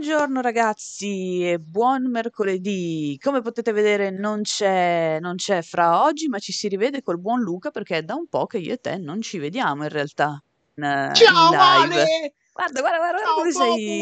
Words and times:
Buongiorno 0.00 0.40
ragazzi 0.40 1.46
e 1.46 1.58
buon 1.58 2.10
mercoledì. 2.10 3.18
Come 3.22 3.42
potete 3.42 3.70
vedere 3.70 4.08
non 4.08 4.40
c'è, 4.40 5.18
non 5.20 5.34
c'è 5.34 5.60
Fra 5.60 6.04
oggi, 6.04 6.26
ma 6.28 6.38
ci 6.38 6.52
si 6.52 6.68
rivede 6.68 7.02
col 7.02 7.20
buon 7.20 7.42
Luca 7.42 7.70
perché 7.70 7.98
è 7.98 8.02
da 8.02 8.14
un 8.14 8.26
po' 8.26 8.46
che 8.46 8.56
io 8.56 8.72
e 8.72 8.78
te 8.78 8.96
non 8.96 9.20
ci 9.20 9.36
vediamo 9.36 9.82
in 9.82 9.90
realtà 9.90 10.42
in, 10.76 10.84
in 10.84 11.12
Ciao 11.12 11.50
live. 11.50 12.00
Ale! 12.00 12.34
Guarda, 12.50 12.80
guarda, 12.80 12.96
guarda, 12.96 13.18
Ciao 13.18 13.34
come 13.34 13.52
sei, 13.52 14.00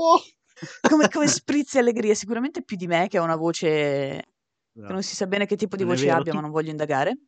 come, 0.88 1.08
come 1.08 1.26
sprizzi 1.26 1.78
allegria, 1.78 2.14
sicuramente 2.14 2.62
più 2.62 2.76
di 2.76 2.86
me 2.86 3.08
che 3.08 3.18
ha 3.18 3.22
una 3.22 3.34
voce 3.34 3.66
che 3.66 4.22
non 4.72 5.02
si 5.02 5.16
sa 5.16 5.26
bene 5.26 5.46
che 5.46 5.56
tipo 5.56 5.74
di 5.74 5.82
Non 5.82 5.94
voce 5.94 6.10
abbia, 6.12 6.32
ma 6.32 6.38
tu, 6.38 6.44
non 6.44 6.52
voglio 6.52 6.70
indagare. 6.70 7.18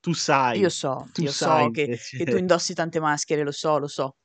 tu 0.00 0.12
sai, 0.12 0.58
Io 0.58 0.70
so, 0.70 1.08
tu 1.12 1.22
io 1.22 1.30
sai 1.30 1.66
so 1.66 1.70
che, 1.70 2.00
che 2.16 2.24
tu 2.24 2.36
indossi 2.36 2.74
tante 2.74 2.98
maschere, 2.98 3.44
lo 3.44 3.52
so, 3.52 3.78
lo 3.78 3.86
so. 3.86 4.16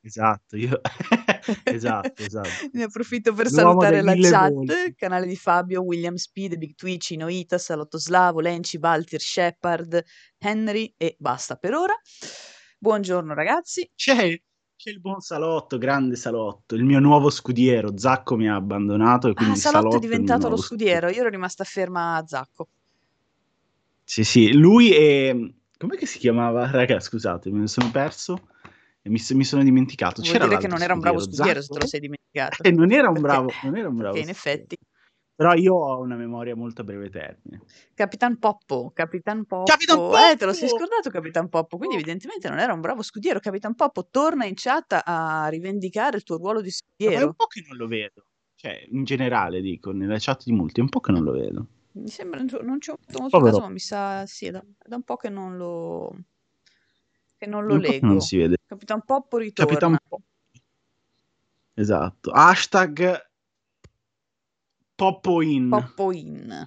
Esatto, 0.00 0.56
io... 0.56 0.80
esatto, 1.64 2.22
esatto. 2.22 2.48
Ne 2.72 2.84
approfitto 2.84 3.32
per 3.32 3.50
L'uomo 3.50 3.80
salutare 3.80 4.02
la 4.02 4.14
chat, 4.14 4.52
volti. 4.52 4.94
canale 4.96 5.26
di 5.26 5.36
Fabio, 5.36 5.82
William 5.82 6.14
Speed, 6.14 6.56
Big 6.56 6.74
Twitch, 6.74 7.10
Inoita, 7.10 7.58
Salotto 7.58 7.98
Slavo, 7.98 8.40
Lenci, 8.40 8.78
Baltir, 8.78 9.20
Shepard, 9.20 10.02
Henry 10.38 10.94
e 10.96 11.16
basta 11.18 11.56
per 11.56 11.74
ora. 11.74 11.94
Buongiorno 12.78 13.34
ragazzi. 13.34 13.90
C'è, 13.94 14.40
c'è 14.76 14.90
il 14.90 15.00
buon 15.00 15.20
Salotto, 15.20 15.78
grande 15.78 16.14
Salotto, 16.16 16.74
il 16.76 16.84
mio 16.84 17.00
nuovo 17.00 17.30
scudiero. 17.30 17.96
Zacco 17.98 18.36
mi 18.36 18.48
ha 18.48 18.54
abbandonato 18.54 19.28
e 19.28 19.34
Ah, 19.34 19.34
quindi 19.34 19.56
Salotto 19.56 19.96
è 19.96 19.96
Salotto 19.96 19.96
è 19.96 20.00
diventato 20.00 20.42
lo 20.42 20.48
nuovo 20.50 20.62
scudiero, 20.62 21.06
scudiero. 21.06 21.14
io 21.14 21.20
ero 21.22 21.28
rimasta 21.30 21.64
ferma 21.64 22.16
a 22.16 22.26
Zacco. 22.26 22.68
Sì, 24.04 24.22
sì, 24.24 24.52
lui 24.52 24.92
è... 24.92 25.34
Com'è 25.78 25.96
che 25.96 26.06
si 26.06 26.18
chiamava? 26.18 26.70
Raga, 26.70 27.00
scusate, 27.00 27.50
me 27.50 27.60
ne 27.60 27.66
sono 27.66 27.90
perso 27.90 28.48
mi, 29.08 29.20
mi 29.30 29.44
sono 29.44 29.62
dimenticato. 29.62 30.20
Vuol 30.22 30.32
C'era 30.32 30.46
dire 30.46 30.58
che 30.58 30.68
non 30.68 30.82
era 30.82 30.94
un 30.94 31.00
bravo 31.00 31.18
scudiero, 31.20 31.60
scudiero 31.60 31.62
se 31.62 31.68
te 31.72 31.78
lo 31.80 31.86
sei 31.86 32.00
dimenticato. 32.00 32.62
E 32.62 32.70
non 32.70 32.92
era 32.92 33.08
un 33.08 33.14
Perché, 33.14 33.28
bravo, 33.28 33.52
non 33.62 33.76
era 33.76 33.88
un 33.88 33.96
bravo 33.96 34.14
perché 34.16 34.30
in 34.30 34.34
scudiero. 34.34 34.62
effetti 34.62 34.76
Però 35.36 35.52
io 35.54 35.74
ho 35.74 36.00
una 36.00 36.16
memoria 36.16 36.56
molto 36.56 36.80
a 36.80 36.84
breve 36.84 37.10
termine. 37.10 37.60
Capitan 37.94 38.38
Poppo, 38.38 38.90
Capitan 38.94 39.44
Capitan 39.44 39.96
Poppo, 39.98 40.16
eh, 40.16 40.36
te 40.36 40.46
lo 40.46 40.52
sei 40.54 40.68
Poppo! 40.68 40.78
scordato 40.78 41.10
Capitan 41.10 41.48
Poppo, 41.50 41.76
quindi 41.76 41.96
evidentemente 41.96 42.48
non 42.48 42.58
era 42.58 42.72
un 42.72 42.80
bravo 42.80 43.02
scudiero. 43.02 43.38
Capitan 43.38 43.74
Poppo, 43.74 44.08
torna 44.10 44.46
in 44.46 44.54
chat 44.56 45.00
a 45.04 45.46
rivendicare 45.48 46.16
il 46.16 46.22
tuo 46.22 46.38
ruolo 46.38 46.62
di 46.62 46.70
Ma 46.70 46.72
è 46.72 47.04
un 47.04 47.04
scudiero. 47.04 47.34
po' 47.34 47.46
che 47.46 47.62
non 47.66 47.76
lo 47.76 47.86
vedo. 47.86 48.24
Cioè, 48.54 48.86
in 48.90 49.04
generale, 49.04 49.60
dico, 49.60 49.92
nella 49.92 50.16
chat 50.18 50.44
di 50.44 50.52
molti, 50.52 50.80
è 50.80 50.82
un 50.82 50.88
po' 50.88 51.00
che 51.00 51.12
non 51.12 51.22
lo 51.22 51.32
vedo. 51.32 51.66
Mi 51.92 52.08
sembra, 52.08 52.40
non 52.62 52.80
ci 52.80 52.90
ho 52.90 52.96
fatto 52.98 53.20
molto 53.20 53.36
Povero. 53.38 53.56
caso, 53.56 53.66
ma 53.66 53.72
mi 53.72 53.78
sa, 53.78 54.24
sì, 54.26 54.46
è 54.46 54.50
da, 54.50 54.64
da 54.86 54.96
un 54.96 55.02
po' 55.02 55.16
che 55.16 55.28
non 55.28 55.56
lo, 55.58 56.14
che 57.36 57.46
non 57.46 57.64
lo 57.66 57.78
che 57.78 57.98
non 58.02 58.12
leggo. 58.12 58.20
si 58.20 58.36
vede. 58.38 58.55
Capitan 58.66 59.04
Poppo 59.04 59.36
Capitan 59.38 59.68
ritorna. 59.68 60.00
Poppo. 60.08 60.24
Esatto. 61.74 62.30
Hashtag 62.30 63.28
Poppo 64.94 65.42
in. 65.42 65.68
Poppo 65.68 66.12
in. 66.12 66.66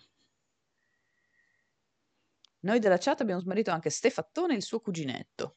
Noi 2.61 2.79
della 2.79 2.97
chat 2.97 3.21
abbiamo 3.21 3.41
smarrito 3.41 3.71
anche 3.71 3.89
Stefattone 3.89 4.53
e 4.53 4.57
il 4.57 4.63
suo 4.63 4.79
cuginetto. 4.79 5.55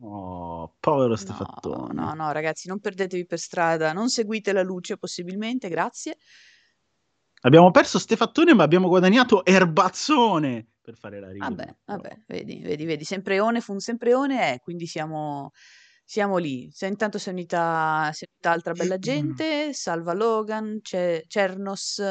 Oh, 0.00 0.76
povero 0.78 1.08
No, 1.08 1.16
Stefattone. 1.16 1.92
no, 1.94 2.12
no, 2.12 2.32
ragazzi, 2.32 2.68
non 2.68 2.80
perdetevi 2.80 3.26
per 3.26 3.38
strada, 3.38 3.92
non 3.92 4.10
seguite 4.10 4.52
la 4.52 4.62
luce 4.62 4.98
possibilmente, 4.98 5.68
grazie. 5.68 6.18
Abbiamo 7.40 7.70
perso 7.70 7.98
Stefattone, 7.98 8.54
ma 8.54 8.62
abbiamo 8.62 8.88
guadagnato 8.88 9.44
Erbazzone 9.44 10.73
per 10.84 10.96
fare 10.98 11.18
la 11.18 11.30
rima. 11.30 11.48
Vabbè, 11.48 11.76
vabbè, 11.86 12.24
vedi, 12.26 12.60
vedi, 12.60 12.84
vedi, 12.84 13.04
Sempreone 13.04 13.62
fu 13.62 13.72
un 13.72 13.80
Sempreone, 13.80 14.52
eh, 14.52 14.58
quindi 14.58 14.86
siamo, 14.86 15.50
siamo 16.04 16.36
lì. 16.36 16.68
Se 16.70 16.86
intanto 16.86 17.16
si 17.16 17.30
è 17.30 17.32
unita, 17.32 18.10
si 18.12 18.24
è 18.24 18.28
unita 18.30 18.50
altra 18.50 18.74
bella 18.74 18.98
gente, 19.00 19.72
Salva 19.72 20.12
Logan, 20.12 20.80
c'è 20.82 21.22
Cernos, 21.26 22.02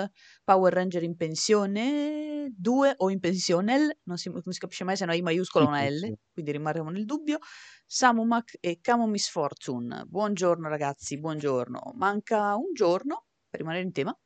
Power 0.44 0.74
Ranger 0.74 1.04
in 1.04 1.16
pensione, 1.16 2.48
due 2.52 2.96
o 2.98 3.12
in 3.12 3.20
pensionel, 3.20 3.96
non 4.06 4.18
si, 4.18 4.30
non 4.30 4.52
si 4.52 4.60
capisce 4.60 4.84
mai 4.84 4.96
se 4.96 5.04
è 5.04 5.06
una 5.06 5.16
I 5.16 5.22
maiuscola 5.22 5.66
o 5.66 5.68
una 5.68 5.88
L, 5.88 6.12
quindi 6.34 6.52
rimarremo 6.52 6.90
nel 6.90 7.06
dubbio. 7.06 7.38
Samumac 7.86 8.58
e 8.60 8.80
Camo 8.82 9.06
Miss 9.06 9.30
Fortune. 9.30 10.06
Buongiorno 10.08 10.68
ragazzi, 10.68 11.20
buongiorno. 11.20 11.94
Manca 11.96 12.56
un 12.56 12.74
giorno, 12.74 13.26
per 13.48 13.60
rimanere 13.60 13.84
in 13.84 13.92
tema, 13.92 14.18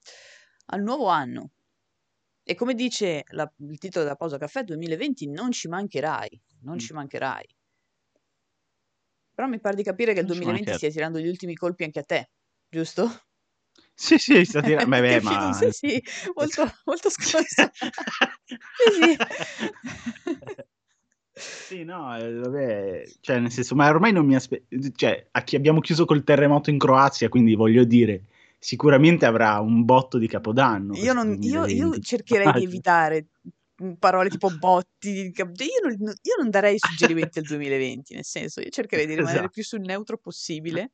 al 0.68 0.82
nuovo 0.82 1.08
anno. 1.08 1.52
E 2.50 2.56
come 2.56 2.76
dice 2.76 3.24
la- 3.32 3.52
il 3.58 3.78
titolo 3.78 4.06
della 4.06 4.16
pausa 4.16 4.38
caffè 4.38 4.64
2020, 4.64 5.28
non 5.30 5.52
ci 5.52 5.68
mancherai, 5.68 6.42
non 6.62 6.76
Mm. 6.76 6.80
ci 6.80 6.94
mancherai. 6.94 7.46
Però 9.34 9.48
mi 9.50 9.60
pare 9.60 9.76
di 9.76 9.84
capire 9.84 10.14
che 10.14 10.22
il 10.22 10.26
Non 10.26 10.36
ci 10.36 10.44
2020 10.44 10.72
mancherà. 10.72 10.78
stia 10.78 10.90
tirando 10.90 11.20
gli 11.20 11.28
ultimi 11.28 11.56
colpi 11.56 11.84
anche 11.84 12.00
a 12.00 12.04
te, 12.04 12.30
giusto? 12.70 13.24
Sì, 13.94 14.18
sì, 14.18 14.46
sta 14.46 14.62
tirando. 14.62 14.88
Beh, 14.96 15.02
beh, 15.02 15.22
ma. 15.22 15.52
Sì, 15.52 15.72
sì, 15.72 16.02
molto, 16.34 16.64
molto 16.86 17.10
sconsato. 17.10 17.72
Sì, 18.78 18.92
sì. 18.92 19.18
Sì, 21.34 21.84
no, 21.84 22.16
eh, 22.18 22.34
vabbè, 22.34 23.04
cioè, 23.22 23.40
nel 23.40 23.52
senso, 23.52 23.76
ma 23.76 23.90
ormai 23.90 24.12
non 24.12 24.26
mi 24.26 24.36
aspetto, 24.36 24.66
cioè, 24.96 25.28
a 25.32 25.44
chi 25.44 25.56
abbiamo 25.56 25.82
chiuso 25.82 26.06
col 26.06 26.24
terremoto 26.24 26.70
in 26.72 26.78
Croazia, 26.80 27.30
quindi 27.30 27.54
voglio 27.56 27.84
dire, 27.84 28.24
sicuramente 28.60 29.26
avrà 29.26 29.60
un 29.60 29.86
botto 29.86 30.18
di 30.18 30.28
Capodanno 30.28 30.96
Io, 30.96 31.14
non, 31.14 31.38
io, 31.42 31.66
io 31.66 31.98
2020. 31.98 32.02
cercherei 32.02 32.52
di 32.54 32.64
evitare 32.64 33.28
parole 34.00 34.30
tipo 34.30 34.50
botti. 34.58 35.32
Io 35.36 35.46
non, 35.84 35.94
io 36.00 36.36
non 36.40 36.50
darei 36.50 36.78
suggerimenti 36.80 37.40
al 37.40 37.46
2020, 37.46 38.14
nel 38.16 38.26
senso, 38.26 38.62
io 38.62 38.70
cercherei 38.70 39.06
di 39.06 39.14
rimanere 39.14 39.38
Esatto. 39.40 39.52
più 39.52 39.64
sul 39.64 39.82
neutro 39.82 40.18
possibile 40.18 40.92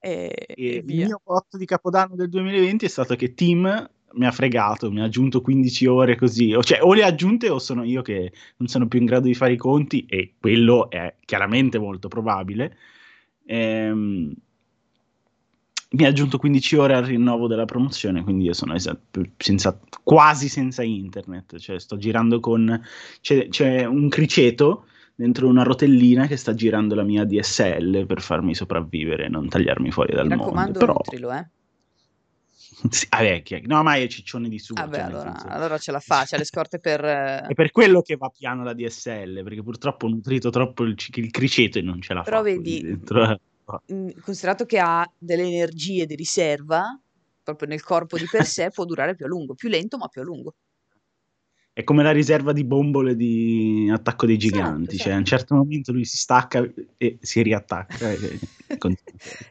e, 0.00 0.32
E 0.54 0.54
e 0.56 0.76
il 0.76 0.84
mio 0.84 1.20
botto 1.22 1.56
di 1.56 1.64
Capodanno 1.64 2.16
del 2.16 2.28
2020 2.28 2.84
è 2.86 2.88
stato 2.88 3.14
che 3.16 3.34
Tim 3.34 3.90
mi 4.14 4.26
ha 4.26 4.32
fregato, 4.32 4.90
mi 4.90 5.00
ha 5.00 5.04
aggiunto 5.04 5.40
15 5.40 5.86
ore 5.86 6.16
così, 6.16 6.52
o, 6.52 6.62
cioè, 6.62 6.82
o 6.82 6.92
le 6.92 7.02
ha 7.02 7.06
aggiunte 7.06 7.48
o 7.48 7.58
sono 7.58 7.82
io 7.84 8.02
che 8.02 8.32
non 8.56 8.68
sono 8.68 8.86
più 8.86 8.98
in 8.98 9.06
grado 9.06 9.26
di 9.26 9.34
fare 9.34 9.52
i 9.54 9.56
conti, 9.56 10.04
e 10.06 10.34
quello 10.38 10.90
è 10.90 11.16
chiaramente 11.24 11.78
molto 11.78 12.08
probabile. 12.08 12.76
Ehm, 13.46 14.34
mi 15.92 16.04
ha 16.04 16.08
aggiunto 16.08 16.38
15 16.38 16.76
ore 16.76 16.94
al 16.94 17.04
rinnovo 17.04 17.46
della 17.46 17.64
promozione, 17.64 18.22
quindi 18.22 18.44
io 18.44 18.52
sono 18.52 18.74
senza- 19.36 19.80
quasi 20.02 20.48
senza 20.48 20.82
internet, 20.82 21.58
cioè 21.58 21.78
sto 21.78 21.96
girando 21.96 22.40
con... 22.40 22.80
c'è, 23.20 23.48
c'è 23.48 23.84
un 23.84 24.08
criceto 24.08 24.86
dentro 25.14 25.46
una 25.48 25.62
rotellina 25.62 26.26
che 26.26 26.36
sta 26.36 26.54
girando 26.54 26.94
la 26.94 27.02
mia 27.02 27.24
DSL 27.24 28.06
per 28.06 28.22
farmi 28.22 28.54
sopravvivere 28.54 29.26
e 29.26 29.28
non 29.28 29.48
tagliarmi 29.48 29.90
fuori 29.90 30.14
dal 30.14 30.26
Mi 30.26 30.36
mondo, 30.36 30.44
raccomando, 30.44 30.78
però... 30.78 30.92
nutrilo, 30.94 31.32
eh. 31.32 31.48
Sì, 32.88 33.06
chi 33.42 33.54
è- 33.54 33.62
no, 33.66 33.82
ma 33.82 33.96
è 33.96 34.06
ciccione 34.08 34.48
di 34.48 34.58
su, 34.58 34.72
Vabbè, 34.72 34.96
cioè, 34.96 35.04
nel 35.04 35.14
allora, 35.14 35.30
senso... 35.30 35.46
allora 35.54 35.78
ce 35.78 35.92
la 35.92 36.00
fa, 36.00 36.24
c'ha 36.26 36.38
le 36.38 36.44
scorte 36.44 36.78
per... 36.78 37.04
È 37.04 37.52
per 37.54 37.70
quello 37.70 38.00
che 38.00 38.16
va 38.16 38.32
piano 38.34 38.64
la 38.64 38.72
DSL, 38.72 39.42
perché 39.42 39.62
purtroppo 39.62 40.06
ho 40.06 40.08
nutrito 40.08 40.48
troppo 40.48 40.84
il, 40.84 40.96
il 41.16 41.30
criceto 41.30 41.78
e 41.78 41.82
non 41.82 42.00
ce 42.00 42.14
la 42.14 42.22
Però 42.22 42.38
fa 42.38 42.42
così 42.42 42.56
vedi, 42.56 42.80
dentro. 42.80 43.38
Mm, 43.92 44.08
considerato 44.22 44.64
che 44.64 44.78
ha 44.78 45.08
delle 45.16 45.44
energie 45.44 46.06
di 46.06 46.14
riserva, 46.14 47.00
proprio 47.42 47.68
nel 47.68 47.82
corpo 47.82 48.18
di 48.18 48.26
per 48.30 48.44
sé, 48.44 48.70
può 48.74 48.84
durare 48.84 49.14
più 49.14 49.24
a 49.24 49.28
lungo, 49.28 49.54
più 49.54 49.68
lento 49.68 49.96
ma 49.96 50.08
più 50.08 50.20
a 50.20 50.24
lungo. 50.24 50.54
È 51.74 51.84
come 51.84 52.02
la 52.02 52.12
riserva 52.12 52.52
di 52.52 52.64
bombole 52.64 53.16
di 53.16 53.88
Attacco 53.90 54.26
dei 54.26 54.36
Esatto, 54.36 54.56
Giganti, 54.56 54.96
cioè 54.98 55.12
a 55.12 55.16
un 55.16 55.22
esatto. 55.22 55.38
certo 55.38 55.54
momento 55.54 55.92
lui 55.92 56.04
si 56.04 56.18
stacca 56.18 56.62
e 56.98 57.18
si 57.20 57.40
riattacca 57.40 58.12
e 58.12 58.38
e. 58.68 58.98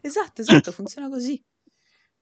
Esatto, 0.01 0.41
esatto, 0.41 0.71
funziona 0.71 1.09
così. 1.09 1.43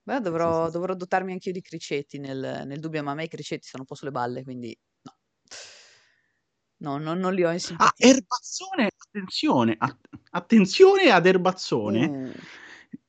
Beh, 0.02 0.20
dovrò, 0.20 0.64
sì, 0.64 0.70
sì. 0.70 0.72
dovrò 0.78 0.94
dotarmi 0.94 1.32
anch'io 1.32 1.52
di 1.52 1.60
criceti 1.60 2.18
nel, 2.18 2.62
nel 2.64 2.80
dubbio, 2.80 3.02
ma 3.02 3.10
a 3.10 3.14
me 3.14 3.24
i 3.24 3.28
criceti 3.28 3.66
sono 3.66 3.82
un 3.82 3.88
po' 3.88 3.94
sulle 3.94 4.10
balle, 4.10 4.42
quindi 4.42 4.76
no. 6.80 6.98
No, 6.98 7.14
non, 7.14 7.34
li 7.34 7.44
ho 7.44 7.50
in 7.50 7.58
Ah. 7.76 7.92
Erbazzone, 7.96 8.90
attenzione, 8.96 9.74
att- 9.78 10.08
attenzione 10.30 11.10
ad 11.10 11.26
Erbazzone. 11.26 12.06
Uh, 12.06 12.30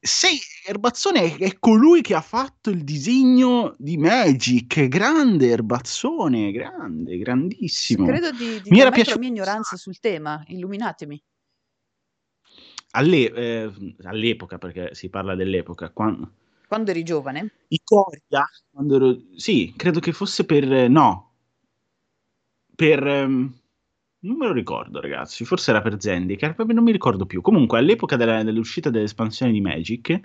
Sei, 0.04 0.40
Erbazzone 0.66 1.22
è, 1.22 1.38
è 1.38 1.60
colui 1.60 2.02
che 2.02 2.16
ha 2.16 2.22
fatto 2.22 2.72
il 2.72 2.84
disegno 2.84 3.76
di 3.78 3.98
Magic, 3.98 4.88
grande 4.88 5.50
Erbazzone, 5.50 6.52
grande, 6.52 7.18
grandissimo. 7.18 8.08
credo 8.08 8.32
di, 8.32 8.62
di 8.62 8.70
Mi 8.72 8.80
era 8.80 8.90
ammetto 8.90 9.12
la 9.12 9.20
mia 9.20 9.30
ignoranza 9.30 9.76
sul 9.78 10.00
tema, 10.00 10.44
illuminatemi. 10.48 11.24
Alle- 12.92 13.32
eh, 13.34 13.96
all'epoca, 14.04 14.58
perché 14.58 14.94
si 14.96 15.10
parla 15.10 15.36
dell'epoca, 15.36 15.92
quando, 15.92 16.32
Quando 16.68 16.90
eri 16.92 17.04
giovane? 17.04 17.52
Ikoria, 17.68 18.44
quando 18.72 18.96
ero, 18.96 19.22
sì, 19.36 19.74
credo 19.76 20.00
che 20.00 20.14
fosse 20.14 20.46
per, 20.46 20.72
eh, 20.72 20.88
no, 20.88 21.34
per, 22.76 23.06
ehm, 23.06 23.61
non 24.22 24.38
me 24.38 24.48
lo 24.48 24.54
ricordo 24.54 25.00
ragazzi, 25.00 25.46
forse 25.46 25.72
era 25.72 25.82
per 25.82 26.00
Zendikar, 26.00 26.56
proprio 26.56 26.76
non 26.76 26.84
mi 26.84 26.92
ricordo 26.92 27.26
più. 27.26 27.42
Comunque 27.42 27.80
all'epoca 27.80 28.16
della- 28.16 28.44
dell'uscita 28.44 28.90
dell'espansione 28.90 29.52
di 29.52 29.62
Magic 29.62 30.20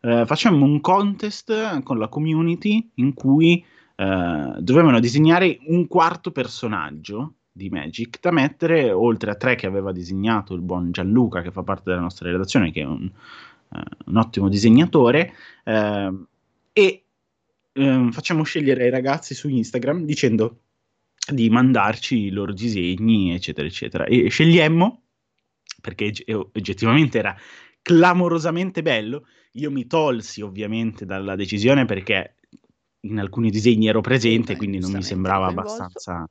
eh, 0.00 0.24
facemmo 0.26 0.64
un 0.64 0.80
contest 0.80 1.82
con 1.82 1.98
la 1.98 2.08
community 2.08 2.90
in 2.94 3.14
cui 3.14 3.64
eh, 3.96 4.54
dovevano 4.58 5.00
disegnare 5.00 5.58
un 5.66 5.86
quarto 5.86 6.32
personaggio 6.32 7.34
di 7.52 7.68
Magic 7.68 8.18
da 8.20 8.30
mettere 8.30 8.90
oltre 8.90 9.30
a 9.30 9.34
tre 9.34 9.54
che 9.56 9.66
aveva 9.66 9.92
disegnato 9.92 10.54
il 10.54 10.62
buon 10.62 10.90
Gianluca 10.90 11.42
che 11.42 11.50
fa 11.50 11.62
parte 11.62 11.82
della 11.86 12.00
nostra 12.00 12.30
redazione 12.30 12.72
che 12.72 12.80
è 12.80 12.86
un 12.86 13.10
un 14.06 14.16
ottimo 14.16 14.48
disegnatore, 14.48 15.32
ehm, 15.64 16.26
e 16.72 17.04
ehm, 17.72 18.10
facciamo 18.10 18.42
scegliere 18.42 18.84
ai 18.84 18.90
ragazzi 18.90 19.34
su 19.34 19.48
Instagram 19.48 20.04
dicendo 20.04 20.58
di 21.30 21.50
mandarci 21.50 22.18
i 22.26 22.30
loro 22.30 22.52
disegni, 22.52 23.32
eccetera, 23.32 23.66
eccetera. 23.66 24.04
E 24.04 24.28
scegliemmo, 24.28 25.02
perché 25.80 26.12
oggettivamente 26.52 27.18
era 27.18 27.36
clamorosamente 27.82 28.82
bello, 28.82 29.26
io 29.52 29.70
mi 29.70 29.86
tolsi 29.86 30.40
ovviamente 30.40 31.04
dalla 31.04 31.36
decisione 31.36 31.84
perché 31.84 32.36
in 33.00 33.18
alcuni 33.18 33.50
disegni 33.50 33.88
ero 33.88 34.00
presente, 34.00 34.56
quindi 34.56 34.78
non 34.78 34.92
mi 34.92 35.02
sembrava 35.02 35.48
abbastanza 35.48 36.28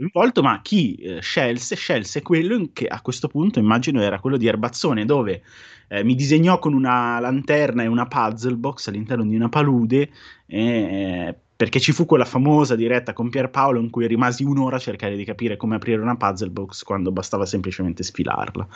coinvolto, 0.00 0.42
ma 0.42 0.60
chi 0.62 0.94
eh, 0.94 1.20
scelse, 1.20 1.76
scelse 1.76 2.22
quello 2.22 2.70
che 2.72 2.86
a 2.86 3.02
questo 3.02 3.28
punto 3.28 3.58
immagino 3.58 4.00
era 4.00 4.18
quello 4.18 4.38
di 4.38 4.46
Erbazzone, 4.46 5.04
dove 5.04 5.42
eh, 5.88 6.02
mi 6.04 6.14
disegnò 6.14 6.58
con 6.58 6.72
una 6.72 7.20
lanterna 7.20 7.82
e 7.82 7.86
una 7.86 8.06
puzzle 8.06 8.56
box 8.56 8.88
all'interno 8.88 9.24
di 9.24 9.36
una 9.36 9.50
palude, 9.50 10.10
eh, 10.46 11.34
perché 11.60 11.78
ci 11.78 11.92
fu 11.92 12.06
quella 12.06 12.24
famosa 12.24 12.74
diretta 12.74 13.12
con 13.12 13.28
Pierpaolo 13.28 13.78
in 13.80 13.90
cui 13.90 14.06
rimasi 14.06 14.44
un'ora 14.44 14.76
a 14.76 14.78
cercare 14.78 15.14
di 15.14 15.26
capire 15.26 15.58
come 15.58 15.74
aprire 15.74 16.00
una 16.00 16.16
puzzle 16.16 16.48
box 16.48 16.84
quando 16.84 17.12
bastava 17.12 17.44
semplicemente 17.44 18.02
sfilarla. 18.02 18.66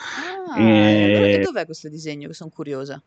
Ah, 0.51 0.61
e... 0.61 1.41
dov'è 1.43 1.65
questo 1.65 1.89
disegno? 1.89 2.29
Che 2.29 2.35
sono 2.35 2.51
curiosa. 2.51 3.03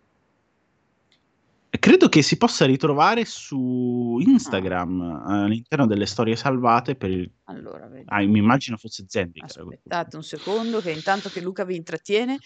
Credo 1.69 2.09
che 2.09 2.23
si 2.23 2.37
possa 2.37 2.65
ritrovare 2.65 3.23
su 3.25 4.17
Instagram 4.19 5.01
ah. 5.01 5.43
all'interno 5.43 5.85
delle 5.85 6.07
storie 6.07 6.35
salvate 6.35 6.95
per 6.95 7.11
il... 7.11 7.31
Allora, 7.43 7.87
ah, 8.05 8.21
mi 8.23 8.39
immagino 8.39 8.77
fosse 8.77 9.05
Zendika. 9.07 9.45
Aspettate 9.45 10.15
un 10.15 10.23
secondo 10.23 10.81
che 10.81 10.89
intanto 10.89 11.29
che 11.29 11.39
Luca 11.39 11.63
vi 11.65 11.75
intrattiene, 11.75 12.39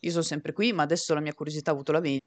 io 0.00 0.10
sono 0.10 0.22
sempre 0.22 0.52
qui, 0.52 0.74
ma 0.74 0.82
adesso 0.82 1.14
la 1.14 1.20
mia 1.20 1.32
curiosità 1.32 1.70
ha 1.70 1.72
avuto 1.72 1.92
la 1.92 2.00
mente. 2.00 2.26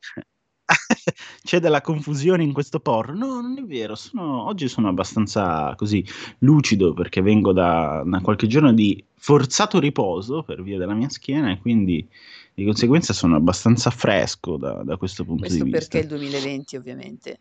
C'è 1.42 1.60
della 1.60 1.80
confusione 1.80 2.42
in 2.42 2.52
questo 2.52 2.80
porro? 2.80 3.14
No, 3.14 3.40
non 3.40 3.56
è 3.58 3.62
vero. 3.62 3.94
Sono, 3.94 4.44
oggi 4.44 4.68
sono 4.68 4.88
abbastanza 4.88 5.74
così 5.76 6.04
lucido 6.38 6.92
perché 6.92 7.22
vengo 7.22 7.52
da, 7.52 8.02
da 8.04 8.20
qualche 8.20 8.46
giorno 8.46 8.72
di 8.72 9.02
forzato 9.14 9.78
riposo 9.78 10.42
per 10.42 10.62
via 10.62 10.78
della 10.78 10.94
mia 10.94 11.08
schiena 11.08 11.50
e 11.50 11.58
quindi 11.58 12.06
di 12.54 12.64
conseguenza 12.64 13.12
sono 13.12 13.36
abbastanza 13.36 13.90
fresco 13.90 14.56
da, 14.56 14.82
da 14.82 14.96
questo 14.96 15.24
punto 15.24 15.42
questo 15.46 15.64
di 15.64 15.70
vista. 15.70 15.86
Questo 15.88 16.08
perché 16.08 16.14
il 16.14 16.20
2020 16.20 16.76
ovviamente 16.76 17.38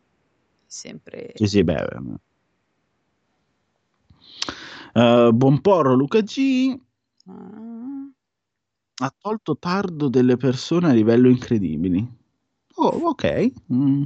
sempre... 0.66 1.32
Sì, 1.36 1.48
sì, 1.48 1.64
beh. 1.64 1.86
Uh, 4.94 5.32
buon 5.32 5.62
porro 5.62 5.96
Luca 5.96 6.22
G. 6.22 6.80
Uh. 7.26 8.12
Ha 9.00 9.14
tolto 9.20 9.58
tardo 9.58 10.08
delle 10.08 10.38
persone 10.38 10.90
a 10.90 10.94
livello 10.94 11.30
incredibili. 11.30 12.16
Oh, 12.80 13.10
ok. 13.10 13.52
Mm. 13.74 14.04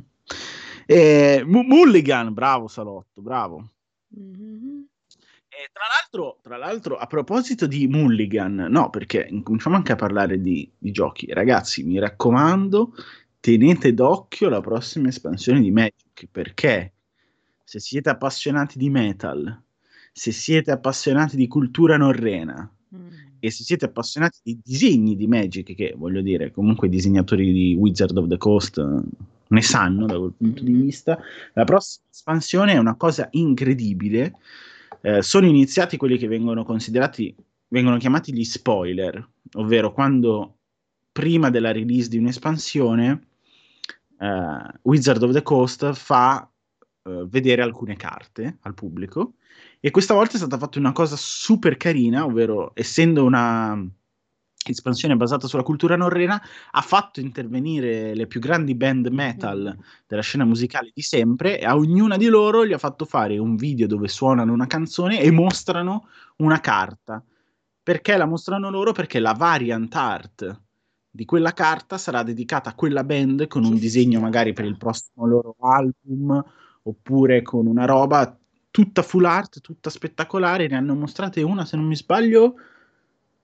Eh, 0.85 1.43
Mulligan, 1.45 2.33
bravo 2.33 2.67
Salotto, 2.67 3.21
bravo. 3.21 3.71
Mm-hmm. 4.17 4.79
E 5.47 5.69
tra 5.71 5.83
l'altro, 5.89 6.39
tra 6.41 6.57
l'altro, 6.57 6.97
a 6.97 7.05
proposito 7.07 7.67
di 7.67 7.87
Mulligan, 7.87 8.67
no, 8.69 8.89
perché 8.89 9.29
cominciamo 9.43 9.75
anche 9.75 9.91
a 9.91 9.95
parlare 9.95 10.41
di, 10.41 10.69
di, 10.77 10.91
giochi. 10.91 11.31
Ragazzi, 11.31 11.83
mi 11.83 11.99
raccomando, 11.99 12.93
tenete 13.39 13.93
d'occhio 13.93 14.49
la 14.49 14.61
prossima 14.61 15.09
espansione 15.09 15.59
di 15.59 15.71
Magic, 15.71 16.27
perché 16.31 16.93
se 17.63 17.79
siete 17.79 18.09
appassionati 18.09 18.77
di 18.77 18.89
metal, 18.89 19.61
se 20.13 20.31
siete 20.31 20.71
appassionati 20.71 21.35
di 21.35 21.47
cultura 21.47 21.97
norrena 21.97 22.69
mm. 22.95 23.30
E 23.41 23.51
se 23.51 23.65
siete 23.65 23.85
appassionati 23.85 24.39
di 24.41 24.59
disegni 24.63 25.17
di 25.17 25.27
Magic, 25.27 25.75
che 25.75 25.93
voglio 25.97 26.21
dire, 26.21 26.51
comunque 26.51 26.87
i 26.87 26.91
disegnatori 26.91 27.51
di 27.51 27.75
Wizard 27.75 28.15
of 28.15 28.29
the 28.29 28.37
Coast 28.37 28.81
ne 29.47 29.61
sanno 29.61 30.05
da 30.05 30.17
quel 30.17 30.33
punto 30.37 30.63
di 30.63 30.71
mm. 30.71 30.81
vista, 30.81 31.19
la 31.53 31.65
prossima 31.65 32.05
espansione 32.09 32.71
è 32.71 32.77
una 32.77 32.95
cosa 32.95 33.27
incredibile 33.31 34.35
eh, 35.01 35.21
sono 35.21 35.47
iniziati 35.47 35.97
quelli 35.97 36.17
che 36.17 36.27
vengono 36.27 36.63
considerati, 36.63 37.35
vengono 37.69 37.97
chiamati 37.97 38.33
gli 38.33 38.43
spoiler, 38.43 39.27
ovvero 39.53 39.91
quando 39.91 40.57
prima 41.11 41.49
della 41.49 41.71
release 41.71 42.07
di 42.07 42.17
un'espansione 42.17 43.27
eh, 44.19 44.79
Wizard 44.83 45.23
of 45.23 45.33
the 45.33 45.41
Coast 45.41 45.93
fa 45.93 46.47
eh, 47.03 47.25
vedere 47.27 47.61
alcune 47.61 47.95
carte 47.95 48.57
al 48.61 48.75
pubblico 48.75 49.33
e 49.79 49.89
questa 49.89 50.13
volta 50.13 50.33
è 50.33 50.37
stata 50.37 50.57
fatta 50.57 50.77
una 50.77 50.91
cosa 50.91 51.15
super 51.17 51.75
carina, 51.77 52.23
ovvero 52.25 52.71
essendo 52.75 53.23
una 53.23 53.75
espansione 54.63 55.15
basata 55.15 55.47
sulla 55.47 55.63
cultura 55.63 55.95
norrena, 55.95 56.39
ha 56.71 56.81
fatto 56.81 57.19
intervenire 57.19 58.13
le 58.13 58.27
più 58.27 58.39
grandi 58.39 58.75
band 58.75 59.07
metal 59.07 59.75
della 60.05 60.21
scena 60.21 60.45
musicale 60.45 60.91
di 60.93 61.01
sempre 61.01 61.59
e 61.59 61.65
a 61.65 61.75
ognuna 61.75 62.17
di 62.17 62.27
loro 62.27 62.65
gli 62.65 62.73
ha 62.73 62.77
fatto 62.77 63.05
fare 63.05 63.39
un 63.39 63.55
video 63.55 63.87
dove 63.87 64.07
suonano 64.07 64.53
una 64.53 64.67
canzone 64.67 65.19
e 65.19 65.31
mostrano 65.31 66.07
una 66.37 66.59
carta. 66.59 67.23
Perché 67.83 68.15
la 68.15 68.27
mostrano 68.27 68.69
loro? 68.69 68.91
Perché 68.91 69.19
la 69.19 69.33
variant 69.33 69.95
art 69.95 70.61
di 71.09 71.25
quella 71.25 71.51
carta 71.51 71.97
sarà 71.97 72.23
dedicata 72.23 72.69
a 72.69 72.75
quella 72.75 73.03
band 73.03 73.47
con 73.47 73.65
un 73.65 73.77
disegno 73.77 74.19
magari 74.19 74.53
per 74.53 74.65
il 74.65 74.77
prossimo 74.77 75.25
loro 75.25 75.55
album 75.59 76.41
oppure 76.83 77.41
con 77.41 77.67
una 77.67 77.85
roba 77.85 78.37
tutta 78.71 79.01
full 79.01 79.25
art, 79.25 79.61
tutta 79.61 79.89
spettacolare. 79.89 80.67
Ne 80.67 80.75
hanno 80.75 80.95
mostrate 80.95 81.41
una, 81.41 81.65
se 81.65 81.75
non 81.75 81.85
mi 81.85 81.95
sbaglio, 81.95 82.55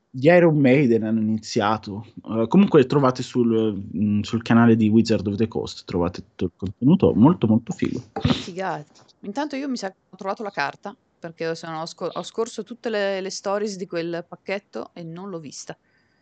gli 0.10 0.25
Iron 0.28 0.57
Maiden 0.57 1.04
hanno 1.04 1.19
iniziato. 1.19 2.07
Uh, 2.24 2.48
comunque 2.48 2.86
trovate 2.86 3.22
sul, 3.22 3.80
mm, 3.95 4.22
sul, 4.22 4.42
canale 4.42 4.75
di 4.75 4.89
Wizard 4.89 5.28
of 5.28 5.36
the 5.36 5.48
Coast, 5.48 5.86
trovate 5.86 6.22
tutto 6.22 6.45
il 6.45 6.51
contenuto 6.56 7.13
molto 7.13 7.45
molto 7.48 7.74
figo. 7.74 8.01
Figati. 8.22 9.01
Intanto 9.22 9.56
io 9.56 9.68
mi 9.68 9.78
sa 9.78 9.90
che 9.90 9.98
ho 10.10 10.16
trovato 10.16 10.44
la 10.44 10.50
carta, 10.50 10.95
perché 11.19 11.48
ho, 11.48 11.86
scor- 11.86 12.16
ho 12.16 12.24
scorso 12.24 12.63
tutte 12.63 12.90
le, 12.90 13.22
le, 13.22 13.30
stories 13.30 13.75
di 13.78 13.86
quel 13.86 14.25
pacchetto 14.28 14.92
e 14.94 15.04
non 15.04 15.30
l'ho 15.30 15.40
vista. 15.40 15.78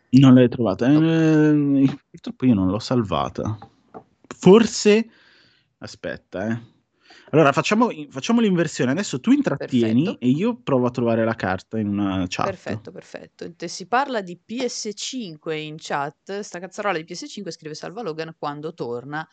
Non 0.08 0.34
l'hai 0.34 0.48
trovata? 0.48 0.86
Eh, 0.90 1.96
purtroppo 2.10 2.46
io 2.46 2.54
non 2.54 2.68
l'ho 2.68 2.78
salvata. 2.78 3.58
Forse... 4.26 5.08
Aspetta, 5.78 6.48
eh. 6.48 6.74
Allora 7.30 7.52
facciamo, 7.52 7.88
facciamo, 8.08 8.40
l'inversione. 8.40 8.92
Adesso 8.92 9.20
tu 9.20 9.32
intrattieni 9.32 10.04
perfetto. 10.04 10.24
e 10.24 10.28
io 10.28 10.60
provo 10.60 10.86
a 10.86 10.90
trovare 10.90 11.24
la 11.24 11.34
carta 11.34 11.78
in 11.78 11.88
una 11.88 12.24
chat. 12.28 12.46
Perfetto, 12.46 12.92
perfetto. 12.92 13.52
Si 13.66 13.86
parla 13.86 14.20
di 14.20 14.40
PS5 14.46 15.52
in 15.52 15.76
chat. 15.78 16.40
Sta 16.40 16.60
cazzarola 16.60 16.98
di 16.98 17.04
PS5 17.04 17.50
scrive 17.50 17.74
Salva 17.74 18.02
Logan 18.02 18.34
quando 18.38 18.74
torna. 18.74 19.26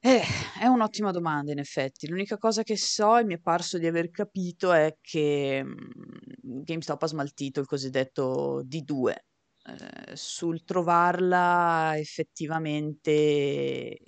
Eh, 0.00 0.22
è 0.60 0.66
un'ottima 0.66 1.10
domanda 1.10 1.52
in 1.52 1.58
effetti. 1.58 2.08
L'unica 2.08 2.38
cosa 2.38 2.62
che 2.62 2.76
so 2.76 3.16
e 3.16 3.24
mi 3.24 3.34
è 3.34 3.38
parso 3.38 3.78
di 3.78 3.86
aver 3.86 4.10
capito 4.10 4.72
è 4.72 4.96
che 5.00 5.62
mh, 5.64 6.62
GameStop 6.62 7.02
ha 7.02 7.06
smaltito 7.06 7.60
il 7.60 7.66
cosiddetto 7.66 8.62
D2. 8.64 9.10
Eh, 9.10 10.16
sul 10.16 10.64
trovarla 10.64 11.92
effettivamente 11.96 13.98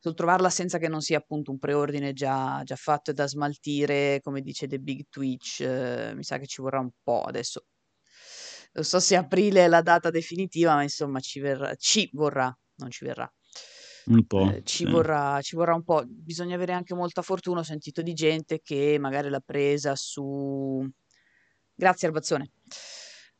trovarla 0.00 0.50
senza 0.50 0.78
che 0.78 0.88
non 0.88 1.00
sia 1.00 1.18
appunto 1.18 1.50
un 1.50 1.58
preordine 1.58 2.12
già, 2.12 2.62
già 2.64 2.76
fatto 2.76 3.10
e 3.10 3.14
da 3.14 3.26
smaltire, 3.26 4.20
come 4.22 4.40
dice 4.40 4.66
The 4.66 4.78
Big 4.78 5.06
Twitch, 5.08 5.60
eh, 5.60 6.12
mi 6.14 6.22
sa 6.22 6.38
che 6.38 6.46
ci 6.46 6.62
vorrà 6.62 6.78
un 6.78 6.90
po' 7.02 7.22
adesso. 7.22 7.66
Non 8.72 8.84
so 8.84 9.00
se 9.00 9.16
aprile 9.16 9.64
è 9.64 9.68
la 9.68 9.82
data 9.82 10.10
definitiva, 10.10 10.74
ma 10.74 10.82
insomma 10.82 11.20
ci, 11.20 11.40
verrà, 11.40 11.74
ci 11.74 12.08
vorrà, 12.12 12.56
non 12.76 12.90
ci 12.90 13.04
verrà. 13.04 13.30
Un 14.06 14.24
po'. 14.26 14.50
Eh, 14.50 14.62
ci, 14.64 14.84
sì. 14.84 14.90
vorrà, 14.90 15.40
ci 15.42 15.56
vorrà 15.56 15.74
un 15.74 15.82
po'. 15.84 16.04
Bisogna 16.06 16.54
avere 16.54 16.72
anche 16.72 16.94
molta 16.94 17.20
fortuna. 17.22 17.60
Ho 17.60 17.64
sentito 17.64 18.00
di 18.00 18.14
gente 18.14 18.60
che 18.62 18.96
magari 18.98 19.28
l'ha 19.28 19.42
presa 19.44 19.94
su. 19.96 20.86
Grazie, 21.74 22.08
Arbazzone. 22.08 22.50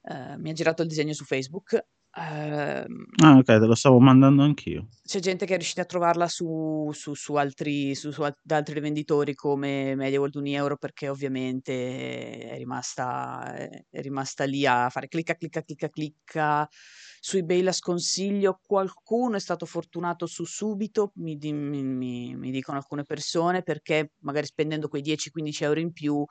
Uh, 0.00 0.38
mi 0.38 0.50
ha 0.50 0.52
girato 0.52 0.82
il 0.82 0.88
disegno 0.88 1.12
su 1.12 1.24
Facebook 1.24 1.86
Ehm, 2.16 3.04
ah, 3.22 3.36
ok, 3.36 3.44
te 3.44 3.58
lo 3.66 3.74
stavo 3.74 3.98
mandando 4.00 4.42
anch'io. 4.42 4.88
C'è 5.04 5.20
gente 5.20 5.46
che 5.46 5.54
è 5.54 5.56
riuscita 5.56 5.82
a 5.82 5.84
trovarla 5.86 6.28
su, 6.28 6.90
su, 6.92 7.14
su 7.14 7.34
altri, 7.36 7.94
su, 7.94 8.10
su 8.10 8.22
da 8.42 8.56
altri 8.56 8.74
rivenditori 8.74 9.34
come 9.34 9.94
MediaWorld 9.94 10.34
1 10.34 10.46
euro 10.48 10.76
perché 10.76 11.08
ovviamente 11.08 12.40
è 12.50 12.56
rimasta, 12.58 13.54
è 13.54 14.00
rimasta 14.02 14.44
lì 14.44 14.66
a 14.66 14.90
fare 14.90 15.08
clicca, 15.08 15.34
clicca, 15.34 15.62
clicca, 15.62 15.88
clicca. 15.88 16.68
Su 17.20 17.36
eBay 17.36 17.62
la 17.62 17.72
sconsiglio, 17.72 18.60
qualcuno 18.62 19.36
è 19.36 19.40
stato 19.40 19.64
fortunato 19.64 20.26
su 20.26 20.44
subito, 20.44 21.12
mi, 21.16 21.36
mi, 21.40 21.82
mi, 21.82 22.34
mi 22.36 22.50
dicono 22.50 22.78
alcune 22.78 23.02
persone, 23.04 23.62
perché 23.62 24.12
magari 24.20 24.46
spendendo 24.46 24.88
quei 24.88 25.02
10-15 25.02 25.64
euro 25.64 25.80
in 25.80 25.92
più 25.92 26.24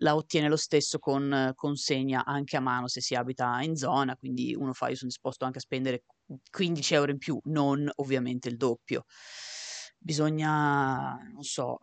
la 0.00 0.14
ottiene 0.14 0.48
lo 0.48 0.56
stesso 0.56 0.98
con 0.98 1.52
consegna 1.54 2.24
anche 2.24 2.56
a 2.56 2.60
mano 2.60 2.88
se 2.88 3.00
si 3.00 3.14
abita 3.14 3.60
in 3.62 3.76
zona, 3.76 4.16
quindi 4.16 4.54
uno 4.54 4.72
fa, 4.72 4.88
io 4.88 4.96
sono 4.96 5.10
disposto 5.10 5.44
anche 5.44 5.58
a 5.58 5.60
spendere 5.60 6.04
15 6.50 6.94
euro 6.94 7.10
in 7.10 7.18
più, 7.18 7.38
non 7.44 7.90
ovviamente 7.96 8.48
il 8.48 8.56
doppio. 8.56 9.04
Bisogna, 9.98 11.16
non 11.32 11.42
so, 11.42 11.78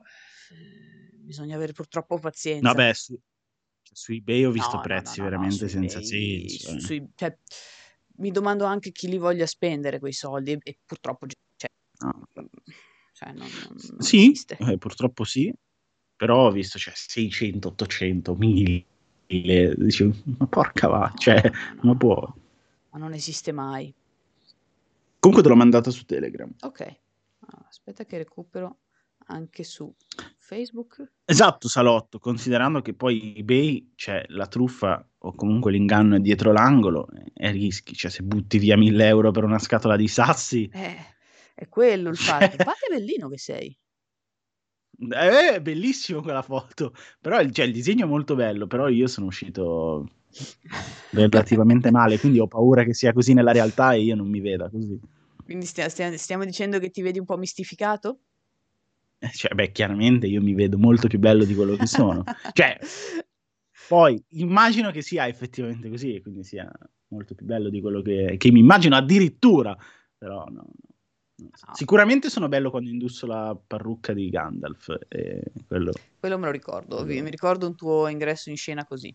bisogna 1.13 1.55
avere 1.55 1.74
purtroppo 1.74 2.17
pazienza. 2.17 2.69
Vabbè, 2.69 2.93
su, 2.93 3.19
su 3.81 4.12
eBay 4.13 4.45
ho 4.45 4.51
visto 4.51 4.75
no, 4.75 4.81
prezzi 4.81 5.19
no, 5.19 5.25
no, 5.25 5.31
veramente 5.31 5.67
senza 5.67 5.98
eBay, 6.00 6.50
senso. 6.50 6.69
Su, 6.69 6.75
eh. 6.75 6.79
su, 6.79 7.10
cioè, 7.15 7.38
mi 8.17 8.31
domando 8.31 8.63
anche 8.63 8.91
chi 8.91 9.10
li 9.10 9.17
voglia 9.17 9.45
spendere 9.45 10.00
quei 10.00 10.13
soldi 10.13 10.57
e, 10.63 10.79
purtroppo 10.86 11.27
cioè, 11.57 11.69
No. 12.00 12.27
cioè, 13.12 13.31
non, 13.34 13.50
non- 13.51 14.00
Sì, 14.01 14.34
eh, 14.60 14.77
purtroppo 14.77 15.24
sì, 15.24 15.53
però 16.15 16.48
ho 16.48 16.51
visto, 16.51 16.77
cioè, 16.77 16.93
600, 16.95 17.67
800, 17.69 18.36
1000, 18.36 18.86
dici, 19.77 20.24
ma 20.38 20.48
porca 20.48 20.88
va, 20.88 21.12
cioè, 21.17 21.41
no, 21.81 21.95
può. 21.98 22.34
ma 22.91 23.00
non 23.00 23.13
esiste 23.13 23.51
mai. 23.51 23.93
Comunque 25.19 25.43
te 25.43 25.50
l'ho 25.50 25.60
mandata 25.60 25.89
su 25.89 26.05
Telegram. 26.05 26.51
Ok, 26.62 26.95
aspetta 27.67 28.05
che 28.05 28.17
recupero 28.17 28.77
anche 29.27 29.63
su 29.63 29.91
Facebook. 30.38 31.13
Esatto, 31.25 31.67
salotto, 31.67 32.19
considerando 32.19 32.81
che 32.81 32.93
poi 32.93 33.36
eBay, 33.36 33.93
cioè, 33.95 34.24
la 34.27 34.45
truffa 34.45 35.03
o 35.17 35.34
comunque 35.34 35.72
l'inganno 35.72 36.17
è 36.17 36.19
dietro 36.19 36.51
l'angolo, 36.51 37.07
e 37.34 37.50
rischi, 37.51 37.95
cioè, 37.95 38.12
se 38.12 38.22
butti 38.22 38.60
via 38.60 38.77
1000 38.77 39.07
euro 39.07 39.31
per 39.31 39.43
una 39.43 39.57
scatola 39.57 39.95
di 39.95 40.07
sassi, 40.07 40.69
Eh, 40.72 40.95
è 41.55 41.67
quello 41.67 42.10
il 42.10 42.17
cioè, 42.17 42.39
fatto. 42.39 42.63
Ma 42.63 42.74
che 42.74 42.93
bellino 42.93 43.27
che 43.27 43.39
sei. 43.39 43.75
Eh, 44.98 45.56
è 45.56 45.62
bellissimo 45.62 46.22
quella 46.22 46.42
foto, 46.42 46.94
però 47.20 47.40
il, 47.40 47.52
cioè, 47.52 47.66
il 47.66 47.74
disegno 47.74 48.06
è 48.06 48.08
molto 48.08 48.36
bello, 48.36 48.68
però 48.68 48.88
io 48.88 49.08
sono 49.08 49.28
uscito 49.28 50.10
relativamente 51.12 51.92
male, 51.92 52.20
quindi 52.20 52.40
ho 52.40 52.48
paura 52.48 52.84
che 52.84 52.94
sia 52.94 53.14
così 53.14 53.34
nella 53.34 53.52
realtà 53.52 53.94
e 53.94 54.02
io 54.02 54.16
non 54.16 54.28
mi 54.28 54.40
veda 54.40 54.70
così. 54.70 55.00
Quindi 55.44 55.66
stia- 55.66 55.90
stia- 55.90 56.18
stiamo 56.18 56.44
dicendo 56.44 56.80
che 56.80 56.90
ti 56.90 57.02
vedi 57.02 57.20
un 57.20 57.25
po' 57.25 57.38
mistificato? 57.38 58.20
Eh, 59.20 59.30
Cioè, 59.32 59.54
beh, 59.54 59.72
chiaramente 59.72 60.28
io 60.28 60.42
mi 60.42 60.54
vedo 60.54 60.78
molto 60.78 61.08
più 61.08 61.20
bello 61.20 61.46
di 61.46 61.56
quello 61.56 61.75
che 61.75 61.86
sono. 61.86 62.24
Cioè, 62.54 62.78
poi 63.88 64.22
immagino 64.30 64.92
che 64.92 65.02
sia 65.02 65.28
effettivamente 65.28 65.90
così, 65.90 66.16
e 66.16 66.22
quindi 66.22 66.44
sia 66.44 66.70
molto 67.10 67.36
più 67.36 67.46
bello 67.46 67.70
di 67.70 67.80
quello 67.80 68.02
che, 68.02 68.36
che 68.38 68.52
mi 68.52 68.60
immagino 68.60 68.96
addirittura. 68.96 69.78
Però 70.18 70.46
no, 70.46 70.54
no. 70.54 70.95
No. 71.38 71.50
Sicuramente 71.74 72.30
sono 72.30 72.48
bello 72.48 72.70
quando 72.70 72.89
indosso 72.89 73.25
la 73.27 73.56
parrucca 73.68 74.13
di 74.13 74.30
Gandalf. 74.30 74.96
E 75.10 75.44
quello... 75.68 75.92
Quello 76.20 76.38
me 76.38 76.46
lo 76.46 76.51
ricordo, 76.51 77.04
quello- 77.04 77.24
mi 77.24 77.30
ricordo 77.30 77.68
un 77.68 77.75
tuo 77.75 78.08
ingresso 78.08 78.50
in 78.50 78.56
scena 78.58 78.86
così. 78.86 79.13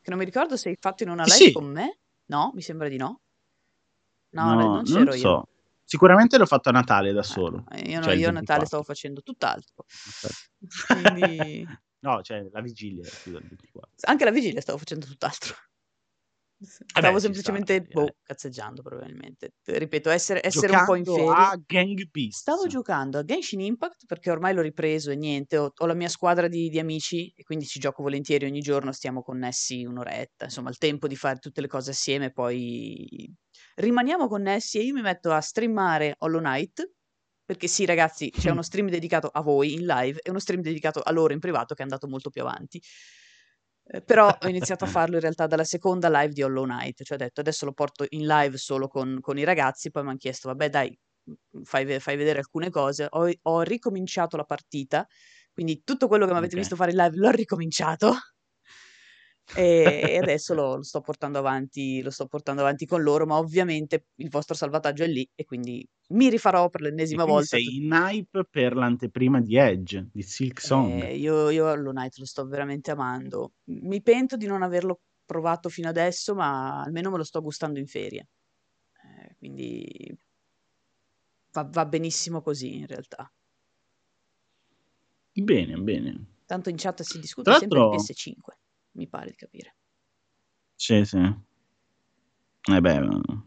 Che 0.00 0.10
non 0.10 0.18
mi 0.18 0.24
ricordo 0.24 0.56
se 0.56 0.70
hai 0.70 0.76
fatto 0.80 1.02
in 1.02 1.10
una 1.10 1.24
Eh 1.24 1.26
live 1.26 1.36
sì. 1.36 1.52
con 1.52 1.66
me? 1.70 1.98
No, 2.26 2.52
mi 2.54 2.62
sembra 2.62 2.88
di 2.88 2.96
no. 2.96 3.20
No, 4.30 4.44
No, 4.44 4.54
no, 4.54 4.60
non 4.60 4.72
non 4.74 4.84
c'ero 4.84 5.04
lo 5.04 5.10
io. 5.14 5.16
so. 5.20 5.48
Sicuramente 5.84 6.36
l'ho 6.38 6.46
fatto 6.46 6.68
a 6.68 6.72
Natale 6.72 7.12
da 7.12 7.20
Eh, 7.20 7.24
solo. 7.24 7.64
io 7.84 7.96
no, 7.98 8.04
Cioè 8.04 8.14
io 8.14 8.28
a 8.28 8.32
Natale 8.32 8.60
24. 8.60 8.66
stavo 8.66 8.82
facendo 8.82 9.22
tutt'altro. 9.22 9.84
Quindi 10.86 11.66
no, 12.00 12.22
cioè 12.22 12.46
la 12.50 12.60
vigilia, 12.60 13.04
scusa, 13.04 13.38
il 13.38 13.46
24. 13.48 13.90
anche 14.06 14.24
la 14.24 14.30
vigilia 14.30 14.60
stavo 14.60 14.78
facendo 14.78 15.06
tutt'altro. 15.06 15.54
Stavo 16.60 17.06
Vabbè, 17.06 17.20
semplicemente 17.20 17.74
sta, 17.84 18.00
boh, 18.00 18.06
eh. 18.06 18.16
cazzeggiando 18.22 18.82
probabilmente. 18.82 19.54
Ripeto, 19.64 20.10
essere, 20.10 20.44
essere 20.44 20.72
un 20.72 20.82
po' 20.84 20.96
in 20.96 21.04
Giocando 21.04 21.32
ferie. 21.32 21.44
a 21.52 21.62
Gang 21.64 22.10
Beasts. 22.10 22.40
Stavo 22.40 22.66
giocando 22.66 23.18
a 23.18 23.24
Genshin 23.24 23.60
Impact 23.60 24.06
perché 24.06 24.30
ormai 24.30 24.54
l'ho 24.54 24.62
ripreso 24.62 25.10
e 25.12 25.16
niente, 25.16 25.56
ho, 25.56 25.72
ho 25.74 25.86
la 25.86 25.94
mia 25.94 26.08
squadra 26.08 26.48
di, 26.48 26.68
di 26.68 26.78
amici 26.80 27.32
e 27.36 27.44
quindi 27.44 27.64
ci 27.64 27.78
gioco 27.78 28.02
volentieri 28.02 28.44
ogni 28.46 28.60
giorno, 28.60 28.90
stiamo 28.92 29.22
connessi 29.22 29.84
un'oretta, 29.84 30.46
insomma 30.46 30.70
il 30.70 30.78
tempo 30.78 31.06
di 31.06 31.14
fare 31.14 31.38
tutte 31.38 31.60
le 31.60 31.68
cose 31.68 31.90
assieme, 31.90 32.32
poi 32.32 33.32
rimaniamo 33.76 34.26
connessi 34.26 34.78
e 34.78 34.82
io 34.82 34.94
mi 34.94 35.02
metto 35.02 35.30
a 35.30 35.40
streamare 35.40 36.16
Hollow 36.18 36.40
Knight, 36.40 36.90
perché 37.44 37.68
sì 37.68 37.84
ragazzi 37.86 38.30
c'è 38.30 38.50
uno 38.50 38.62
stream 38.62 38.88
dedicato 38.90 39.28
a 39.28 39.40
voi 39.42 39.74
in 39.74 39.86
live 39.86 40.20
e 40.22 40.30
uno 40.30 40.38
stream 40.38 40.60
dedicato 40.60 41.00
a 41.00 41.12
loro 41.12 41.32
in 41.32 41.38
privato 41.38 41.74
che 41.74 41.80
è 41.80 41.84
andato 41.84 42.08
molto 42.08 42.30
più 42.30 42.42
avanti. 42.42 42.82
Eh, 43.90 44.02
Però 44.02 44.36
ho 44.40 44.48
iniziato 44.48 44.84
a 44.84 44.86
farlo 44.88 45.14
in 45.14 45.20
realtà 45.20 45.46
dalla 45.46 45.64
seconda 45.64 46.08
live 46.10 46.32
di 46.32 46.42
Hollow 46.42 46.64
Knight, 46.64 47.02
cioè 47.04 47.16
ho 47.16 47.20
detto 47.20 47.40
adesso 47.40 47.64
lo 47.64 47.72
porto 47.72 48.04
in 48.10 48.26
live 48.26 48.56
solo 48.58 48.86
con, 48.88 49.18
con 49.20 49.38
i 49.38 49.44
ragazzi, 49.44 49.90
poi 49.90 50.02
mi 50.02 50.10
hanno 50.10 50.18
chiesto 50.18 50.48
vabbè 50.48 50.68
dai, 50.68 50.98
fai, 51.62 51.98
fai 52.00 52.16
vedere 52.16 52.38
alcune 52.40 52.70
cose, 52.70 53.06
ho, 53.08 53.30
ho 53.42 53.60
ricominciato 53.62 54.36
la 54.36 54.44
partita, 54.44 55.06
quindi 55.52 55.82
tutto 55.84 56.06
quello 56.08 56.26
che 56.26 56.32
mi 56.32 56.38
avete 56.38 56.56
Ok. 56.56 56.56
visto 56.56 56.76
fare 56.76 56.90
in 56.90 56.98
live 56.98 57.16
l'ho 57.16 57.30
ricominciato 57.30 58.12
e, 59.54 60.18
adesso 60.22 60.54
lo, 60.54 60.76
lo 60.76 60.82
sto 60.82 61.00
portando 61.00 61.38
avanti, 61.38 62.02
lo 62.02 62.10
sto 62.10 62.26
portando 62.26 62.62
avanti 62.62 62.86
con 62.86 63.02
loro, 63.02 63.26
ma 63.26 63.38
ovviamente 63.38 64.06
il 64.16 64.28
vostro 64.28 64.54
salvataggio 64.54 65.04
è 65.04 65.06
lì 65.06 65.28
e 65.34 65.44
quindi 65.44 65.86
mi 66.08 66.28
rifarò 66.30 66.68
per 66.70 66.82
l'ennesima 66.82 67.24
volta. 67.24 67.56
sei 67.56 67.76
in 67.76 67.92
hype 67.92 68.44
per 68.50 68.74
l'anteprima 68.74 69.40
di 69.40 69.56
Edge, 69.56 70.08
di 70.12 70.22
Silk 70.22 70.60
Song. 70.60 71.02
Eh, 71.02 71.16
io, 71.16 71.50
io 71.50 71.66
Hollow 71.66 71.92
Knight 71.92 72.16
lo 72.18 72.24
sto 72.24 72.46
veramente 72.46 72.90
amando. 72.90 73.52
Mi 73.64 74.02
pento 74.02 74.36
di 74.36 74.46
non 74.46 74.62
averlo 74.62 75.00
provato 75.24 75.68
fino 75.68 75.88
adesso, 75.88 76.34
ma 76.34 76.82
almeno 76.82 77.10
me 77.10 77.18
lo 77.18 77.24
sto 77.24 77.42
gustando 77.42 77.78
in 77.78 77.86
ferie. 77.86 78.28
Eh, 78.94 79.34
quindi 79.36 80.16
va, 81.52 81.68
va 81.70 81.84
benissimo 81.86 82.40
così 82.40 82.76
in 82.76 82.86
realtà. 82.86 83.30
Bene, 85.32 85.76
bene. 85.76 86.26
Tanto 86.46 86.70
in 86.70 86.76
chat 86.76 87.02
si 87.02 87.20
discute 87.20 87.50
Tra 87.50 87.58
sempre 87.58 87.78
di 87.78 87.84
l'altro, 87.84 88.02
PS5, 88.02 88.58
mi 88.98 89.08
pare 89.08 89.30
di 89.30 89.36
capire. 89.36 89.74
sì, 90.76 91.04
sì. 91.04 91.18
Eh 91.18 92.80
beh, 92.80 92.96
eh. 92.96 93.38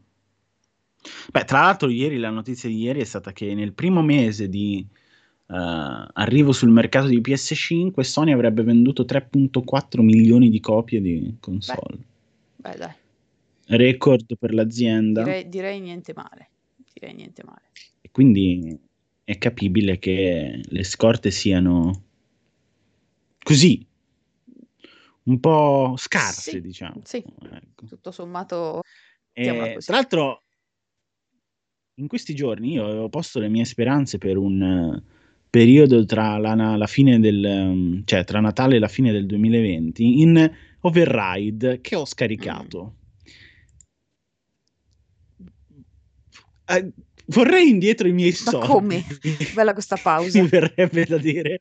Beh, 1.31 1.45
tra 1.45 1.61
l'altro 1.61 1.89
ieri 1.89 2.17
la 2.17 2.29
notizia 2.29 2.69
di 2.69 2.77
ieri 2.77 3.01
è 3.01 3.03
stata 3.05 3.31
che 3.33 3.53
nel 3.55 3.73
primo 3.73 4.01
mese 4.03 4.47
di 4.49 4.85
eh, 5.47 5.55
arrivo 6.13 6.51
sul 6.51 6.69
mercato 6.69 7.07
di 7.07 7.21
PS5 7.21 8.03
Sony 8.03 8.31
avrebbe 8.33 8.63
venduto 8.63 9.03
3.4 9.03 10.01
milioni 10.03 10.49
di 10.49 10.59
copie 10.59 11.01
di 11.01 11.35
Beh, 11.39 11.39
console. 11.39 11.97
beh 12.57 12.77
dai, 12.77 12.95
Record 13.65 14.37
per 14.37 14.53
l'azienda. 14.53 15.23
direi, 15.23 15.49
direi 15.49 15.79
niente 15.79 16.13
male. 16.13 16.49
Direi 16.93 17.13
niente 17.15 17.43
male. 17.43 17.71
E 18.01 18.09
quindi 18.11 18.77
è 19.23 19.37
capibile 19.37 19.97
che 19.99 20.61
le 20.63 20.83
scorte 20.83 21.31
siano 21.31 22.03
così, 23.43 23.85
un 25.23 25.39
po' 25.39 25.93
scarse, 25.97 26.51
Sì, 26.51 26.61
diciamo. 26.61 27.01
sì, 27.03 27.23
Ecco. 27.43 27.85
tutto 27.85 28.11
sommato 28.11 28.81
E, 29.33 29.73
così. 29.73 29.85
tra 29.85 29.95
l'altro, 29.95 30.43
in 31.95 32.07
questi 32.07 32.33
giorni 32.33 32.71
io 32.73 32.85
avevo 32.85 33.09
posto 33.09 33.39
le 33.39 33.47
mie 33.49 33.65
speranze 33.65 34.17
per 34.17 34.37
un 34.37 34.61
eh, 34.61 35.03
periodo 35.49 36.03
tra 36.05 36.37
la, 36.37 36.53
la 36.55 36.87
fine 36.87 37.19
del, 37.19 37.43
ehm, 37.43 38.01
cioè 38.05 38.23
tra 38.23 38.39
Natale 38.39 38.77
e 38.77 38.79
la 38.79 38.87
fine 38.87 39.11
del 39.11 39.25
2020 39.25 40.21
in 40.21 40.51
Override 40.81 41.81
che 41.81 41.95
ho 41.95 42.01
Mm. 42.01 42.05
scaricato. 42.05 42.95
Eh, 46.65 46.91
vorrei 47.27 47.69
indietro 47.69 48.07
i 48.07 48.13
miei 48.13 48.31
Ma 48.31 48.51
soldi. 48.51 48.67
come? 48.67 49.03
Bella 49.53 49.73
questa 49.73 49.97
Mi 49.97 50.01
pausa. 50.01 50.43
verrebbe 50.43 51.05
da 51.05 51.17
dire. 51.17 51.59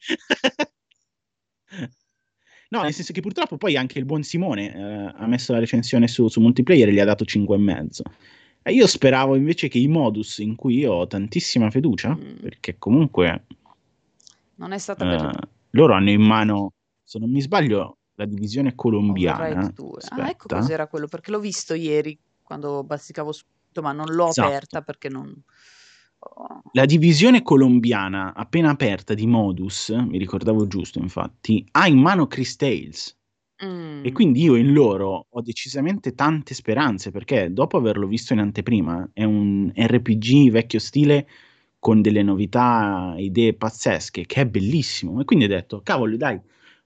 No, 2.71 2.83
nel 2.83 2.93
senso 2.93 3.13
che 3.13 3.21
purtroppo 3.21 3.57
poi 3.57 3.77
anche 3.77 3.99
il 3.99 4.05
buon 4.05 4.23
Simone 4.23 4.75
eh, 4.75 5.15
ha 5.17 5.27
messo 5.27 5.53
la 5.53 5.59
recensione 5.59 6.07
su, 6.07 6.29
su 6.29 6.41
multiplayer 6.41 6.89
e 6.89 6.93
gli 6.93 7.01
ha 7.01 7.05
dato 7.05 7.25
5,5. 7.25 8.03
E 8.63 8.73
io 8.73 8.87
speravo 8.87 9.35
invece 9.35 9.69
che 9.69 9.79
i 9.79 9.89
modus 9.89 10.39
in 10.39 10.55
cui 10.55 10.79
io 10.79 10.93
ho 10.93 11.07
tantissima 11.07 11.71
fiducia, 11.71 12.15
Mm, 12.15 12.37
perché 12.41 12.77
comunque 12.79 13.45
non 14.57 14.73
è 14.73 14.79
stata 14.79 15.05
per 15.05 15.25
eh, 15.25 15.49
loro 15.71 15.95
hanno 15.95 16.11
in 16.11 16.23
mano, 16.23 16.73
se 17.03 17.19
non 17.19 17.31
mi 17.31 17.41
sbaglio, 17.41 17.97
la 18.15 18.27
divisione 18.27 18.75
colombiana. 18.75 19.73
2. 19.75 20.01
Ah, 20.11 20.29
ecco 20.29 20.47
cos'era 20.47 20.87
quello, 20.87 21.09
perché 21.09 21.31
l'ho 21.31 21.41
visto 21.41 21.75
ieri 21.75 22.17
quando 22.43 22.85
bazzicavo 22.85 23.33
su, 23.33 23.45
ma 23.81 23.93
non 23.93 24.13
l'ho 24.13 24.29
Esatto. 24.29 24.47
aperta 24.47 24.83
perché 24.83 25.09
non... 25.09 25.35
La 26.73 26.85
divisione 26.85 27.43
colombiana 27.43 28.35
appena 28.35 28.71
aperta 28.71 29.15
di 29.15 29.27
Modus, 29.27 29.89
mi 29.89 30.19
ricordavo 30.19 30.67
giusto 30.67 30.99
infatti, 30.99 31.67
ha 31.73 31.89
in 31.89 31.99
mano 31.99 32.27
Chris 32.27 32.57
Tales. 32.57 33.19
E 33.57 33.67
mm, 33.67 34.09
quindi 34.13 34.43
io 34.43 34.57
in 34.57 34.73
loro 34.73 35.27
ho 35.29 35.41
decisamente 35.43 36.15
tante 36.15 36.55
speranze 36.55 37.11
perché 37.11 37.53
dopo 37.53 37.77
averlo 37.77 38.07
visto 38.07 38.33
in 38.33 38.39
anteprima 38.39 39.11
è 39.13 39.25
un 39.25 39.71
RPG 39.75 40.51
vecchio 40.51 40.79
stile 40.79 41.27
con 41.79 42.01
delle 42.01 42.23
novità, 42.23 43.15
idee 43.19 43.55
pazzesche 43.55 44.27
che 44.27 44.43
è 44.43 44.47
bellissimo. 44.47 45.21
E 45.21 45.25
quindi 45.25 45.47
ho 45.47 45.49
detto, 45.49 45.81
cavolo, 45.83 46.17
dai, 46.17 46.39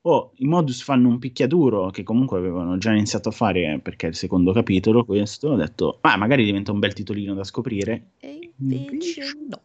oh, 0.02 0.32
i 0.36 0.46
modus 0.46 0.82
fanno 0.82 1.08
un 1.08 1.18
picchiaduro 1.18 1.90
che 1.90 2.02
comunque 2.02 2.38
avevano 2.38 2.78
già 2.78 2.92
iniziato 2.92 3.28
a 3.28 3.32
fare 3.32 3.80
perché 3.82 4.06
è 4.06 4.10
il 4.10 4.16
secondo 4.16 4.52
capitolo 4.52 5.04
questo. 5.04 5.50
Ho 5.50 5.56
detto, 5.56 5.98
ma 6.02 6.16
magari 6.16 6.44
diventa 6.44 6.72
un 6.72 6.78
bel 6.78 6.92
titolino 6.92 7.34
da 7.34 7.44
scoprire. 7.44 8.12
E 8.20 8.43
Invece- 8.60 9.32
no. 9.48 9.62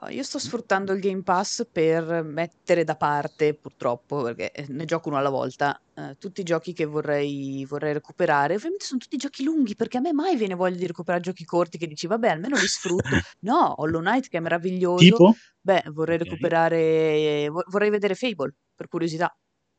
No, 0.00 0.08
Io 0.08 0.22
sto 0.24 0.38
sfruttando 0.40 0.92
il 0.92 1.00
Game 1.00 1.22
Pass 1.22 1.64
per 1.70 2.24
mettere 2.24 2.82
da 2.82 2.96
parte, 2.96 3.54
purtroppo, 3.54 4.22
perché 4.22 4.50
eh, 4.50 4.66
ne 4.68 4.84
gioco 4.84 5.08
uno 5.08 5.18
alla 5.18 5.28
volta, 5.30 5.80
eh, 5.94 6.16
tutti 6.18 6.40
i 6.40 6.44
giochi 6.44 6.72
che 6.72 6.84
vorrei, 6.86 7.64
vorrei 7.68 7.92
recuperare. 7.92 8.54
Ovviamente 8.56 8.84
sono 8.84 8.98
tutti 8.98 9.16
giochi 9.16 9.44
lunghi, 9.44 9.76
perché 9.76 9.98
a 9.98 10.00
me 10.00 10.12
mai 10.12 10.36
viene 10.36 10.54
voglia 10.54 10.76
di 10.76 10.86
recuperare 10.88 11.22
giochi 11.22 11.44
corti 11.44 11.78
che 11.78 11.86
dici, 11.86 12.08
vabbè, 12.08 12.30
almeno 12.30 12.56
li 12.56 12.66
sfrutto. 12.66 13.02
No, 13.40 13.80
Hollow 13.80 14.00
Knight 14.00 14.26
che 14.28 14.38
è 14.38 14.40
meraviglioso. 14.40 15.04
Tipo? 15.04 15.34
Beh, 15.60 15.84
vorrei 15.92 16.18
recuperare, 16.18 17.48
vo- 17.48 17.64
vorrei 17.68 17.90
vedere 17.90 18.14
Fable, 18.16 18.54
per 18.74 18.88
curiosità, 18.88 19.32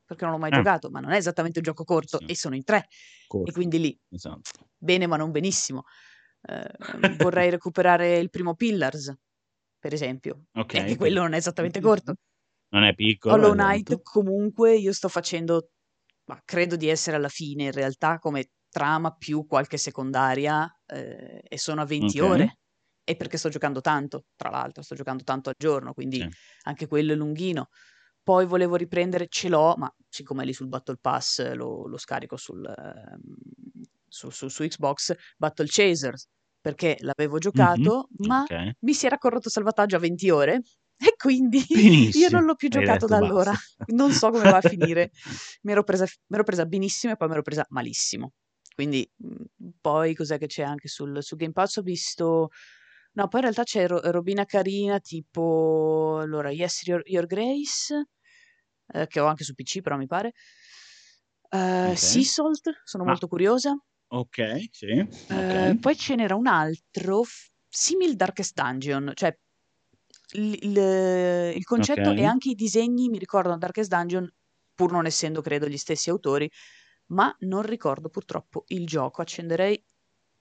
perché 0.06 0.24
non 0.24 0.34
l'ho 0.36 0.40
mai 0.40 0.52
Eh. 0.52 0.56
giocato, 0.56 0.90
ma 0.90 1.02
non 1.02 1.12
è 1.12 1.18
esattamente 1.18 1.60
un 1.60 1.66
gioco 1.66 1.84
corto 1.84 2.20
Sì. 2.20 2.26
e 2.28 2.36
sono 2.38 2.56
in 2.56 2.64
tre. 2.64 2.88
Corto, 3.28 3.50
E 3.50 3.54
quindi 3.54 3.80
lì, 3.80 4.00
esatto. 4.10 4.42
bene 4.78 5.06
ma 5.06 5.18
non 5.18 5.32
benissimo. 5.32 5.84
Eh, 6.46 6.70
vorrei 7.18 7.50
recuperare 7.50 8.18
il 8.18 8.30
primo 8.30 8.56
Pillars, 8.56 9.14
per 9.80 9.94
esempio. 9.94 10.46
Ok. 10.56 10.76
E 10.86 10.96
quello 10.96 11.22
non 11.22 11.34
è 11.34 11.38
esattamente 11.38 11.82
corto. 11.82 12.16
Non 12.74 12.84
è 12.84 12.94
piccolo. 12.94 13.36
Hollow 13.36 13.54
Knight 13.54 14.02
comunque 14.02 14.76
io 14.76 14.94
sto 14.94 15.08
facendo, 15.10 15.70
ma 16.26 16.42
credo 16.44 16.76
di 16.76 16.88
essere 16.90 17.16
alla 17.18 17.30
fine 17.30 17.64
in 17.66 17.72
realtà 17.72 18.18
come 18.20 18.50
trama 18.70 19.12
più 19.16 19.46
qualche 19.46 19.78
secondaria 19.78 20.68
eh, 20.86 21.42
e 21.48 21.58
sono 21.58 21.82
a 21.82 21.86
20 21.86 22.20
Ok. 22.20 22.20
ore. 22.20 22.58
E 23.06 23.16
perché 23.18 23.38
sto 23.38 23.50
giocando 23.50 23.82
tanto, 23.82 24.26
tra 24.36 24.50
l'altro, 24.50 24.82
sto 24.82 24.96
giocando 24.96 25.24
tanto 25.24 25.50
al 25.50 25.56
giorno, 25.58 25.94
quindi 25.94 26.26
Sì. 26.26 26.34
anche 26.64 26.88
quello 26.88 27.12
è 27.14 27.16
lunghino. 27.16 27.68
Poi 28.24 28.46
volevo 28.46 28.76
riprendere, 28.78 29.28
ce 29.28 29.50
l'ho, 29.50 29.76
ma 29.78 29.94
siccome 30.08 30.44
è 30.44 30.46
lì 30.46 30.54
sul 30.54 30.70
Battle 30.70 30.98
Pass 31.02 31.52
lo, 31.54 31.86
lo 31.88 31.98
scarico 31.98 32.38
sul, 32.38 32.66
ehm, 32.66 33.36
su, 34.14 34.30
su- 34.30 34.48
su 34.48 34.64
Xbox, 34.64 35.16
Battle 35.38 35.66
Chasers, 35.68 36.28
perché 36.62 36.98
l'avevo 37.00 37.40
giocato, 37.40 38.10
ma 38.28 38.44
Ok. 38.44 38.74
mi 38.82 38.94
si 38.94 39.08
era 39.08 39.18
corrotto 39.18 39.50
salvataggio 39.50 39.96
a 39.96 40.00
20 40.00 40.30
ore 40.30 40.62
e 41.04 41.16
quindi 41.18 41.58
io 41.68 41.76
Benissimo. 41.76 42.38
non 42.38 42.46
l'ho 42.46 42.56
più 42.56 42.70
giocato 42.70 42.92
detto 42.92 43.08
da 43.08 43.18
allora. 43.18 43.52
Non 43.88 44.12
so 44.12 44.30
come 44.30 44.44
va 44.50 44.58
a 44.58 44.62
finire. 44.62 45.12
Mi 45.64 45.72
ero 45.72 45.84
presa, 45.84 46.04
mi 46.06 46.36
ero 46.36 46.44
presa 46.44 46.66
benissimo 46.66 47.14
e 47.14 47.16
poi 47.18 47.28
mi 47.28 47.34
ero 47.34 47.42
presa 47.42 47.66
malissimo. 47.70 48.34
Quindi 48.76 49.10
poi 49.82 50.14
cos'è 50.16 50.38
che 50.38 50.46
c'è 50.48 50.62
anche 50.64 50.88
sul, 50.88 51.22
su 51.24 51.36
Game 51.36 51.52
Pass? 51.54 51.78
Ho 51.78 51.82
visto... 51.82 52.50
No, 53.14 53.28
poi 53.28 53.40
in 53.42 53.46
realtà 53.46 53.64
c'è 53.64 53.88
ro- 53.88 54.00
robina 54.12 54.46
carina 54.46 55.00
tipo... 55.00 56.18
Allora, 56.22 56.50
Yes, 56.52 56.86
Your, 56.86 57.02
Your 57.06 57.26
Grace, 57.26 58.08
eh, 58.94 59.08
che 59.08 59.20
ho 59.20 59.26
anche 59.26 59.44
su 59.44 59.54
PC 59.54 59.82
però 59.82 59.98
mi 59.98 60.08
pare. 60.08 60.34
Eh, 61.50 61.90
Ok. 61.92 61.98
Sea 61.98 62.24
Salt, 62.24 62.82
sono 62.84 63.04
Ma- 63.04 63.10
molto 63.12 63.28
curiosa. 63.28 63.76
Ok, 64.14 64.68
sì. 64.72 64.86
Eh, 64.86 65.06
Ok. 65.72 65.80
poi 65.80 65.96
ce 65.96 66.16
n'era 66.16 66.36
un 66.36 66.46
altro, 66.46 67.24
f- 67.24 67.50
simil 67.68 68.16
Darkest 68.16 68.54
Dungeon, 68.54 69.12
cioè 69.16 69.36
il, 70.34 70.58
il- 70.62 71.54
il 71.56 71.64
concetto 71.64 72.12
Ok. 72.12 72.18
e 72.20 72.24
anche 72.24 72.50
i 72.50 72.56
disegni 72.56 73.10
mi 73.10 73.18
ricordano 73.18 73.58
Darkest 73.58 73.90
Dungeon, 73.90 74.32
pur 74.76 74.92
non 74.92 75.06
essendo 75.08 75.42
credo 75.42 75.68
gli 75.68 75.78
stessi 75.78 76.10
autori, 76.12 76.50
ma 77.08 77.36
non 77.40 77.64
ricordo 77.64 78.10
purtroppo 78.10 78.66
il 78.68 78.86
gioco. 78.86 79.22
Accenderei 79.22 79.84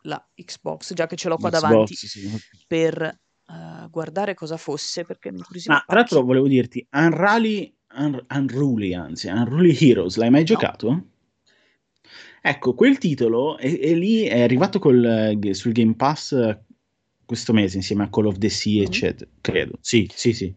la 0.03 0.23
Xbox, 0.35 0.93
già 0.93 1.07
che 1.07 1.17
ce 1.17 1.29
l'ho 1.29 1.37
qua 1.39 1.49
davanti, 1.49 1.95
Xbox, 1.95 2.07
sì. 2.07 2.65
per 2.67 3.03
eh, 3.03 3.89
guardare 3.91 4.35
cosa 4.35 4.59
fosse, 4.59 5.05
perché 5.05 5.31
mi 5.31 5.39
incuriosiva 5.39 5.75
Ma 5.77 5.83
tra 5.87 5.97
l'altro 5.97 6.23
volevo 6.23 6.47
dirti, 6.49 6.87
Unruly, 6.91 7.75
Un- 7.95 8.25
Unruly, 8.29 8.93
anzi, 8.95 9.29
Unruly 9.29 9.75
Heroes, 9.79 10.17
l'hai 10.17 10.31
mai 10.31 10.41
No, 10.41 10.47
giocato? 10.47 11.07
Ecco, 12.45 12.75
quel 12.75 12.99
titolo 12.99 13.57
è, 13.57 13.79
è 13.79 13.95
lì, 13.95 14.23
è 14.25 14.41
arrivato 14.43 14.79
col, 14.81 15.39
eh, 15.41 15.55
sul 15.55 15.71
Game 15.73 15.95
Pass 15.95 16.33
eh, 16.33 16.59
questo 17.25 17.53
mese 17.53 17.77
insieme 17.77 18.03
a 18.03 18.09
Call 18.11 18.27
of 18.27 18.39
the 18.39 18.49
Sea, 18.49 18.81
Mhm. 18.81 18.87
eccetera. 18.87 19.31
Credo, 19.41 19.79
sì, 19.81 20.11
sì, 20.13 20.33
sì. 20.33 20.53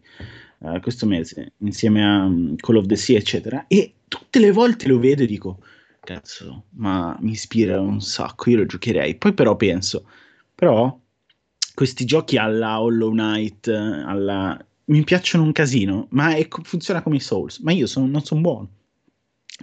Eh, 0.64 0.80
questo 0.80 1.06
mese 1.06 1.52
insieme 1.58 2.04
a 2.04 2.24
um, 2.24 2.56
Call 2.56 2.76
of 2.76 2.86
the 2.86 2.96
Sea, 2.96 3.16
eccetera. 3.18 3.66
E 3.68 3.94
tutte 4.08 4.40
le 4.40 4.50
volte 4.50 4.88
lo 4.88 4.98
vedo 4.98 5.22
e 5.22 5.26
dico, 5.26 5.60
cazzo, 6.00 6.64
ma 6.70 7.16
mi 7.20 7.30
ispira 7.32 7.80
un 7.80 8.00
sacco, 8.00 8.50
io 8.50 8.56
lo 8.58 8.66
giocherei. 8.66 9.14
Poi 9.14 9.32
però 9.32 9.54
penso, 9.54 10.08
però 10.54 10.98
questi 11.72 12.04
giochi 12.04 12.36
alla 12.36 12.80
Hollow 12.80 13.10
Knight, 13.12 13.68
alla... 13.68 14.58
mi 14.86 15.04
piacciono 15.04 15.44
un 15.44 15.52
casino, 15.52 16.08
ma 16.10 16.34
è- 16.34 16.48
funziona 16.62 17.00
come 17.02 17.16
i 17.16 17.20
Souls, 17.20 17.58
ma 17.60 17.70
io 17.72 17.86
sono- 17.86 18.06
non 18.06 18.24
sono 18.24 18.40
buono. 18.40 18.68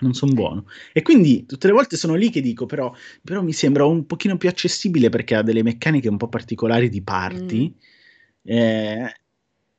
Non 0.01 0.13
sono 0.13 0.33
buono. 0.33 0.65
E 0.91 1.01
quindi 1.03 1.45
tutte 1.45 1.67
le 1.67 1.73
volte 1.73 1.97
sono 1.97 2.15
lì 2.15 2.29
che 2.31 2.41
dico, 2.41 2.65
però, 2.65 2.91
però 3.21 3.43
mi 3.43 3.53
sembra 3.53 3.85
un 3.85 4.05
pochino 4.05 4.37
più 4.37 4.49
accessibile 4.49 5.09
perché 5.09 5.35
ha 5.35 5.43
delle 5.43 5.61
meccaniche 5.63 6.09
un 6.09 6.17
po' 6.17 6.29
particolari 6.29 6.89
di 6.89 7.03
party. 7.03 7.63
Mhm. 7.65 7.75
Eh, 8.45 9.15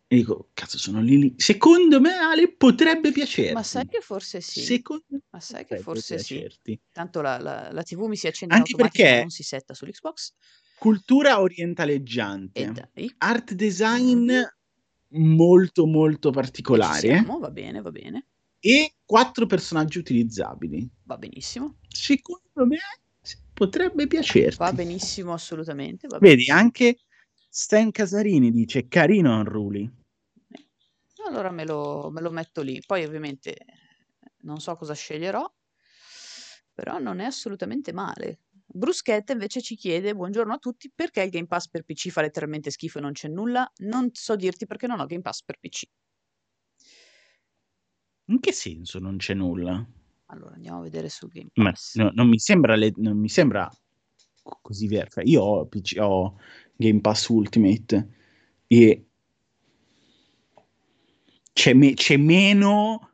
e 0.06 0.16
dico, 0.16 0.50
cazzo, 0.54 0.78
sono 0.78 1.00
lì 1.00 1.18
lì. 1.18 1.34
Secondo 1.36 2.00
me, 2.00 2.12
Ale, 2.14 2.52
potrebbe 2.52 3.10
piacerti. 3.10 3.52
Ma 3.52 3.62
sai 3.64 3.86
che 3.86 4.00
forse 4.00 4.40
sì, 4.40 4.60
Secondo 4.60 5.04
me 5.08 5.20
ma 5.30 5.40
sai 5.40 5.64
che 5.64 5.78
forse 5.78 6.18
sì. 6.18 6.34
piacerti. 6.34 6.80
Tanto 6.92 7.20
la, 7.20 7.38
la- 7.38 7.72
la 7.72 7.82
TV 7.82 8.06
mi 8.06 8.16
si 8.16 8.28
accende 8.28 8.54
Anche 8.54 8.76
perché 8.76 9.18
non 9.20 9.30
si 9.30 9.42
setta 9.42 9.74
sull'Xbox. 9.74 10.32
cultura 10.78 11.40
orientaleggiante, 11.40 12.90
art 13.18 13.52
design 13.54 14.30
molto 15.16 15.86
molto 15.86 16.30
particolare 16.30 16.98
siamo, 16.98 17.38
va 17.38 17.50
bene, 17.50 17.80
va 17.80 17.90
bene, 17.90 18.26
e 18.66 18.94
quattro 19.04 19.44
personaggi 19.44 19.98
utilizzabili. 19.98 20.88
va 21.02 21.18
benissimo, 21.18 21.76
Secondo 21.86 22.64
me 22.66 22.78
potrebbe 23.52 24.06
piacerti. 24.06 24.56
va 24.56 24.72
benissimo 24.72 25.34
assolutamente, 25.34 26.06
va 26.06 26.16
Vedi, 26.18 26.36
benissimo. 26.36 26.58
anche 26.58 26.96
Stan 27.50 27.90
Casarini 27.90 28.50
dice 28.50 28.88
carino 28.88 29.38
Unruly. 29.38 29.90
Allora 31.26 31.50
me 31.50 31.66
lo, 31.66 32.08
me 32.10 32.22
lo 32.22 32.30
metto 32.30 32.62
lì. 32.62 32.80
Poi 32.84 33.04
ovviamente 33.04 33.54
non 34.42 34.60
so 34.60 34.74
cosa 34.76 34.94
sceglierò, 34.94 35.44
però 36.72 36.98
non 36.98 37.20
è 37.20 37.24
assolutamente 37.24 37.92
male. 37.92 38.40
Bruschetta 38.66 39.32
invece 39.32 39.60
ci 39.60 39.76
chiede, 39.76 40.14
buongiorno 40.14 40.54
a 40.54 40.58
tutti, 40.58 40.90
perché 40.94 41.22
il 41.22 41.30
Game 41.30 41.46
Pass 41.46 41.68
per 41.68 41.84
PC 41.84 42.08
fa 42.08 42.22
letteralmente 42.22 42.70
schifo 42.70 42.96
e 42.98 43.02
non 43.02 43.12
c'è 43.12 43.28
nulla? 43.28 43.70
Non 43.80 44.08
so 44.12 44.36
dirti 44.36 44.66
perché 44.66 44.86
non 44.86 45.00
ho 45.00 45.06
Game 45.06 45.22
Pass 45.22 45.42
per 45.44 45.58
PC. 45.60 45.82
In 48.26 48.40
che 48.40 48.52
senso 48.52 48.98
non 48.98 49.16
c'è 49.18 49.34
nulla? 49.34 49.84
Allora 50.26 50.54
andiamo 50.54 50.78
a 50.78 50.82
vedere 50.82 51.08
su 51.08 51.28
Game 51.28 51.50
Ma 51.54 51.70
Pass. 51.70 51.96
no, 51.96 52.10
non 52.14 52.28
mi 52.28 52.38
sembra, 52.38 52.74
le- 52.74 52.94
non 52.96 53.18
mi 53.18 53.28
sembra 53.28 53.70
co- 54.42 54.58
così 54.62 54.86
vero. 54.88 55.08
Cioè, 55.08 55.24
io 55.24 55.42
ho, 55.42 55.66
PC 55.66 55.96
ho 55.98 56.38
Game 56.74 57.00
Pass 57.00 57.28
Ultimate 57.28 58.08
e 58.66 59.06
c'è, 61.52 61.74
me- 61.74 61.94
c'è 61.94 62.16
meno 62.16 63.10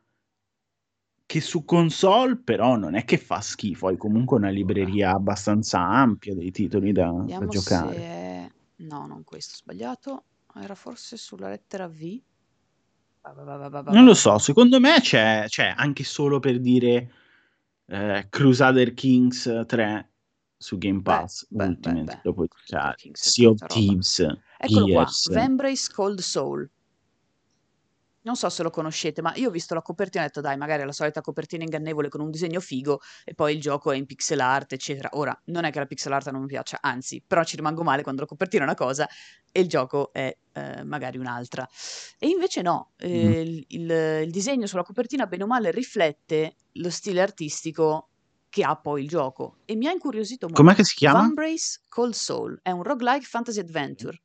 che 1.25 1.39
su 1.39 1.63
console, 1.63 2.37
però 2.37 2.75
non 2.75 2.95
è 2.95 3.05
che 3.05 3.17
fa 3.17 3.39
schifo. 3.39 3.87
Hai 3.87 3.97
comunque 3.97 4.37
una 4.37 4.49
libreria 4.49 5.11
abbastanza 5.11 5.79
ampia 5.79 6.33
dei 6.35 6.51
titoli 6.51 6.91
da, 6.91 7.09
da 7.09 7.47
giocare. 7.47 7.95
è... 7.95 8.51
No, 8.77 9.05
non 9.05 9.23
questo, 9.23 9.53
ho 9.53 9.57
sbagliato. 9.57 10.25
Era 10.55 10.75
forse 10.75 11.15
sulla 11.15 11.47
lettera 11.47 11.87
V. 11.87 11.99
Va, 11.99 11.99
va, 11.99 12.11
va, 12.11 12.17
va, 12.17 12.19
va, 12.19 12.99
va, 12.99 13.10
Non 13.23 14.03
lo 14.03 14.15
so, 14.15 14.39
secondo 14.39 14.79
me 14.79 14.99
c'è, 14.99 15.45
c'è 15.47 15.73
anche 15.75 16.03
solo 16.03 16.39
per 16.39 16.59
dire 16.59 17.11
eh, 17.85 18.25
Crusader 18.29 18.93
Kings 18.95 19.63
3 19.67 20.11
su 20.57 20.77
Game 20.79 21.01
Beh, 21.01 21.03
Pass 21.03 21.45
beh, 21.49 21.57
beh, 21.57 21.69
Ultimate, 21.69 22.03
beh. 22.03 22.19
lo 22.23 22.33
puoi 22.33 22.47
Crusader 22.47 22.95
giocare. 22.95 22.95
Kings 22.97 23.25
è 23.25 23.29
Sea 23.29 23.49
of. 23.49 23.65
Thieves, 23.67 24.19
Eccolo 24.57 24.87
qua, 24.87 25.03
Gears. 25.03 25.29
Vembrace 25.29 25.91
Cold 25.93 26.19
Soul. 26.19 26.69
Non 28.23 28.35
so 28.35 28.49
se 28.49 28.61
lo 28.61 28.69
conoscete, 28.69 29.21
ma 29.23 29.33
io 29.35 29.47
ho 29.49 29.51
visto 29.51 29.73
la 29.73 29.81
copertina 29.81 30.21
e 30.23 30.25
ho 30.25 30.27
detto 30.27 30.41
dai, 30.41 30.55
magari 30.55 30.83
è 30.83 30.85
la 30.85 30.91
solita 30.91 31.21
copertina 31.21 31.63
ingannevole 31.63 32.07
con 32.07 32.21
un 32.21 32.29
disegno 32.29 32.59
figo 32.59 32.99
e 33.23 33.33
poi 33.33 33.55
il 33.55 33.61
gioco 33.61 33.91
è 33.91 33.95
in 33.97 34.05
pixel 34.05 34.39
art, 34.39 34.73
eccetera. 34.73 35.09
Ora, 35.13 35.35
non 35.45 35.63
è 35.65 35.71
che 35.71 35.79
la 35.79 35.87
pixel 35.87 36.13
art 36.13 36.29
non 36.29 36.41
mi 36.41 36.47
piaccia, 36.47 36.77
anzi, 36.81 37.23
però 37.25 37.43
ci 37.43 37.55
rimango 37.55 37.81
male 37.83 38.03
quando 38.03 38.21
la 38.21 38.27
copertina 38.27 38.61
è 38.63 38.65
una 38.65 38.75
cosa 38.75 39.07
e 39.51 39.59
il 39.59 39.67
gioco 39.67 40.13
è 40.13 40.35
eh, 40.53 40.83
magari 40.83 41.17
un'altra. 41.17 41.67
E 42.19 42.27
invece 42.27 42.61
no, 42.61 42.91
eh, 42.97 43.41
il, 43.41 43.65
il- 43.69 44.21
il 44.25 44.29
disegno 44.31 44.67
sulla 44.67 44.83
copertina 44.83 45.25
bene 45.25 45.43
o 45.43 45.47
male 45.47 45.71
riflette 45.71 46.55
lo 46.73 46.89
stile 46.91 47.21
artistico 47.21 48.09
che 48.49 48.63
ha 48.63 48.75
poi 48.75 49.01
il 49.03 49.07
gioco 49.07 49.57
e 49.65 49.75
mi 49.75 49.87
ha 49.87 49.91
incuriosito 49.91 50.45
Com'è 50.47 50.61
molto. 50.65 50.81
che 50.81 50.83
si 50.87 50.95
chiama? 50.95 51.21
Vambrace 51.21 51.79
Cold 51.87 52.13
Soul 52.13 52.59
è 52.61 52.69
un 52.69 52.83
roguelike 52.83 53.25
fantasy 53.25 53.59
adventure. 53.59 54.21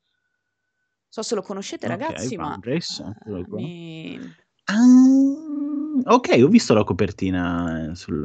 So 1.16 1.22
se 1.22 1.34
lo 1.34 1.40
conoscete 1.40 1.86
Ok, 1.86 1.92
ragazzi, 1.92 2.36
ma 2.36 2.60
eh, 2.62 3.44
mi... 3.48 4.20
Ah, 4.64 6.12
ok, 6.14 6.40
ho 6.42 6.48
visto 6.48 6.74
la 6.74 6.84
copertina 6.84 7.88
eh, 7.88 7.94
sul... 7.94 8.22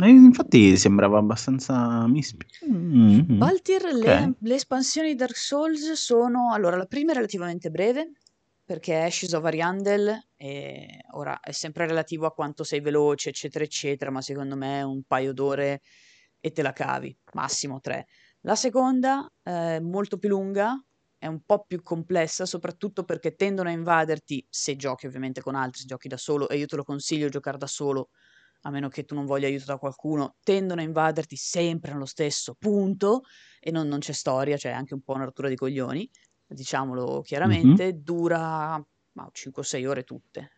eh, 0.00 0.08
Infatti 0.08 0.78
sembrava 0.78 1.18
abbastanza... 1.18 2.06
mi 2.06 2.20
ispi- 2.20 2.46
Mm, 2.66 3.36
Baltir, 3.36 3.84
ok. 3.84 3.92
le, 3.92 4.32
le 4.38 4.54
espansioni 4.54 5.08
di 5.08 5.16
Dark 5.16 5.36
Souls 5.36 5.92
sono... 5.92 6.54
Allora, 6.54 6.78
la 6.78 6.86
prima 6.86 7.12
è 7.12 7.14
relativamente 7.14 7.68
breve, 7.68 8.12
perché 8.64 8.94
è 8.94 9.04
Ashes 9.04 9.34
of 9.34 9.44
Ariandel, 9.44 10.28
e 10.34 11.00
ora 11.10 11.38
è 11.40 11.52
sempre 11.52 11.86
relativo 11.86 12.24
a 12.24 12.32
quanto 12.32 12.64
sei 12.64 12.80
veloce, 12.80 13.28
eccetera, 13.28 13.64
eccetera, 13.64 14.10
ma 14.10 14.22
secondo 14.22 14.56
me 14.56 14.80
un 14.80 15.02
paio 15.02 15.34
d'ore 15.34 15.82
e 16.40 16.52
te 16.52 16.62
la 16.62 16.72
cavi, 16.72 17.14
massimo 17.34 17.80
tre. 17.80 18.06
La 18.40 18.54
seconda 18.54 19.30
è 19.42 19.78
molto 19.78 20.16
più 20.16 20.30
lunga, 20.30 20.82
è 21.18 21.26
un 21.26 21.40
po' 21.44 21.64
più 21.66 21.82
complessa, 21.82 22.46
soprattutto 22.46 23.04
perché 23.04 23.34
tendono 23.34 23.68
a 23.68 23.72
invaderti, 23.72 24.46
se 24.48 24.76
giochi 24.76 25.06
ovviamente 25.06 25.40
con 25.40 25.54
altri, 25.56 25.80
se 25.80 25.86
giochi 25.86 26.08
da 26.08 26.16
solo, 26.16 26.48
e 26.48 26.56
io 26.56 26.66
te 26.66 26.76
lo 26.76 26.84
consiglio 26.84 27.28
giocare 27.28 27.58
da 27.58 27.66
solo, 27.66 28.10
a 28.62 28.70
meno 28.70 28.88
che 28.88 29.04
tu 29.04 29.14
non 29.14 29.26
voglia 29.26 29.46
aiuto 29.46 29.64
da 29.66 29.78
qualcuno, 29.78 30.36
tendono 30.42 30.80
a 30.80 30.84
invaderti 30.84 31.36
sempre 31.36 31.92
nello 31.92 32.06
stesso 32.06 32.54
punto 32.54 33.22
e 33.60 33.70
non, 33.70 33.88
non 33.88 33.98
c'è 33.98 34.12
storia, 34.12 34.56
c'è 34.56 34.70
anche 34.70 34.94
un 34.94 35.02
po' 35.02 35.14
una 35.14 35.24
rottura 35.24 35.48
di 35.48 35.56
coglioni, 35.56 36.08
diciamolo 36.46 37.20
chiaramente, 37.22 38.00
dura 38.00 38.82
ma, 39.12 39.28
5-6 39.32 39.86
ore 39.86 40.04
tutte. 40.04 40.52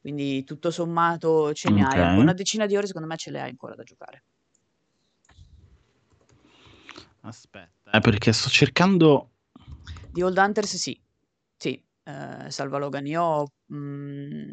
Quindi 0.00 0.44
tutto 0.44 0.70
sommato 0.70 1.52
ce 1.52 1.70
ne 1.70 1.82
hai, 1.84 2.00
Ok. 2.00 2.18
una 2.18 2.32
decina 2.32 2.66
di 2.66 2.76
ore 2.76 2.86
secondo 2.86 3.08
me 3.08 3.16
ce 3.16 3.30
le 3.30 3.40
hai 3.40 3.50
ancora 3.50 3.74
da 3.74 3.82
giocare. 3.82 4.24
Aspetta, 7.20 7.90
eh, 7.90 8.00
perché 8.00 8.32
sto 8.32 8.48
cercando... 8.48 9.32
Di 10.10 10.22
Old 10.22 10.36
Hunters 10.36 10.76
sì, 10.76 11.00
sì, 11.56 11.82
eh, 12.04 12.50
Salva 12.50 12.78
Logan. 12.78 13.06
Io 13.06 13.22
ho, 13.22 13.46
mm, 13.74 14.52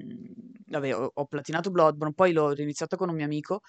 vabbè, 0.68 0.96
ho, 0.96 1.12
ho 1.14 1.26
platinato 1.26 1.72
Bloodborne, 1.72 2.14
poi 2.14 2.34
l'ho 2.34 2.52
riniziato 2.52 2.98
con 2.98 3.10
un 3.10 3.16
mio 3.16 3.26
amico 3.26 3.62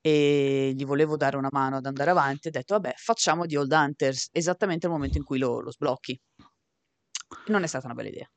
e 0.00 0.72
gli 0.74 0.84
volevo 0.84 1.16
dare 1.16 1.36
una 1.36 1.48
mano 1.50 1.76
ad 1.76 1.86
andare 1.86 2.10
avanti. 2.10 2.48
Ho 2.48 2.50
detto, 2.50 2.74
vabbè, 2.74 2.94
facciamo 2.96 3.44
di 3.46 3.56
Old 3.56 3.72
Hunters 3.72 4.28
esattamente 4.32 4.86
al 4.86 4.92
momento 4.92 5.18
in 5.18 5.24
cui 5.24 5.38
lo, 5.38 5.60
lo 5.60 5.70
sblocchi. 5.70 6.18
Non 7.48 7.62
è 7.62 7.66
stata 7.66 7.86
una 7.86 7.94
bella 7.94 8.08
idea. 8.08 8.30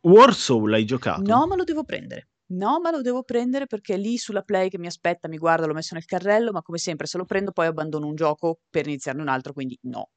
Warsoul 0.00 0.72
hai 0.72 0.84
giocato? 0.84 1.22
No, 1.22 1.46
ma 1.46 1.54
lo 1.54 1.64
devo 1.64 1.84
prendere. 1.84 2.28
No, 2.52 2.80
ma 2.80 2.90
lo 2.90 3.00
devo 3.00 3.22
prendere 3.22 3.66
perché 3.66 3.96
lì 3.96 4.18
sulla 4.18 4.42
Play 4.42 4.68
che 4.68 4.78
mi 4.78 4.86
aspetta, 4.86 5.28
mi 5.28 5.38
guarda, 5.38 5.66
l'ho 5.66 5.72
messo 5.72 5.94
nel 5.94 6.04
carrello, 6.04 6.50
ma 6.50 6.60
come 6.60 6.78
sempre 6.78 7.06
se 7.06 7.16
lo 7.16 7.24
prendo 7.24 7.52
poi 7.52 7.66
abbandono 7.66 8.06
un 8.06 8.14
gioco 8.14 8.60
per 8.68 8.86
iniziarne 8.86 9.22
un 9.22 9.28
altro, 9.28 9.52
quindi 9.52 9.78
no. 9.82 10.10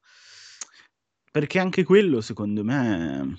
Perché 1.35 1.59
anche 1.59 1.83
quello, 1.83 2.21
secondo 2.21 2.63
me, 2.63 3.35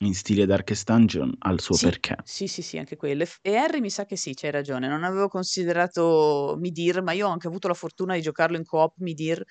in 0.00 0.12
stile 0.14 0.44
Darkest 0.44 0.84
Dungeon, 0.90 1.34
ha 1.38 1.50
il 1.50 1.60
suo 1.62 1.76
Sì, 1.76 1.86
perché. 1.86 2.14
sì, 2.22 2.46
sì, 2.46 2.60
sì, 2.60 2.76
anche 2.76 2.96
quello. 2.96 3.24
E 3.40 3.56
Harry 3.56 3.80
mi 3.80 3.88
sa 3.88 4.04
che 4.04 4.16
sì, 4.16 4.34
c'hai 4.34 4.50
ragione. 4.50 4.86
Non 4.86 5.02
avevo 5.02 5.28
considerato 5.28 6.56
Midir, 6.58 7.00
ma 7.02 7.12
io 7.12 7.26
ho 7.26 7.30
anche 7.30 7.46
avuto 7.46 7.68
la 7.68 7.74
fortuna 7.74 8.14
di 8.14 8.20
giocarlo 8.20 8.58
in 8.58 8.64
coop 8.64 8.96
Midir 8.98 9.42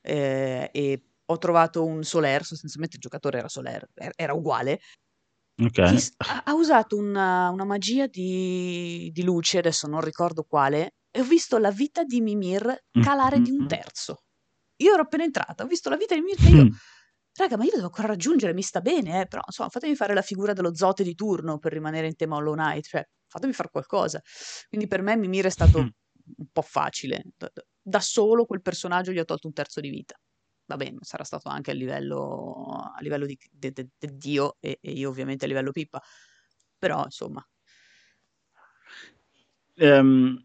eh, 0.00 0.70
e 0.72 1.04
ho 1.26 1.36
trovato 1.38 1.84
un 1.84 2.02
Soler, 2.04 2.42
sostanzialmente 2.42 2.96
il 2.96 3.02
giocatore 3.02 3.36
era 3.38 3.48
Soler, 3.48 3.86
er- 3.94 4.12
era 4.16 4.32
uguale, 4.32 4.80
Ok. 5.60 5.78
che 5.80 5.98
s- 5.98 6.14
ha, 6.16 6.42
ha 6.46 6.54
usato 6.54 6.96
una, 6.96 7.50
una 7.50 7.64
magia 7.64 8.06
di, 8.06 9.10
di 9.12 9.22
luce, 9.22 9.58
adesso 9.58 9.86
non 9.88 10.00
ricordo 10.00 10.44
quale, 10.44 10.94
e 11.10 11.20
ho 11.20 11.24
visto 11.24 11.58
la 11.58 11.70
vita 11.70 12.04
di 12.04 12.20
Mimir 12.20 12.84
calare 12.98 13.40
di 13.40 13.50
un 13.50 13.60
Mhm. 13.60 13.66
terzo. 13.66 14.22
Io 14.82 14.92
ero 14.94 15.02
appena 15.02 15.24
entrata, 15.24 15.64
ho 15.64 15.66
visto 15.66 15.88
la 15.88 15.96
vita 15.96 16.14
di 16.14 16.20
Mimir 16.20 16.44
e 16.44 16.50
io, 16.50 16.64
Mm. 16.64 16.68
raga, 17.34 17.56
ma 17.56 17.64
io 17.64 17.70
devo 17.72 17.84
ancora 17.86 18.08
raggiungere, 18.08 18.52
mi 18.52 18.62
sta 18.62 18.80
bene, 18.80 19.22
eh, 19.22 19.26
però 19.26 19.42
insomma, 19.46 19.68
fatemi 19.68 19.94
fare 19.94 20.14
la 20.14 20.22
figura 20.22 20.52
dello 20.52 20.74
zote 20.74 21.02
di 21.02 21.14
turno 21.14 21.58
per 21.58 21.72
rimanere 21.72 22.06
in 22.06 22.16
tema 22.16 22.36
Hollow 22.36 22.54
Knight, 22.54 22.86
cioè 22.86 23.06
fatemi 23.26 23.52
fare 23.52 23.70
qualcosa. 23.70 24.20
Quindi 24.68 24.86
per 24.86 25.02
me 25.02 25.16
Mimir 25.16 25.46
è 25.46 25.50
stato 25.50 25.78
Mm. 25.82 25.88
un 26.36 26.46
po' 26.52 26.62
facile. 26.62 27.22
Da, 27.80 28.00
solo 28.00 28.44
quel 28.44 28.62
personaggio 28.62 29.12
gli 29.12 29.18
ho 29.18 29.24
tolto 29.24 29.46
un 29.46 29.52
terzo 29.52 29.80
di 29.80 29.88
vita. 29.90 30.14
Va 30.66 30.76
bene, 30.76 30.98
sarà 31.00 31.24
stato 31.24 31.48
anche 31.48 31.70
a 31.72 31.74
livello, 31.74 32.92
a 32.94 33.00
livello 33.00 33.26
di, 33.26 33.36
de- 33.50 33.72
de- 33.72 33.88
de 33.98 34.16
Dio 34.16 34.56
e, 34.60 34.78
e 34.80 34.92
io 34.92 35.08
ovviamente 35.08 35.44
a 35.44 35.48
livello 35.48 35.70
Pippa. 35.72 36.00
Però, 36.78 37.02
insomma, 37.04 37.44
Ehm, 39.76 40.36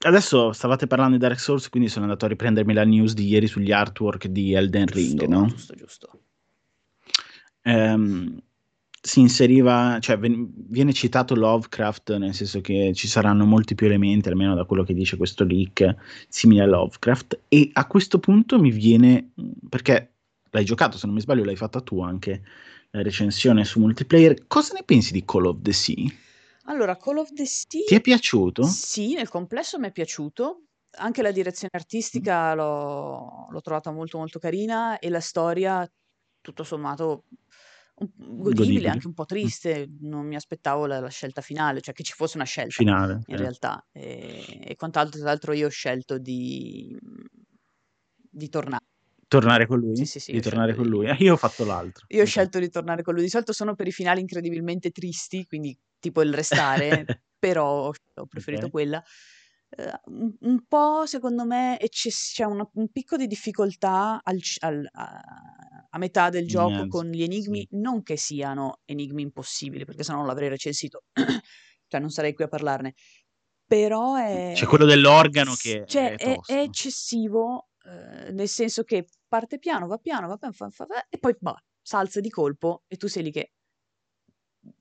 adesso 0.00 0.52
stavate 0.52 0.86
parlando 0.86 1.16
di 1.16 1.22
Dark 1.22 1.40
Souls, 1.40 1.68
quindi 1.68 1.88
sono 1.88 2.04
andato 2.04 2.24
a 2.24 2.28
riprendermi 2.28 2.72
la 2.72 2.84
news 2.84 3.14
di 3.14 3.26
ieri 3.26 3.46
sugli 3.46 3.72
artwork 3.72 4.26
di 4.26 4.52
Elden 4.52 4.86
Ring, 4.86 5.18
giusto, 5.18 5.28
no? 5.28 5.46
giusto, 5.46 5.74
giusto. 5.74 6.20
Ehm, 7.62 8.40
si 9.00 9.20
inseriva, 9.20 9.98
cioè 10.00 10.18
ven- 10.18 10.50
viene 10.68 10.92
citato 10.92 11.34
Lovecraft, 11.34 12.16
nel 12.16 12.34
senso 12.34 12.60
che 12.60 12.92
ci 12.94 13.08
saranno 13.08 13.44
molti 13.44 13.74
più 13.74 13.86
elementi, 13.86 14.28
almeno 14.28 14.54
da 14.54 14.64
quello 14.64 14.82
che 14.82 14.94
dice 14.94 15.16
questo 15.16 15.44
leak, 15.44 15.94
simili 16.28 16.60
a 16.60 16.66
Lovecraft. 16.66 17.40
E 17.48 17.70
a 17.72 17.86
questo 17.86 18.18
punto 18.18 18.58
mi 18.58 18.70
viene, 18.70 19.30
perché 19.68 20.12
l'hai 20.50 20.64
giocato, 20.64 20.98
se 20.98 21.06
non 21.06 21.14
mi 21.14 21.20
sbaglio, 21.20 21.44
l'hai 21.44 21.56
fatta 21.56 21.80
tu 21.80 22.02
anche 22.02 22.42
la 22.90 23.02
recensione 23.02 23.64
su 23.64 23.80
multiplayer. 23.80 24.46
Cosa 24.46 24.74
ne 24.74 24.82
pensi 24.84 25.12
di 25.12 25.24
Call 25.24 25.46
of 25.46 25.58
the 25.62 25.72
Sea? 25.72 26.10
Allora, 26.68 26.96
Call 26.96 27.16
of 27.18 27.32
the 27.32 27.46
Sea, 27.46 27.80
Ti 27.86 27.94
è 27.94 28.00
piaciuto? 28.00 28.62
sì, 28.64 29.14
nel 29.14 29.28
complesso 29.28 29.78
mi 29.78 29.88
è 29.88 29.92
piaciuto. 29.92 30.64
Anche 30.98 31.22
la 31.22 31.30
direzione 31.32 31.70
Mm. 31.74 31.78
artistica 31.80 32.54
l'ho, 32.54 33.46
l'ho 33.50 33.60
trovata 33.60 33.90
molto 33.90 34.18
molto 34.18 34.38
carina 34.38 34.98
e 34.98 35.08
la 35.10 35.20
storia, 35.20 35.86
tutto 36.40 36.64
sommato, 36.64 37.24
godibile, 37.94 38.52
Godibile. 38.54 38.88
anche 38.88 39.06
un 39.06 39.14
po' 39.14 39.22
Mm. 39.22 39.26
triste. 39.26 39.88
Non 40.00 40.26
mi 40.26 40.34
aspettavo 40.36 40.86
la, 40.86 41.00
la 41.00 41.08
scelta 41.08 41.40
finale, 41.40 41.80
cioè 41.80 41.94
che 41.94 42.02
ci 42.02 42.12
fosse 42.12 42.36
una 42.36 42.46
scelta 42.46 42.72
Finale. 42.82 43.20
in 43.26 43.34
eh. 43.34 43.38
realtà. 43.38 43.86
E, 43.92 44.60
e 44.62 44.76
quant'altro, 44.76 45.18
tra 45.20 45.28
l'altro, 45.28 45.52
io 45.52 45.66
ho 45.66 45.70
scelto 45.70 46.18
di, 46.18 46.96
di 48.30 48.48
tornare. 48.48 48.84
Tornare 49.28 49.66
con 49.66 49.78
lui? 49.78 49.94
Sì, 49.96 50.04
sì, 50.06 50.20
sì, 50.20 50.32
Di 50.32 50.40
tornare 50.40 50.74
con 50.74 50.86
lui? 50.86 51.06
Eh, 51.06 51.16
Io 51.20 51.34
ho 51.34 51.36
fatto 51.36 51.64
l'altro. 51.64 52.06
Io 52.08 52.22
ho 52.22 52.26
scelto 52.26 52.58
di 52.58 52.70
tornare 52.70 53.02
con 53.02 53.14
lui. 53.14 53.22
Di 53.24 53.28
solito 53.28 53.52
sono 53.52 53.74
per 53.74 53.86
i 53.86 53.92
finali 53.92 54.20
incredibilmente 54.20 54.90
tristi, 54.90 55.44
quindi 55.46 55.76
tipo 55.98 56.22
il 56.22 56.34
restare, 56.34 57.04
però 57.38 57.88
ho 57.88 58.26
preferito 58.26 58.66
Ok. 58.66 58.70
quella. 58.72 59.02
Eh, 59.70 59.92
un, 60.06 60.34
un 60.40 60.64
po', 60.66 61.04
secondo 61.06 61.44
me, 61.44 61.78
eccess- 61.78 62.32
c'è 62.34 62.44
una- 62.44 62.68
un 62.74 62.88
picco 62.90 63.16
di 63.16 63.26
difficoltà 63.26 64.20
al 64.22 64.38
al- 64.60 64.88
a, 64.92 65.20
a 65.90 65.98
metà 65.98 66.30
del 66.30 66.46
gioco 66.46 66.70
mezzo, 66.70 66.88
con 66.88 67.06
gli 67.10 67.22
enigmi, 67.22 67.60
sì. 67.68 67.76
non 67.78 68.02
che 68.02 68.16
siano 68.16 68.80
enigmi 68.86 69.22
impossibili, 69.22 69.84
perché 69.84 70.02
sennò 70.04 70.18
non 70.18 70.26
l'avrei 70.26 70.48
recensito, 70.48 71.02
cioè 71.86 72.00
non 72.00 72.10
sarei 72.10 72.32
qui 72.34 72.44
a 72.44 72.48
parlarne. 72.48 72.94
Però 73.66 74.14
è, 74.14 74.52
C'è 74.54 74.64
quello 74.64 74.86
dell'organo 74.86 75.54
che 75.54 75.84
cioè, 75.86 76.14
è 76.14 76.16
è, 76.16 76.38
è 76.46 76.58
eccessivo, 76.60 77.68
eh, 77.84 78.32
nel 78.32 78.48
senso 78.48 78.82
che 78.84 79.06
parte 79.28 79.58
piano, 79.58 79.86
va 79.86 79.98
piano, 79.98 80.26
va 80.28 80.38
piano, 80.38 80.54
fa- 80.54 80.70
fa- 80.70 80.86
fa- 80.86 81.06
e 81.10 81.18
poi 81.18 81.36
bah, 81.38 81.62
salza 81.82 82.20
di 82.20 82.30
colpo 82.30 82.84
e 82.86 82.96
tu 82.96 83.06
sei 83.06 83.24
lì 83.24 83.30
che... 83.30 83.52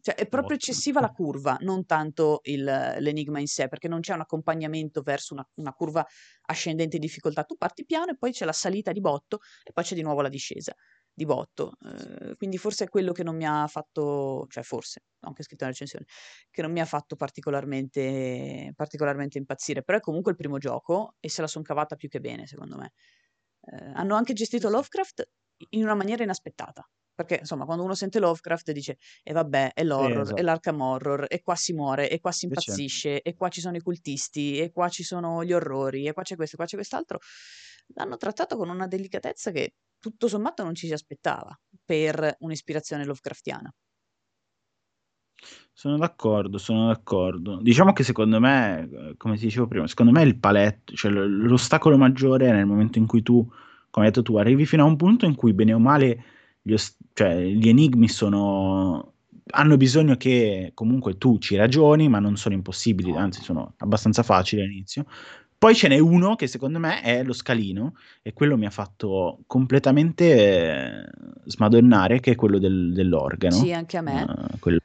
Cioè, 0.01 0.15
è 0.15 0.27
proprio 0.27 0.55
eccessiva 0.57 0.99
la 0.99 1.11
curva, 1.11 1.57
non 1.61 1.85
tanto 1.85 2.39
il- 2.43 2.63
l'enigma 2.63 3.39
in 3.39 3.47
sé, 3.47 3.67
perché 3.67 3.87
non 3.87 3.99
c'è 3.99 4.13
un 4.13 4.21
accompagnamento 4.21 5.01
verso 5.01 5.33
una, 5.33 5.47
una 5.55 5.73
curva 5.73 6.05
ascendente 6.47 6.97
di 6.97 7.05
difficoltà. 7.05 7.43
Tu 7.43 7.55
parti 7.57 7.85
piano 7.85 8.11
e 8.11 8.17
poi 8.17 8.31
c'è 8.31 8.45
la 8.45 8.53
salita 8.53 8.91
di 8.91 9.01
botto 9.01 9.39
e 9.63 9.71
poi 9.71 9.83
c'è 9.83 9.95
di 9.95 10.01
nuovo 10.01 10.21
la 10.21 10.29
discesa 10.29 10.73
di 11.13 11.25
botto. 11.25 11.73
Eh, 11.81 12.35
quindi 12.35 12.57
forse 12.57 12.85
è 12.85 12.89
quello 12.89 13.11
che 13.11 13.23
non 13.23 13.35
mi 13.35 13.45
ha 13.45 13.65
fatto, 13.67 14.45
cioè 14.49 14.63
forse, 14.63 15.05
ho 15.21 15.27
anche 15.27 15.43
scritto 15.43 15.63
nella 15.63 15.75
recensione, 15.75 16.05
che 16.51 16.61
non 16.61 16.71
mi 16.71 16.79
ha 16.79 16.85
fatto 16.85 17.15
particolarmente, 17.15 18.71
particolarmente 18.75 19.37
impazzire. 19.37 19.83
Però 19.83 19.97
è 19.97 20.01
comunque 20.01 20.31
il 20.31 20.37
primo 20.37 20.57
gioco 20.57 21.15
e 21.19 21.29
se 21.29 21.41
la 21.41 21.47
son 21.47 21.63
cavata 21.63 21.95
più 21.95 22.07
che 22.09 22.19
bene, 22.19 22.45
secondo 22.47 22.77
me. 22.77 22.93
Eh, 23.61 23.91
hanno 23.93 24.15
anche 24.15 24.33
gestito. 24.33 24.69
Lovecraft 24.69 25.29
in 25.69 25.83
una 25.83 25.95
maniera 25.95 26.23
inaspettata. 26.23 26.87
Perché 27.17 27.37
insomma, 27.39 27.65
quando 27.65 27.83
uno 27.83 27.95
sente 27.95 28.19
Lovecraft 28.19 28.71
dice, 28.71 28.97
e 29.23 29.33
vabbè, 29.33 29.71
è 29.73 29.83
l'horror, 29.83 30.19
è 30.19 30.21
esatto. 30.21 30.41
l'Arkham 30.43 30.81
Horror, 30.81 31.25
e 31.27 31.41
qua 31.41 31.55
si 31.55 31.73
muore, 31.73 32.11
e 32.11 32.19
qua 32.19 32.31
si 32.31 32.45
impazzisce, 32.45 33.23
e 33.23 33.33
qua 33.33 33.49
ci 33.49 33.59
sono 33.59 33.75
i 33.75 33.81
cultisti, 33.81 34.59
e 34.59 34.71
qua 34.71 34.87
ci 34.87 35.01
sono 35.01 35.43
gli 35.43 35.51
orrori, 35.51 36.05
e 36.05 36.13
qua 36.13 36.21
c'è 36.21 36.35
questo, 36.35 36.53
e 36.53 36.57
qua 36.57 36.67
c'è 36.67 36.75
quest'altro. 36.75 37.17
L'hanno 37.95 38.17
trattato 38.17 38.55
con 38.55 38.69
una 38.69 38.85
delicatezza 38.85 39.49
che 39.49 39.73
tutto 39.97 40.27
sommato 40.27 40.63
non 40.63 40.75
ci 40.75 40.85
si 40.85 40.93
aspettava 40.93 41.59
per 41.83 42.35
un'ispirazione 42.37 43.03
Lovecraftiana. 43.03 43.73
sono 45.73 45.97
d'accordo, 45.97 46.57
sono 46.59 46.87
d'accordo. 46.87 47.59
Diciamo 47.61 47.93
che 47.93 48.03
secondo 48.03 48.39
me, 48.39 48.89
eh, 48.91 49.13
come 49.17 49.37
ti 49.37 49.45
dicevo 49.45 49.67
prima, 49.67 49.87
secondo 49.87 50.11
me 50.11 50.21
il 50.23 50.37
paletto, 50.37 50.93
cioè 50.93 51.11
l'ostacolo 51.11 51.97
maggiore 51.97 52.47
è 52.47 52.51
nel 52.51 52.65
momento 52.65 52.99
in 52.99 53.07
cui 53.07 53.23
tu, 53.23 53.43
come 53.89 54.05
hai 54.05 54.11
detto 54.11 54.23
tu, 54.23 54.37
arrivi 54.37 54.65
fino 54.65 54.83
a 54.83 54.85
un 54.87 54.95
punto 54.95 55.25
in 55.25 55.35
cui 55.35 55.53
bene 55.53 55.73
o 55.73 55.79
male 55.79 56.23
gli, 56.67 56.73
os- 56.73 56.97
cioè, 57.13 57.41
gli 57.41 57.69
enigmi 57.69 58.09
sono 58.09 59.13
hanno 59.51 59.77
bisogno 59.77 60.17
che 60.17 60.71
comunque 60.73 61.17
tu 61.17 61.37
ci 61.37 61.55
ragioni, 61.55 62.09
ma 62.09 62.19
non 62.19 62.35
sono 62.35 62.53
impossibili, 62.53 63.15
anzi 63.15 63.41
sono 63.41 63.75
abbastanza 63.77 64.21
facili 64.21 64.61
all'inizio. 64.61 65.05
Poi 65.57 65.73
ce 65.73 65.87
n'è 65.87 65.97
uno 65.97 66.35
che 66.35 66.47
secondo 66.47 66.79
me 66.79 67.01
è 67.01 67.23
lo 67.23 67.31
scalino 67.31 67.93
e 68.21 68.33
quello 68.33 68.57
mi 68.57 68.65
ha 68.65 68.69
fatto 68.69 69.39
completamente 69.47 70.25
eh, 70.25 71.09
smadonnare, 71.45 72.19
che 72.19 72.31
è 72.31 72.35
quello 72.35 72.59
del- 72.59 72.91
dell'organo, 72.93 73.55
Sì, 73.55 73.71
anche 73.71 73.95
a 73.95 74.01
me. 74.01 74.21
eh, 74.23 74.57
quello, 74.59 74.79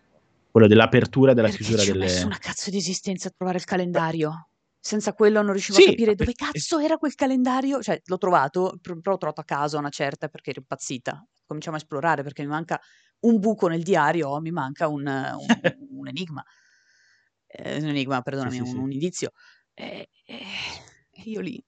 quello 0.50 0.68
dell'apertura 0.68 1.32
e 1.32 1.34
della 1.34 1.48
Perché 1.48 1.64
chiusura 1.64 1.82
ci 1.82 1.90
ho 1.90 1.94
messo 1.96 2.14
delle... 2.14 2.26
una 2.26 2.38
cazzo 2.38 2.70
di 2.70 2.76
esistenza 2.76 3.28
a 3.28 3.32
trovare 3.36 3.58
il 3.58 3.64
calendario. 3.64 4.46
Senza 4.84 5.12
quello 5.12 5.42
non 5.42 5.52
riuscivo 5.52 5.78
a 5.78 5.80
Sì, 5.80 5.86
capire 5.90 6.10
ma 6.10 6.16
dove 6.16 6.32
perché- 6.34 6.52
cazzo 6.58 6.78
era 6.80 6.98
quel 6.98 7.14
calendario. 7.14 7.80
Cioè, 7.80 8.02
l'ho 8.04 8.18
trovato, 8.18 8.78
però 8.82 8.96
l'ho 9.00 9.16
trovato 9.16 9.40
a 9.40 9.44
casa 9.44 9.76
a 9.76 9.78
una 9.80 9.90
certa 9.90 10.26
perché 10.28 10.50
ero 10.50 10.58
impazzita. 10.60 11.24
Cominciamo 11.46 11.76
a 11.76 11.78
esplorare 11.78 12.24
perché 12.24 12.42
mi 12.42 12.48
manca 12.48 12.80
un 13.20 13.38
buco 13.38 13.68
nel 13.68 13.84
diario, 13.84 14.40
mi 14.40 14.50
manca 14.50 14.88
un, 14.88 15.06
un- 15.06 15.06
un 15.98 16.08
enigma. 16.08 16.42
Eh, 17.46 17.76
un 17.80 17.86
enigma, 17.90 18.22
perdonami, 18.22 18.54
sì, 18.56 18.60
un, 18.60 18.66
sì. 18.66 18.76
un 18.76 18.90
indizio. 18.90 19.30
E, 19.72 20.08
e- 20.24 20.36
e 21.12 21.22
io 21.26 21.40
lì, 21.40 21.64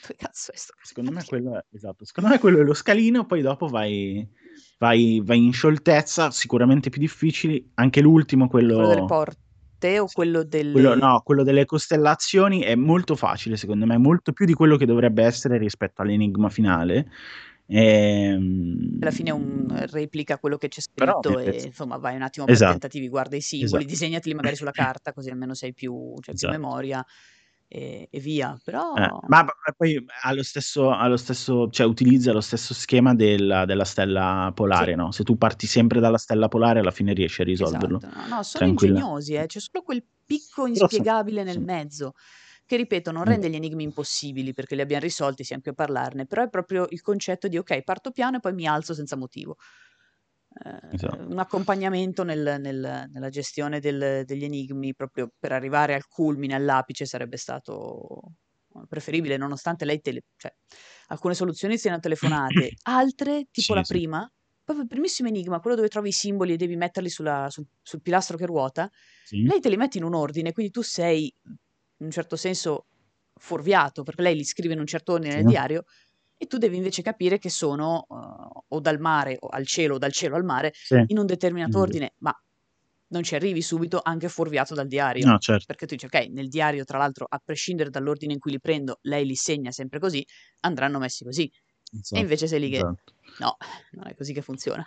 dove 0.00 0.14
cazzo 0.16 0.50
è 0.50 0.56
sto 0.56 0.72
Secondo 0.82 1.12
me 1.12 1.22
quello 1.24 1.56
è, 1.58 1.64
esatto, 1.70 2.04
secondo 2.04 2.30
me 2.30 2.40
quello 2.40 2.58
è 2.60 2.64
lo 2.64 2.74
scalino, 2.74 3.24
poi 3.24 3.40
dopo 3.42 3.68
vai, 3.68 4.28
vai, 4.78 5.20
vai 5.22 5.44
in 5.44 5.52
scioltezza, 5.52 6.32
sicuramente 6.32 6.90
più 6.90 7.00
difficili. 7.00 7.70
Anche 7.74 8.00
l'ultimo, 8.00 8.48
quello... 8.48 8.74
Quello 8.74 8.88
delle 8.88 9.04
porte 9.04 9.41
o 9.98 10.10
Sì. 10.10 10.12
quello 10.12 10.44
delle... 10.44 10.70
Quello, 10.70 10.94
no, 10.94 11.20
quello 11.22 11.42
delle 11.42 11.66
costellazioni 11.66 12.60
è 12.60 12.74
molto 12.74 13.14
facile, 13.14 13.56
secondo 13.56 13.86
me, 13.86 13.98
molto 13.98 14.32
più 14.32 14.46
di 14.46 14.54
quello 14.54 14.76
che 14.76 14.86
dovrebbe 14.86 15.22
essere 15.24 15.58
rispetto 15.58 16.02
all'enigma 16.02 16.48
finale. 16.48 17.08
Ehm, 17.66 19.02
alla 19.02 19.10
fine 19.10 19.30
un, 19.32 19.84
replica 19.90 20.38
quello 20.38 20.56
che 20.56 20.68
c'è 20.68 20.80
Però 20.98 21.20
scritto 21.20 21.26
mi 21.26 21.38
e 21.38 21.42
piace. 21.42 21.66
insomma 21.66 21.96
vai 21.96 22.14
un 22.14 22.22
attimo 22.22 22.46
per 22.46 22.62
Esatto, 22.62 22.62
tentativi, 22.62 23.08
guarda 23.08 23.34
i 23.36 23.40
simboli, 23.40 23.84
esatto. 23.84 23.84
disegnateli 23.84 24.32
magari 24.34 24.54
sulla 24.54 24.70
carta 24.72 25.12
così 25.12 25.28
almeno 25.30 25.54
sei 25.54 25.72
più, 25.74 26.20
più 26.34 26.34
Esatto. 26.34 26.48
memoria 26.48 27.04
e, 27.72 28.08
e 28.10 28.20
via. 28.20 28.58
Eh, 28.94 29.00
Però 29.02 29.20
ma, 29.26 29.42
ma 29.42 29.72
poi 29.74 30.04
ha 30.22 30.32
lo 30.34 30.42
stesso, 30.42 30.90
ha 30.90 31.06
lo 31.08 31.16
stesso, 31.16 31.70
cioè 31.70 31.86
utilizza 31.86 32.32
lo 32.32 32.42
stesso 32.42 32.74
schema 32.74 33.14
della, 33.14 33.64
della 33.64 33.84
stella 33.84 34.50
sì, 34.70 34.84
polare, 34.84 34.94
no? 34.94 35.10
Se 35.12 35.24
tu 35.24 35.36
parti 35.38 35.66
sempre 35.66 35.98
dalla 36.00 36.18
stella 36.18 36.48
polare, 36.48 36.80
alla 36.80 36.90
fine 36.90 37.14
riesci 37.14 37.40
a 37.40 37.44
risolverlo 37.44 38.02
esatto, 38.02 38.08
no, 38.08 38.26
no, 38.26 38.42
sono 38.42 38.66
tranquilla. 38.66 38.66
ingegnosi, 38.66 39.34
eh, 39.34 39.46
c'è 39.46 39.60
solo 39.60 39.82
quel 39.84 40.04
picco 40.24 40.66
inspiegabile 40.66 41.42
nel 41.44 41.60
sì. 41.60 41.60
mezzo 41.60 42.12
che 42.64 42.76
ripeto 42.76 43.10
non 43.10 43.24
Mm. 43.24 43.34
rende 43.34 43.50
gli 43.50 43.54
enigmi 43.56 43.82
impossibili 43.82 44.52
perché 44.54 44.74
li 44.74 44.80
abbiamo 44.80 45.02
risolti, 45.02 45.44
siamo 45.44 45.62
qui 45.62 45.72
a 45.72 45.74
parlarne, 45.74 46.26
però 46.26 46.42
è 46.44 46.48
proprio 46.48 46.86
il 46.90 47.00
concetto 47.02 47.48
di 47.48 47.58
ok, 47.58 47.82
parto 47.82 48.10
piano 48.12 48.36
e 48.38 48.40
poi 48.40 48.54
mi 48.54 48.66
alzo 48.66 48.94
senza 48.94 49.16
motivo. 49.16 49.56
Eh, 50.54 50.94
Esatto. 50.94 51.16
un 51.30 51.38
accompagnamento 51.38 52.24
nel- 52.24 52.56
nel- 52.60 53.06
nella 53.10 53.28
gestione 53.30 53.80
del- 53.80 54.24
degli 54.24 54.44
enigmi 54.44 54.94
proprio 54.94 55.30
per 55.38 55.52
arrivare 55.52 55.94
al 55.94 56.06
culmine, 56.06 56.54
all'apice 56.54 57.06
sarebbe 57.06 57.36
stato 57.38 58.34
preferibile, 58.88 59.36
nonostante 59.36 59.84
lei 59.84 60.00
tele- 60.00 60.22
cioè, 60.36 60.52
alcune 61.08 61.34
soluzioni 61.34 61.78
siano 61.78 61.98
telefonate, 62.00 62.70
altre, 62.82 63.46
tipo 63.50 63.72
Sì, 63.72 63.74
la 63.74 63.84
sì. 63.84 63.94
prima, 63.94 64.30
proprio 64.62 64.84
il 64.84 64.90
primissimo 64.90 65.28
enigma, 65.28 65.60
quello 65.60 65.76
dove 65.76 65.88
trovi 65.88 66.08
i 66.08 66.12
simboli 66.12 66.52
e 66.54 66.56
devi 66.56 66.76
metterli 66.76 67.08
sulla- 67.08 67.48
sul, 67.50 67.64
sul 67.82 68.02
pilastro 68.02 68.36
che 68.36 68.46
ruota, 68.46 68.88
Sì. 69.22 69.42
lei 69.44 69.60
te 69.60 69.68
li 69.70 69.76
mette 69.76 69.98
in 69.98 70.04
un 70.04 70.14
ordine, 70.14 70.52
quindi 70.52 70.70
tu 70.72 70.82
sei 70.82 71.32
in 71.42 72.06
un 72.06 72.10
certo 72.10 72.36
senso 72.36 72.86
fuorviato, 73.34 74.02
perché 74.02 74.22
lei 74.22 74.36
li 74.36 74.44
scrive 74.44 74.74
in 74.74 74.80
un 74.80 74.86
certo 74.86 75.12
ordine 75.12 75.36
nel 75.36 75.44
diario 75.44 75.84
e 76.42 76.46
tu 76.46 76.58
devi 76.58 76.76
invece 76.76 77.02
capire 77.02 77.38
che 77.38 77.48
sono 77.50 78.04
uh, 78.08 78.64
o 78.74 78.80
dal 78.80 78.98
mare 78.98 79.36
o 79.38 79.46
al 79.46 79.64
cielo 79.64 79.94
o 79.94 79.98
dal 79.98 80.10
cielo 80.10 80.34
al 80.34 80.42
mare 80.42 80.72
Sì. 80.74 81.00
in 81.06 81.18
un 81.18 81.24
determinato 81.24 81.78
Mm. 81.78 81.80
ordine, 81.82 82.14
ma 82.18 82.36
non 83.12 83.22
ci 83.22 83.36
arrivi 83.36 83.62
subito 83.62 84.00
anche 84.02 84.28
fuorviato 84.28 84.74
dal 84.74 84.88
diario. 84.88 85.26
No, 85.26 85.38
certo. 85.38 85.66
Perché 85.66 85.86
tu 85.86 85.94
dici, 85.94 86.06
ok, 86.06 86.26
nel 86.30 86.48
diario, 86.48 86.82
tra 86.82 86.98
l'altro, 86.98 87.26
a 87.28 87.40
prescindere 87.44 87.90
dall'ordine 87.90 88.32
in 88.32 88.40
cui 88.40 88.50
li 88.50 88.58
prendo, 88.58 88.98
lei 89.02 89.24
li 89.24 89.36
segna 89.36 89.70
sempre 89.70 90.00
così, 90.00 90.26
andranno 90.62 90.98
messi 90.98 91.22
così. 91.22 91.48
Esatto, 91.92 92.16
E 92.16 92.20
invece 92.22 92.48
sei 92.48 92.58
lì 92.58 92.70
che, 92.70 92.78
esatto. 92.78 93.14
no, 93.38 93.56
non 93.92 94.08
è 94.08 94.14
così 94.16 94.32
che 94.32 94.42
funziona. 94.42 94.84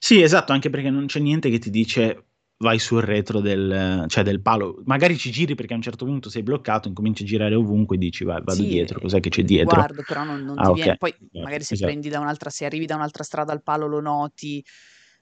Sì, 0.00 0.20
esatto, 0.20 0.52
anche 0.52 0.68
perché 0.68 0.90
non 0.90 1.06
c'è 1.06 1.20
niente 1.20 1.48
che 1.48 1.58
ti 1.60 1.70
dice 1.70 2.24
vai 2.62 2.78
sul 2.78 3.02
retro 3.02 3.40
del, 3.40 4.04
cioè 4.08 4.24
del 4.24 4.40
palo. 4.40 4.80
Magari 4.86 5.16
ci 5.18 5.30
giri 5.30 5.54
perché 5.54 5.72
a 5.74 5.76
un 5.76 5.82
certo 5.82 6.04
punto 6.06 6.30
sei 6.30 6.42
bloccato, 6.42 6.88
incominci 6.88 7.24
a 7.24 7.26
girare 7.26 7.54
ovunque 7.54 7.96
e 7.96 7.98
dici 7.98 8.24
vai, 8.24 8.40
vado 8.42 8.64
Sì, 8.64 8.64
dietro, 8.64 9.00
eh, 9.00 9.00
cos'è 9.00 9.20
che 9.20 9.28
c'è 9.30 9.42
dietro? 9.44 9.84
Guardo, 9.84 10.02
però 10.04 10.24
non, 10.24 10.42
non 10.42 10.60
Ah, 10.60 10.62
ti 10.62 10.72
ok. 10.72 10.72
viene. 10.72 10.96
Poi 10.96 11.14
Esatto, 11.32 11.38
magari 11.38 11.64
se 11.64 11.76
esatto. 11.76 11.94
prendi 11.94 12.08
da 12.08 12.18
un'altra, 12.20 12.50
se 12.50 12.64
arrivi 12.64 12.86
da 12.86 12.96
un'altra 12.96 13.22
strada 13.24 13.52
al 13.52 13.62
palo 13.62 13.86
lo 13.86 14.00
noti, 14.00 14.58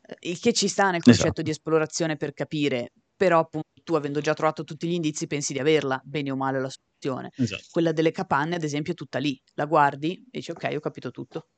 eh, 0.02 0.16
il 0.30 0.38
che 0.40 0.52
ci 0.52 0.68
sta 0.68 0.90
nel 0.90 1.02
concetto 1.02 1.42
Esatto. 1.42 1.42
di 1.42 1.50
esplorazione 1.50 2.16
per 2.16 2.32
capire, 2.32 2.92
però 3.16 3.40
appunto 3.40 3.68
tu 3.84 3.94
avendo 3.94 4.20
già 4.20 4.34
trovato 4.34 4.64
tutti 4.64 4.88
gli 4.88 4.92
indizi 4.94 5.26
pensi 5.26 5.52
di 5.52 5.58
averla, 5.58 6.00
bene 6.04 6.30
o 6.30 6.36
male 6.36 6.60
la 6.60 6.70
soluzione. 6.70 7.30
Esatto. 7.38 7.64
Quella 7.70 7.92
delle 7.92 8.10
capanne, 8.12 8.56
ad 8.56 8.62
esempio, 8.64 8.92
è 8.92 8.96
tutta 8.96 9.18
lì. 9.18 9.40
La 9.54 9.66
guardi 9.66 10.14
e 10.30 10.38
dici 10.38 10.50
ok, 10.50 10.72
ho 10.76 10.80
capito 10.80 11.10
tutto. 11.10 11.48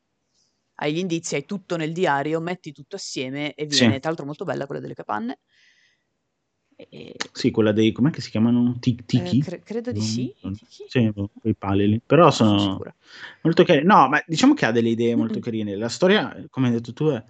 Hai 0.76 0.92
gli 0.94 0.98
indizi, 0.98 1.34
hai 1.36 1.44
tutto 1.44 1.76
nel 1.76 1.92
diario, 1.92 2.40
metti 2.40 2.72
tutto 2.72 2.96
assieme 2.96 3.54
e 3.54 3.66
Sì. 3.68 3.86
viene, 3.86 3.98
tra 4.00 4.08
l'altro 4.08 4.26
molto 4.26 4.44
bella 4.44 4.66
quella 4.66 4.80
delle 4.80 4.94
capanne. 4.94 5.40
E- 6.90 7.14
Sì, 7.32 7.50
quella 7.50 7.72
dei, 7.72 7.92
com'è 7.92 8.10
che 8.10 8.20
si 8.20 8.30
chiamano? 8.30 8.76
Ti- 8.78 8.94
eh, 8.94 9.04
Tiki? 9.06 9.40
cre- 9.40 9.62
credo 9.62 9.92
di 9.92 9.98
Non- 9.98 10.08
sì. 10.08 10.34
non- 10.40 10.54
Tiki? 10.54 10.84
Sì, 10.88 11.12
quei 11.40 11.54
pali 11.54 11.88
lì. 11.88 12.00
Però 12.04 12.30
sono 12.30 12.58
sicura. 12.58 12.94
molto 13.42 13.64
carine. 13.64 13.84
No, 13.86 14.08
ma 14.08 14.22
diciamo 14.26 14.54
che 14.54 14.66
ha 14.66 14.72
delle 14.72 14.90
idee 14.90 15.14
molto 15.14 15.34
Mm-mm. 15.34 15.42
carine. 15.42 15.76
La 15.76 15.88
storia, 15.88 16.44
come 16.50 16.68
hai 16.68 16.72
detto 16.74 16.92
tu, 16.92 17.08
è 17.08 17.22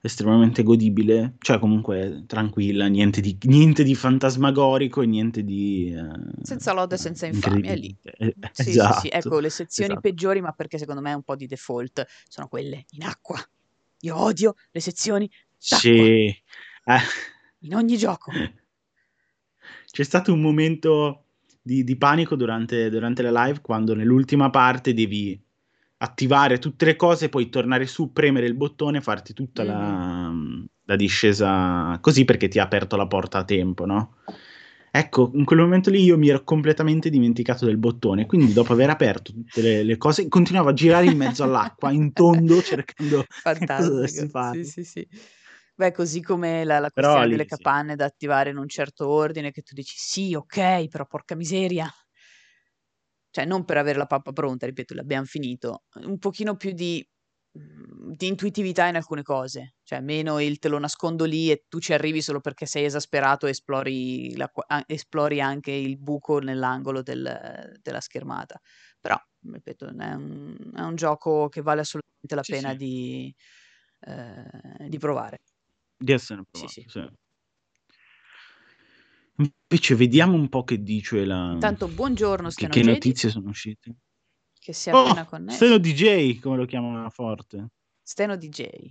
estremamente 0.00 0.62
godibile, 0.62 1.34
cioè 1.38 1.58
comunque 1.58 2.24
tranquilla, 2.26 2.86
niente 2.86 3.20
di, 3.20 3.36
niente 3.42 3.82
di 3.82 3.94
fantasmagorico 3.94 5.02
e 5.02 5.06
niente 5.06 5.42
di... 5.42 5.92
eh, 5.92 6.42
Senza 6.44 6.72
lode, 6.72 6.96
senza 6.96 7.26
infamia, 7.26 7.72
è 7.72 7.76
lì. 7.76 7.94
Eh, 8.02 8.34
Sì, 8.52 8.62
sì, 8.64 8.70
esatto, 8.70 9.00
sì, 9.00 9.08
ecco 9.08 9.38
le 9.40 9.50
sezioni 9.50 9.90
esatto. 9.90 10.08
peggiori, 10.08 10.40
ma 10.40 10.52
perché 10.52 10.78
secondo 10.78 11.00
me 11.00 11.10
è 11.10 11.14
un 11.14 11.22
po' 11.22 11.36
di 11.36 11.46
default, 11.46 12.06
sono 12.28 12.48
quelle 12.48 12.84
in 12.90 13.02
acqua. 13.04 13.38
Io 14.02 14.16
odio 14.16 14.54
le 14.70 14.80
sezioni 14.80 15.28
d'acqua 15.66 15.80
Sì. 15.80 16.26
Eh, 16.84 17.00
in 17.60 17.74
ogni 17.74 17.96
gioco. 17.96 18.30
C'è 19.90 20.02
stato 20.02 20.32
un 20.32 20.40
momento 20.40 21.24
di, 21.62 21.84
di 21.84 21.96
panico 21.96 22.36
durante, 22.36 22.88
durante 22.90 23.22
la 23.22 23.44
live 23.44 23.60
quando 23.60 23.94
nell'ultima 23.94 24.50
parte 24.50 24.94
devi 24.94 25.40
attivare 25.98 26.58
tutte 26.58 26.84
le 26.84 26.96
cose, 26.96 27.28
poi 27.28 27.48
tornare 27.48 27.86
su, 27.86 28.12
premere 28.12 28.46
il 28.46 28.54
bottone, 28.54 29.00
farti 29.00 29.32
tutta 29.32 29.64
la, 29.64 30.32
la 30.84 30.96
discesa 30.96 31.98
così 32.00 32.24
perché 32.24 32.48
ti 32.48 32.58
ha 32.58 32.62
aperto 32.62 32.96
la 32.96 33.06
porta 33.06 33.38
a 33.38 33.44
tempo, 33.44 33.84
no? 33.84 34.14
Ecco, 34.90 35.30
in 35.34 35.44
quel 35.44 35.58
momento 35.58 35.90
lì 35.90 36.02
io 36.02 36.16
mi 36.16 36.28
ero 36.28 36.42
completamente 36.44 37.10
dimenticato 37.10 37.66
del 37.66 37.76
bottone, 37.76 38.26
quindi 38.26 38.52
dopo 38.52 38.72
aver 38.72 38.90
aperto 38.90 39.32
tutte 39.32 39.60
le, 39.60 39.82
le 39.82 39.96
cose, 39.98 40.28
continuavo 40.28 40.70
a 40.70 40.72
girare 40.72 41.06
in 41.06 41.16
mezzo 41.16 41.42
all'acqua, 41.42 41.90
in 41.90 42.12
tondo, 42.12 42.60
cercando 42.62 43.26
cosa 43.28 43.88
dovessi 43.88 44.28
Fantastico. 44.28 44.28
fare. 44.28 44.64
Sì, 44.64 44.70
sì, 44.70 44.84
sì. 44.84 45.08
Beh, 45.80 45.92
così 45.92 46.20
come 46.22 46.64
la, 46.64 46.80
la 46.80 46.90
Però 46.92 47.22
questione 47.22 47.24
lì, 47.24 47.38
delle 47.38 47.44
sì. 47.46 47.64
capanne 47.64 47.94
da 47.94 48.04
attivare 48.04 48.50
in 48.50 48.56
un 48.56 48.66
certo 48.68 49.08
ordine, 49.08 49.52
che 49.52 49.62
tu 49.62 49.74
dici 49.74 49.94
sì, 49.96 50.34
ok, 50.34 50.88
però 50.88 51.06
porca 51.06 51.36
miseria. 51.36 51.88
Cioè, 53.30 53.44
non 53.44 53.64
per 53.64 53.76
avere 53.76 53.98
la 53.98 54.06
pappa 54.06 54.32
pronta, 54.32 54.66
ripeto, 54.66 54.94
l'abbiamo 54.94 55.26
finito. 55.26 55.84
Un 55.96 56.18
pochino 56.18 56.56
più 56.56 56.72
di, 56.72 57.06
mm, 57.58 58.12
di 58.12 58.26
intuitività 58.26 58.86
in 58.86 58.96
alcune 58.96 59.22
cose. 59.22 59.76
Cioè, 59.82 60.00
meno 60.00 60.40
il 60.40 60.58
te 60.58 60.68
lo 60.68 60.78
nascondo 60.78 61.24
lì 61.24 61.50
e 61.50 61.64
tu 61.68 61.78
ci 61.78 61.92
arrivi 61.92 62.22
solo 62.22 62.40
perché 62.40 62.64
sei 62.66 62.84
esasperato 62.84 63.46
e 63.46 63.50
esplori, 63.50 64.34
la 64.36 64.50
esplori 64.86 65.40
anche 65.40 65.72
il 65.72 65.98
buco 65.98 66.38
nell'angolo 66.38 67.02
del- 67.02 67.78
della 67.82 68.00
schermata. 68.00 68.58
Però, 69.00 69.16
ripeto, 69.42 69.86
è 69.88 69.90
un, 70.14 70.56
è 70.74 70.80
un 70.80 70.94
gioco 70.96 71.48
che 71.48 71.60
vale 71.62 71.80
assolutamente 71.82 72.34
la 72.34 72.44
Sì, 72.44 72.54
pena 72.54 72.74
sì. 72.74 72.74
di, 72.74 73.34
eh, 74.00 74.88
di 74.88 74.98
provare. 74.98 75.38
Di 76.00 76.12
essere 76.12 76.42
provato, 76.48 76.72
sì. 76.72 76.84
sì. 76.86 77.06
Invece 79.70 79.94
vediamo 79.94 80.34
un 80.34 80.48
po' 80.48 80.64
che 80.64 80.82
dice 80.82 81.24
la... 81.24 81.52
Intanto, 81.52 81.88
buongiorno 81.88 82.46
che, 82.48 82.52
Steno 82.52 82.72
che 82.72 82.80
Jedi, 82.80 82.92
notizie 82.92 83.28
sono 83.30 83.48
uscite. 83.50 83.96
che 84.58 84.72
si 84.72 84.88
è 84.90 84.92
appena 84.92 85.22
Oh, 85.22 85.26
connesso. 85.26 85.56
Steno 85.56 85.78
DJ, 85.78 86.38
come 86.40 86.56
lo 86.56 86.64
chiama 86.66 87.08
forte. 87.10 87.68
Steno 88.02 88.36
DJ. 88.36 88.90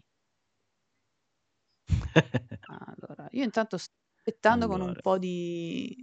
Allora, 2.68 3.28
io 3.32 3.44
intanto 3.44 3.78
sto 3.78 3.94
aspettando 4.18 4.68
con 4.68 4.78
un 4.82 4.88
Allora. 4.88 5.02
po' 5.02 5.18
di... 5.18 5.96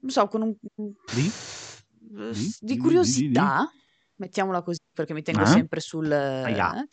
Non 0.00 0.10
so, 0.10 0.28
con 0.28 0.42
un... 0.42 0.54
Di? 0.56 0.94
Di? 1.14 1.30
di 1.98 2.32
Di, 2.32 2.56
di, 2.60 2.76
curiosità, 2.76 3.68
mettiamola 4.16 4.62
così 4.62 4.78
perché 4.92 5.12
mi 5.14 5.22
tengo 5.22 5.42
Ah? 5.42 5.46
sempre 5.46 5.80
sul... 5.80 6.10
Aia. 6.12 6.80
eh, 6.82 6.86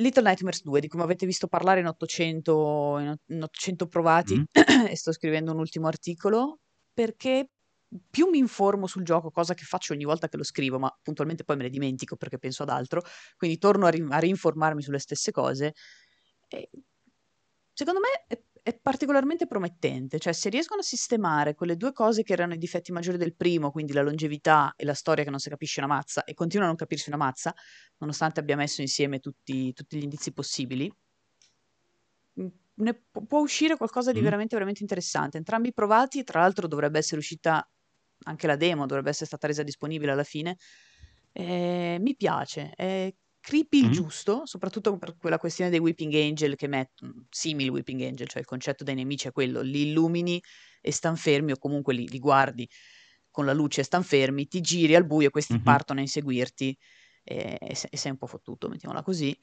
Little 0.00 0.22
Nightmares 0.22 0.62
2, 0.62 0.80
di 0.80 0.88
cui 0.88 0.98
mi 0.98 1.04
avete 1.04 1.26
visto 1.26 1.46
parlare 1.46 1.80
in 1.80 1.86
800, 1.86 2.96
in 3.00 3.08
ot- 3.08 3.22
in 3.28 3.42
800 3.42 3.86
provati 3.86 4.38
Mm. 4.38 4.44
e 4.90 4.96
sto 4.96 5.12
scrivendo 5.12 5.52
un 5.52 5.58
ultimo 5.58 5.86
articolo 5.86 6.60
perché 6.92 7.50
più 8.08 8.28
mi 8.28 8.38
informo 8.38 8.86
sul 8.86 9.02
gioco, 9.02 9.30
cosa 9.30 9.54
che 9.54 9.64
faccio 9.64 9.92
ogni 9.92 10.04
volta 10.04 10.28
che 10.28 10.36
lo 10.36 10.44
scrivo, 10.44 10.78
ma 10.78 10.96
puntualmente 11.02 11.44
poi 11.44 11.56
me 11.56 11.64
ne 11.64 11.70
dimentico 11.70 12.16
perché 12.16 12.38
penso 12.38 12.62
ad 12.62 12.68
altro, 12.68 13.02
quindi 13.36 13.58
torno 13.58 13.86
a, 13.86 13.90
ri- 13.90 14.06
a 14.08 14.18
rinformarmi 14.18 14.80
sulle 14.82 15.00
stesse 15.00 15.32
cose. 15.32 15.74
E 16.48 16.70
secondo 17.72 18.00
me 18.00 18.08
è, 18.28 18.40
è 18.62 18.78
particolarmente 18.78 19.46
promettente, 19.46 20.18
cioè 20.18 20.32
se 20.32 20.48
riescono 20.50 20.80
a 20.80 20.84
sistemare 20.84 21.54
quelle 21.54 21.76
due 21.76 21.92
cose 21.92 22.22
che 22.22 22.32
erano 22.32 22.54
i 22.54 22.58
difetti 22.58 22.92
maggiori 22.92 23.16
del 23.18 23.34
primo, 23.36 23.70
quindi 23.70 23.92
la 23.92 24.02
longevità 24.02 24.72
e 24.76 24.84
la 24.84 24.94
storia 24.94 25.24
che 25.24 25.30
non 25.30 25.38
si 25.38 25.48
capisce 25.48 25.80
una 25.80 25.88
mazza, 25.94 26.24
e 26.24 26.34
continua 26.34 26.64
a 26.66 26.68
non 26.68 26.76
capirsi 26.76 27.08
una 27.08 27.18
mazza, 27.18 27.54
nonostante 27.98 28.40
abbia 28.40 28.56
messo 28.56 28.80
insieme 28.80 29.18
tutti, 29.20 29.72
tutti 29.72 29.98
gli 29.98 30.02
indizi 30.02 30.32
possibili, 30.32 30.92
mm, 32.40 32.46
ne 32.76 32.94
pu- 33.10 33.26
può 33.26 33.40
uscire 33.40 33.76
qualcosa 33.76 34.12
di 34.12 34.20
Mm. 34.20 34.22
veramente, 34.22 34.54
veramente 34.54 34.82
interessante. 34.82 35.36
Entrambi 35.38 35.72
provati, 35.72 36.24
tra 36.24 36.40
l'altro 36.40 36.66
dovrebbe 36.68 36.98
essere 36.98 37.18
uscita 37.20 37.68
anche 38.24 38.46
la 38.46 38.56
demo, 38.56 38.86
dovrebbe 38.86 39.10
essere 39.10 39.26
stata 39.26 39.46
resa 39.46 39.62
disponibile 39.62 40.12
alla 40.12 40.24
fine. 40.24 40.56
Eh, 41.32 41.98
mi 42.00 42.16
piace, 42.16 42.72
è 42.74 43.12
creepy 43.40 43.80
il 43.84 43.90
giusto, 43.90 44.42
soprattutto 44.46 44.96
per 44.98 45.16
quella 45.16 45.38
questione 45.38 45.70
dei 45.70 45.78
Weeping 45.80 46.14
Angel 46.14 46.56
che 46.56 46.68
mettono, 46.68 47.26
simili 47.30 47.68
Weeping 47.70 48.00
Angel, 48.02 48.28
cioè 48.28 48.40
il 48.40 48.46
concetto 48.46 48.84
dei 48.84 48.94
nemici 48.94 49.28
è 49.28 49.32
quello, 49.32 49.60
li 49.62 49.88
illumini 49.88 50.42
e 50.80 50.92
stan 50.92 51.16
fermi 51.16 51.52
o 51.52 51.58
comunque 51.58 51.94
li, 51.94 52.08
li 52.08 52.18
guardi 52.18 52.68
con 53.30 53.44
la 53.46 53.52
luce 53.52 53.80
e 53.82 53.84
stan 53.84 54.02
fermi, 54.02 54.46
ti 54.48 54.60
giri 54.60 54.94
al 54.94 55.06
buio 55.06 55.28
e 55.28 55.30
questi 55.30 55.60
Mhm. 55.60 55.60
partono 55.62 56.00
a 56.00 56.02
inseguirti 56.02 56.76
e, 57.22 57.56
e 57.60 57.76
e 57.90 57.96
sei 57.96 58.10
un 58.12 58.16
po' 58.18 58.26
fottuto, 58.26 58.68
mettiamola 58.68 59.02
così. 59.02 59.36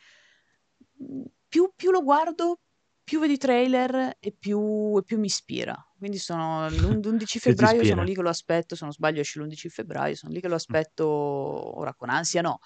Più, 1.47 1.71
più 1.75 1.91
lo 1.91 2.03
guardo, 2.03 2.59
più 3.03 3.19
vedi 3.19 3.37
trailer 3.37 4.15
e 4.19 4.33
più, 4.37 4.97
e 4.97 5.03
più 5.03 5.17
mi 5.19 5.27
ispira. 5.27 5.75
Quindi 5.97 6.17
sono 6.17 6.69
l'11 6.69 7.39
febbraio, 7.39 7.83
sono 7.83 8.03
lì 8.03 8.13
che 8.13 8.21
lo 8.21 8.29
aspetto, 8.29 8.75
se 8.75 8.83
non 8.83 8.93
sbaglio 8.93 9.21
esce 9.21 9.39
l'11 9.39 9.69
febbraio, 9.69 10.15
sono 10.15 10.33
lì 10.33 10.41
che 10.41 10.47
lo 10.49 10.55
aspetto, 10.55 11.05
ora 11.07 11.93
con 11.95 12.09
ansia 12.09 12.41
no, 12.41 12.59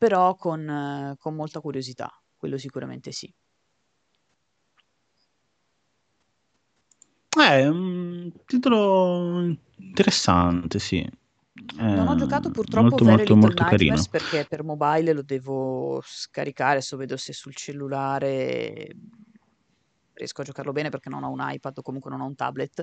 però 0.00 0.34
con, 0.34 1.14
con 1.18 1.34
molta 1.34 1.60
curiosità, 1.60 2.10
quello 2.34 2.56
sicuramente 2.56 3.12
sì. 3.12 3.30
È 7.28 7.66
un 7.66 8.32
titolo 8.46 9.42
interessante, 9.76 10.78
sì. 10.78 11.06
Non 11.76 12.08
ho 12.08 12.14
giocato 12.14 12.50
purtroppo 12.50 13.04
molto, 13.04 13.04
molto, 13.04 13.36
molto 13.36 13.64
carino. 13.64 14.02
perché 14.10 14.46
per 14.48 14.64
mobile 14.64 15.12
lo 15.12 15.22
devo 15.22 16.00
scaricare, 16.02 16.78
adesso 16.78 16.96
vedo 16.96 17.18
se 17.18 17.34
sul 17.34 17.54
cellulare 17.54 18.96
riesco 20.14 20.40
a 20.40 20.44
giocarlo 20.44 20.72
bene 20.72 20.88
perché 20.88 21.10
non 21.10 21.24
ho 21.24 21.30
un 21.30 21.40
iPad 21.42 21.76
o 21.76 21.82
comunque 21.82 22.10
non 22.10 22.22
ho 22.22 22.26
un 22.26 22.34
tablet. 22.34 22.80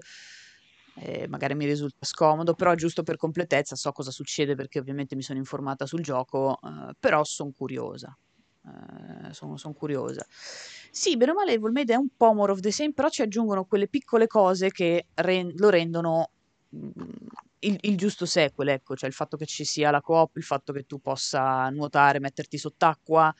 Eh, 0.99 1.27
magari 1.27 1.53
mi 1.53 1.65
risulta 1.65 2.05
scomodo, 2.05 2.55
però 2.55 2.73
giusto 2.73 3.03
per 3.03 3.17
completezza 3.17 3.75
so 3.75 3.91
cosa 3.91 4.09
succede 4.09 4.55
perché 4.55 4.79
ovviamente 4.79 5.15
mi 5.15 5.21
sono 5.21 5.37
informata 5.37 5.85
sul 5.85 6.01
gioco, 6.01 6.57
eh, 6.61 6.93
però 6.99 7.23
sono 7.23 7.51
curiosa. 7.55 8.17
Eh, 8.65 9.33
sono 9.33 9.57
son 9.57 9.73
curiosa. 9.73 10.25
Sì, 10.91 11.15
bene 11.15 11.31
o 11.31 11.33
male 11.35 11.53
Evil 11.53 11.71
Made 11.71 11.93
è 11.93 11.97
un 11.97 12.09
po' 12.15 12.33
more 12.33 12.51
of 12.51 12.59
the 12.59 12.71
same, 12.71 12.93
però 12.93 13.09
ci 13.09 13.21
aggiungono 13.21 13.65
quelle 13.65 13.87
piccole 13.87 14.27
cose 14.27 14.71
che 14.71 15.07
re- 15.13 15.53
lo 15.55 15.69
rendono 15.69 16.31
mm, 16.75 16.89
il, 17.59 17.77
il, 17.81 17.97
giusto 17.97 18.25
sequel, 18.25 18.69
ecco, 18.69 18.95
cioè 18.95 19.07
il 19.07 19.15
fatto 19.15 19.37
che 19.37 19.45
ci 19.45 19.63
sia 19.63 19.91
la 19.91 20.01
coop, 20.01 20.35
il 20.37 20.43
fatto 20.43 20.73
che 20.73 20.83
tu 20.83 20.99
possa 20.99 21.69
nuotare, 21.69 22.19
metterti 22.19 22.57
sott'acqua, 22.57 23.33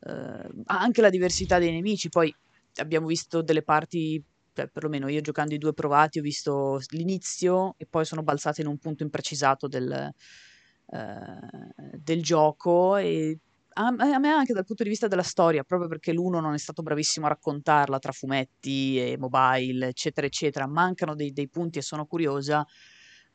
eh, 0.00 0.48
anche 0.66 1.00
la 1.00 1.10
diversità 1.10 1.58
dei 1.58 1.72
nemici, 1.72 2.08
poi 2.08 2.34
abbiamo 2.76 3.06
visto 3.06 3.42
delle 3.42 3.62
parti, 3.62 4.22
cioè 4.52 4.68
perlomeno 4.68 5.08
io 5.08 5.20
giocando 5.20 5.54
i 5.54 5.58
due 5.58 5.72
provati 5.72 6.18
ho 6.18 6.22
visto 6.22 6.80
l'inizio 6.90 7.74
e 7.76 7.86
poi 7.86 8.04
sono 8.04 8.22
balzata 8.22 8.60
in 8.60 8.66
un 8.66 8.78
punto 8.78 9.02
imprecisato 9.02 9.68
del, 9.68 9.90
eh, 9.92 11.96
del 11.96 12.22
gioco 12.22 12.96
e 12.96 13.38
a, 13.74 13.90
me 13.90 14.28
anche 14.28 14.52
dal 14.52 14.64
punto 14.64 14.82
di 14.82 14.88
vista 14.88 15.06
della 15.06 15.22
storia, 15.22 15.62
proprio 15.62 15.88
perché 15.88 16.12
l'uno 16.12 16.40
non 16.40 16.54
è 16.54 16.58
stato 16.58 16.82
bravissimo 16.82 17.26
a 17.26 17.30
raccontarla 17.30 17.98
tra 17.98 18.12
fumetti 18.12 18.98
e 18.98 19.16
mobile, 19.16 19.88
eccetera, 19.88 20.26
eccetera, 20.26 20.66
mancano 20.66 21.14
dei, 21.14 21.32
dei 21.32 21.48
punti 21.48 21.78
e 21.78 21.82
sono 21.82 22.06
curiosa, 22.06 22.66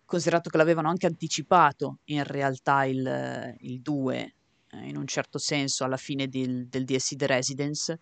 considerato 0.04 0.50
che 0.50 0.58
l'avevano 0.58 0.90
anche 0.90 1.08
anticipato 1.08 2.00
in 2.06 2.24
realtà 2.24 2.86
il, 2.86 3.56
il 3.60 3.82
2, 3.82 4.36
eh, 4.72 4.88
in 4.88 4.98
un 4.98 5.08
certo 5.08 5.38
senso, 5.38 5.84
alla 5.84 5.98
fine 5.98 6.28
del, 6.28 6.68
del 6.68 6.84
DLC 6.84 7.16
The 7.16 7.28
Residence, 7.28 8.00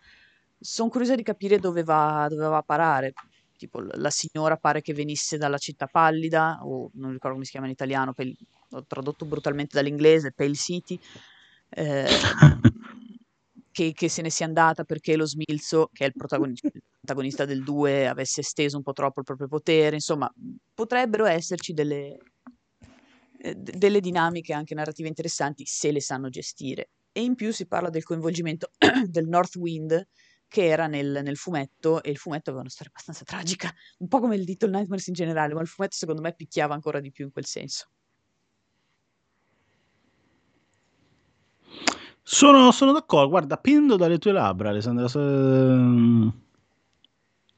sono 0.63 0.89
curiosa 0.89 1.15
di 1.15 1.23
capire 1.23 1.59
dove 1.59 1.83
va, 1.83 2.27
dove 2.29 2.47
va 2.47 2.57
a 2.57 2.63
parare. 2.63 3.13
Tipo, 3.57 3.81
la 3.81 4.09
signora 4.09 4.57
pare 4.57 4.81
che 4.81 4.93
venisse 4.93 5.37
dalla 5.37 5.57
città 5.57 5.87
pallida, 5.87 6.59
o 6.63 6.89
non 6.93 7.11
ricordo 7.11 7.33
come 7.33 7.45
si 7.45 7.51
chiama 7.51 7.67
in 7.67 7.73
italiano, 7.73 8.13
pel, 8.13 8.35
ho 8.71 8.85
tradotto 8.85 9.25
brutalmente 9.25 9.75
dall'inglese, 9.75 10.31
Pale 10.31 10.55
City, 10.55 10.99
eh, 11.69 12.05
che, 13.71 13.93
che, 13.93 14.09
se 14.09 14.21
ne 14.21 14.29
sia 14.29 14.45
andata 14.45 14.83
perché 14.83 15.15
lo 15.15 15.25
Smilzo, 15.25 15.89
che 15.93 16.05
è 16.05 16.07
il 16.07 16.13
protagonista, 16.13 16.67
il 16.67 16.81
protagonista 16.99 17.45
del 17.45 17.63
2, 17.63 18.07
avesse 18.07 18.41
esteso 18.41 18.77
un 18.77 18.83
po' 18.83 18.93
troppo 18.93 19.19
il 19.19 19.25
proprio 19.25 19.47
potere. 19.47 19.95
Insomma, 19.95 20.31
potrebbero 20.73 21.25
esserci 21.25 21.73
delle, 21.73 22.17
eh, 23.39 23.55
delle 23.55 23.99
dinamiche 23.99 24.53
anche 24.53 24.75
narrative 24.75 25.07
interessanti 25.07 25.65
se 25.65 25.91
le 25.91 26.01
sanno 26.01 26.29
gestire. 26.29 26.89
E 27.11 27.21
in 27.21 27.35
più 27.35 27.51
si 27.51 27.67
parla 27.67 27.89
del 27.89 28.03
coinvolgimento 28.03 28.71
del 29.05 29.27
North 29.27 29.55
Wind, 29.55 30.07
che 30.53 30.67
era 30.67 30.85
nel, 30.85 31.21
nel, 31.23 31.35
fumetto, 31.35 32.03
e 32.03 32.11
il 32.11 32.17
fumetto 32.17 32.51
aveva 32.51 32.61
una 32.61 32.69
storia 32.69 32.91
abbastanza 32.93 33.23
tragica, 33.23 33.73
un 33.97 34.07
po' 34.07 34.19
come 34.19 34.35
il 34.35 34.43
Little 34.43 34.69
Nightmares 34.69 35.07
in 35.07 35.15
generale, 35.15 35.55
ma 35.55 35.61
il 35.61 35.67
fumetto 35.67 35.95
secondo 35.95 36.21
me 36.21 36.35
picchiava 36.35 36.75
ancora 36.75 36.99
di 36.99 37.11
più 37.11 37.25
in 37.25 37.31
quel 37.31 37.47
senso. 37.47 37.87
Sono, 42.21 42.69
sono 42.71 42.91
d'accordo, 42.91 43.29
guarda, 43.29 43.57
pendo 43.57 43.95
dalle 43.95 44.19
tue 44.19 44.31
labbra, 44.31 44.69
Alessandra. 44.69 45.07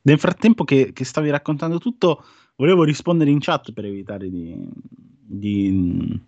Nel 0.01 0.19
frattempo 0.19 0.63
che, 0.63 0.93
che, 0.93 1.03
stavi 1.03 1.29
raccontando 1.29 1.79
tutto, 1.79 2.23
volevo 2.55 2.85
rispondere 2.85 3.29
in 3.29 3.39
chat 3.41 3.73
per 3.73 3.83
evitare 3.83 4.29
di, 4.29 4.69
di, 5.19 6.21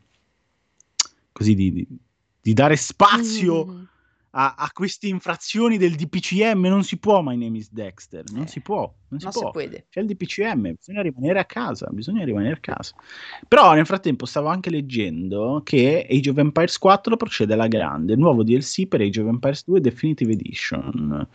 così, 1.31 1.55
di, 1.55 1.87
di 2.41 2.53
dare 2.53 2.75
spazio. 2.75 3.65
Mm 3.65 3.83
a, 4.39 4.53
a, 4.55 4.69
queste 4.71 5.07
infrazioni 5.07 5.77
del 5.77 5.95
DPCM, 5.95 6.67
non 6.67 6.83
si 6.83 6.97
può, 6.97 7.23
my 7.23 7.35
name 7.35 7.57
is 7.57 7.71
Dexter, 7.71 8.23
non 8.31 8.43
eh, 8.43 8.47
si 8.47 8.61
può, 8.61 8.81
non 9.07 9.19
si 9.19 9.25
non 9.25 9.51
può. 9.51 9.59
Si 9.59 9.83
C'è 9.89 9.99
il 9.99 10.05
DPCM, 10.05 10.75
bisogna 10.75 11.01
rimanere 11.01 11.39
a 11.39 11.45
casa, 11.45 11.87
bisogna 11.89 12.23
rimanere 12.23 12.53
a 12.53 12.59
casa. 12.59 12.93
Però 13.47 13.73
nel 13.73 13.87
frattempo 13.87 14.27
stavo 14.27 14.49
anche 14.49 14.69
leggendo 14.69 15.61
che 15.63 16.05
Age 16.07 16.29
of 16.29 16.37
Empires 16.37 16.77
4 16.77 17.17
procede 17.17 17.53
alla 17.53 17.67
grande, 17.67 18.15
nuovo 18.15 18.43
DLC 18.43 18.87
per 18.87 19.01
Age 19.01 19.21
of 19.21 19.27
Empires 19.27 19.63
2 19.65 19.81
Definitive 19.81 20.31
Edition. 20.31 21.27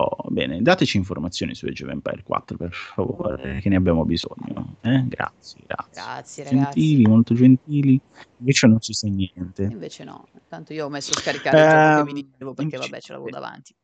Oh, 0.00 0.28
bene, 0.28 0.62
dateci 0.62 0.96
informazioni 0.96 1.56
su 1.56 1.66
Age 1.66 1.82
of 1.82 1.90
Empire 1.90 2.22
4 2.22 2.56
per 2.56 2.72
favore, 2.72 3.58
che 3.60 3.68
ne 3.68 3.74
abbiamo 3.74 4.04
bisogno. 4.04 4.76
Eh? 4.80 5.04
Grazie, 5.08 5.60
grazie. 5.66 5.90
Grazie, 5.90 6.44
ragazzi. 6.44 6.80
Gentili, 6.80 7.02
molto 7.02 7.34
gentili. 7.34 8.00
Invece 8.36 8.66
non 8.68 8.80
ci 8.80 8.92
sa 8.92 9.08
niente. 9.08 9.64
Invece 9.64 10.04
no, 10.04 10.28
tanto 10.46 10.72
io 10.72 10.86
ho 10.86 10.88
messo 10.88 11.10
a 11.10 11.20
scaricare 11.20 12.12
il 12.12 12.28
gioco 12.38 12.50
ehm, 12.50 12.54
perché 12.54 12.76
vabbè 12.76 13.00
ce 13.00 13.12
l'avevo 13.12 13.28
davanti. 13.28 13.74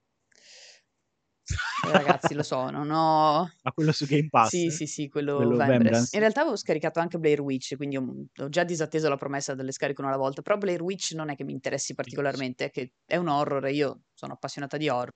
Eh, 1.86 1.90
ragazzi, 1.90 2.32
lo 2.34 2.44
so, 2.44 2.70
non 2.70 2.88
ho... 2.92 3.50
Ma 3.62 3.72
quello 3.72 3.90
su 3.90 4.06
Game 4.06 4.28
Pass? 4.30 4.50
Sì, 4.50 4.70
sì, 4.70 4.86
sì, 4.86 5.08
quello, 5.08 5.34
quello 5.34 5.56
Vembrance. 5.56 6.10
In 6.12 6.20
realtà 6.20 6.42
avevo 6.42 6.54
scaricato 6.54 7.00
anche 7.00 7.18
Blair 7.18 7.40
Witch, 7.40 7.74
quindi 7.74 7.96
ho, 7.96 8.48
già 8.48 8.62
disatteso 8.62 9.08
la 9.08 9.16
promessa 9.16 9.56
delle 9.56 9.72
scariche 9.72 10.00
una 10.00 10.10
alla 10.10 10.18
volta, 10.18 10.42
però 10.42 10.56
Blair 10.58 10.80
Witch 10.80 11.10
non 11.14 11.28
è 11.30 11.34
che 11.34 11.42
mi 11.42 11.52
interessi 11.52 11.92
particolarmente, 11.92 12.66
è 12.66 12.70
che 12.70 12.92
è 13.04 13.16
un 13.16 13.26
horror 13.26 13.66
e 13.66 13.72
io 13.72 14.02
sono 14.14 14.34
appassionata 14.34 14.76
di 14.76 14.88
horror 14.88 15.10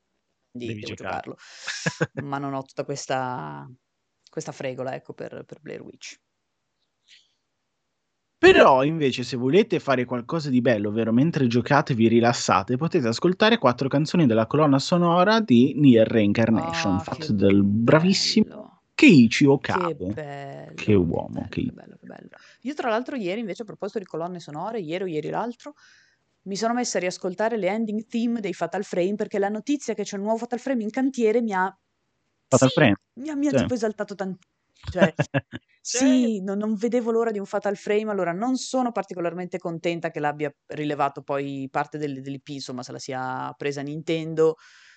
quindi 0.50 0.80
devo 0.80 0.94
giocarlo. 0.94 1.36
Ma 2.22 2.38
non 2.38 2.54
ho 2.54 2.62
tutta 2.62 2.84
questa, 2.84 3.68
questa 4.30 4.52
fregola, 4.52 4.94
ecco, 4.94 5.12
per, 5.12 5.44
per 5.46 5.60
Blair 5.60 5.82
Witch. 5.82 6.18
Però 8.38 8.84
invece 8.84 9.24
se 9.24 9.36
volete 9.36 9.80
fare 9.80 10.04
qualcosa 10.04 10.48
di 10.48 10.60
bello, 10.60 10.90
ovvero 10.90 11.12
mentre 11.12 11.48
giocate 11.48 11.92
vi 11.94 12.06
rilassate, 12.06 12.76
potete 12.76 13.08
ascoltare 13.08 13.58
quattro 13.58 13.88
canzoni 13.88 14.26
della 14.26 14.46
colonna 14.46 14.78
sonora 14.78 15.40
di 15.40 15.74
Nier 15.74 16.06
Reincarnation, 16.06 16.94
oh, 16.94 17.00
fatto 17.00 17.32
dal 17.32 17.64
bravissimo 17.64 18.82
Keiichi 18.94 19.44
Okabe. 19.44 19.96
Che 19.96 20.12
bello. 20.12 20.72
Che 20.74 20.94
uomo. 20.94 21.46
Che 21.48 21.62
bello, 21.72 21.96
che 22.00 22.06
bello. 22.06 22.28
Io 22.62 22.74
tra 22.74 22.90
l'altro 22.90 23.16
ieri 23.16 23.40
invece 23.40 23.62
a 23.62 23.64
proposito 23.64 23.98
di 23.98 24.04
colonne 24.04 24.38
sonore, 24.40 24.80
ieri 24.80 25.04
o 25.04 25.06
ieri 25.06 25.30
l'altro, 25.30 25.74
mi 26.48 26.56
sono 26.56 26.72
messa 26.72 26.96
a 26.96 27.00
riascoltare 27.00 27.58
le 27.58 27.68
ending 27.68 28.06
theme 28.06 28.40
dei 28.40 28.54
Fatal 28.54 28.82
Frame 28.82 29.14
perché 29.14 29.38
la 29.38 29.50
notizia 29.50 29.94
che 29.94 30.02
c'è 30.02 30.16
un 30.16 30.22
nuovo 30.22 30.38
Fatal 30.38 30.58
Frame 30.58 30.82
in 30.82 30.90
cantiere 30.90 31.42
mi 31.42 31.52
ha... 31.52 31.78
Fatal 32.48 32.68
sì, 32.68 32.74
Frame? 32.74 32.96
Mi 33.14 33.28
ha, 33.28 33.36
mi 33.36 33.46
ha 33.46 33.50
sì. 33.50 33.56
tipo 33.58 33.74
esaltato 33.74 34.14
tantissimo. 34.14 34.56
Cioè, 34.90 35.12
sì, 35.80 36.40
non, 36.40 36.56
non, 36.56 36.74
vedevo 36.74 37.10
l'ora 37.10 37.30
di 37.30 37.38
un 37.38 37.44
Fatal 37.44 37.76
Frame, 37.76 38.10
allora 38.10 38.32
non 38.32 38.56
sono 38.56 38.92
particolarmente 38.92 39.58
contenta 39.58 40.10
che 40.10 40.20
l'abbia 40.20 40.52
rilevato 40.68 41.22
poi 41.22 41.68
parte 41.70 41.98
del, 41.98 42.22
dell'IP, 42.22 42.48
insomma, 42.48 42.82
se 42.82 42.92
la 42.92 42.98
sia 42.98 43.52
presa 43.56 43.82
Nintendo, 43.82 44.56